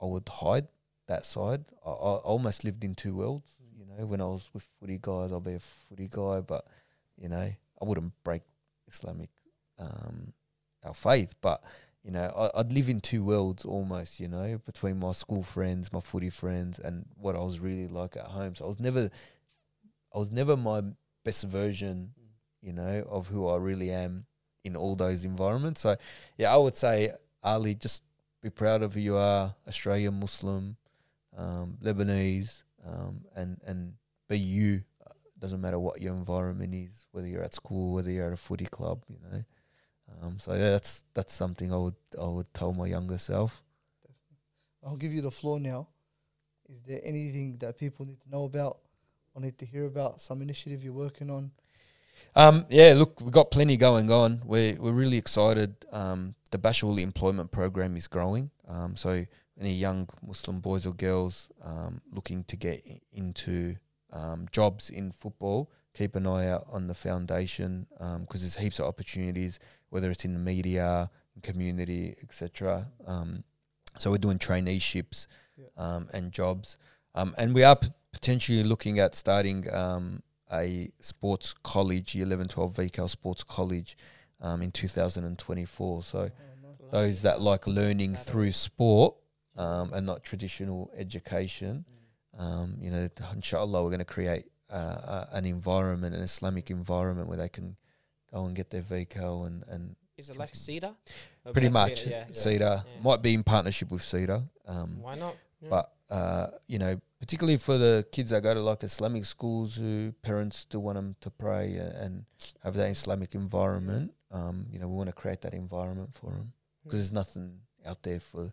[0.00, 0.68] I would hide
[1.06, 1.64] that side.
[1.84, 3.58] I, I almost lived in two worlds.
[3.76, 6.66] You know, when I was with footy guys, I'll be a footy guy, but
[7.16, 7.36] you know,
[7.80, 8.42] I wouldn't break
[8.88, 9.30] Islamic
[9.78, 10.32] um,
[10.84, 11.34] our faith.
[11.40, 11.62] But
[12.02, 14.20] you know, I, I'd live in two worlds almost.
[14.20, 18.16] You know, between my school friends, my footy friends, and what I was really like
[18.16, 18.54] at home.
[18.54, 19.10] So I was never,
[20.14, 20.82] I was never my
[21.24, 22.12] best version.
[22.64, 24.24] You know, of who I really am
[24.64, 25.82] in all those environments.
[25.82, 25.96] So
[26.38, 27.12] yeah, I would say
[27.42, 28.02] Ali, just
[28.40, 30.76] be proud of who you are, Australian Muslim,
[31.36, 33.92] um, Lebanese, um, and and
[34.28, 34.82] be you.
[35.06, 38.36] Uh, Doesn't matter what your environment is, whether you're at school, whether you're at a
[38.48, 39.42] footy club, you know.
[40.22, 43.62] Um, so yeah, that's that's something I would I would tell my younger self.
[44.84, 45.88] I'll give you the floor now.
[46.68, 48.78] Is there anything that people need to know about
[49.34, 50.20] or need to hear about?
[50.20, 51.50] Some initiative you're working on?
[52.36, 54.42] Um, yeah, look, we've got plenty going on.
[54.44, 55.74] We're we're really excited.
[55.92, 58.50] Um, the Bachar Houli employment program is growing.
[58.68, 59.24] Um, so
[59.60, 63.76] any young Muslim boys or girls um, looking to get into
[64.12, 67.86] um, jobs in football, keep an eye out on the foundation
[68.20, 69.58] because there's heaps of opportunities,
[69.90, 71.10] whether it's in the media,
[71.42, 72.86] community, etc.
[73.06, 73.44] Um,
[73.98, 75.26] so we're doing traineeships
[75.76, 76.78] um, and jobs,
[77.14, 80.22] um, and we are p- potentially looking at starting um,
[80.54, 83.96] a sports college, year 11, 12 VCAL sports college
[84.40, 86.02] um, in 2024.
[86.02, 86.30] So
[86.90, 89.16] those that like learning through sport
[89.56, 91.84] um, and not traditional education,
[92.38, 97.28] um, you know, inshallah, we're going to create uh, uh, an environment, an Islamic environment
[97.28, 97.76] where they can
[98.32, 100.94] go and get their VCAL and, and Is it like Cedar?
[101.52, 102.64] Pretty much Cedar?
[102.64, 102.80] Yeah.
[102.96, 103.02] Yeah.
[103.02, 104.48] Might be in partnership with CEDA.
[104.66, 105.36] Um, Why not?
[105.60, 105.70] Yeah.
[105.70, 110.12] but uh, you know, particularly for the kids that go to like Islamic schools, who
[110.22, 112.24] parents still want them to pray and
[112.62, 114.12] have that Islamic environment.
[114.30, 116.52] Um, you know, we want to create that environment for them
[116.82, 118.52] because there's nothing out there for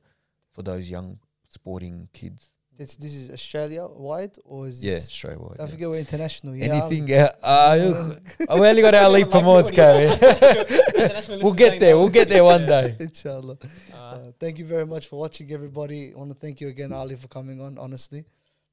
[0.51, 2.51] for those young sporting kids.
[2.81, 5.53] This this is Australia wide or is Yeah, this straight away.
[5.55, 5.71] Don't yeah.
[5.73, 6.55] forget we're international.
[6.55, 7.07] Yeah, Anything?
[7.07, 7.29] Yeah.
[7.43, 8.15] Uh,
[8.49, 9.61] oh, we only got our leap for more,
[11.43, 11.95] We'll get there.
[11.95, 12.95] We'll get there one day.
[12.99, 13.57] Inshallah.
[13.93, 16.11] Uh, Uh, thank you very much for watching, everybody.
[16.11, 17.77] I want to thank you again, Ali, for coming on.
[17.77, 18.21] Honestly,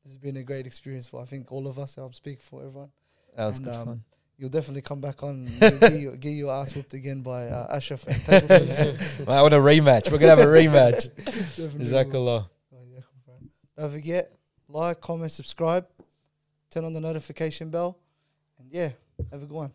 [0.02, 1.98] this has been a great experience for I think all of us.
[1.98, 2.90] I'm speak for everyone.
[3.36, 3.98] That was And, good um, fun.
[4.38, 5.34] You'll definitely come back on.
[5.46, 8.02] and you'll get, your, get your ass whooped again by uh, Ashraf.
[8.08, 10.10] I want a rematch.
[10.10, 11.00] We're gonna have a rematch.
[11.14, 11.86] Definitely will.
[11.86, 12.42] Jazakallah.
[13.78, 14.32] Don't forget,
[14.68, 15.86] like, comment, subscribe,
[16.68, 17.96] turn on the notification bell,
[18.58, 18.90] and yeah,
[19.30, 19.72] have a good one.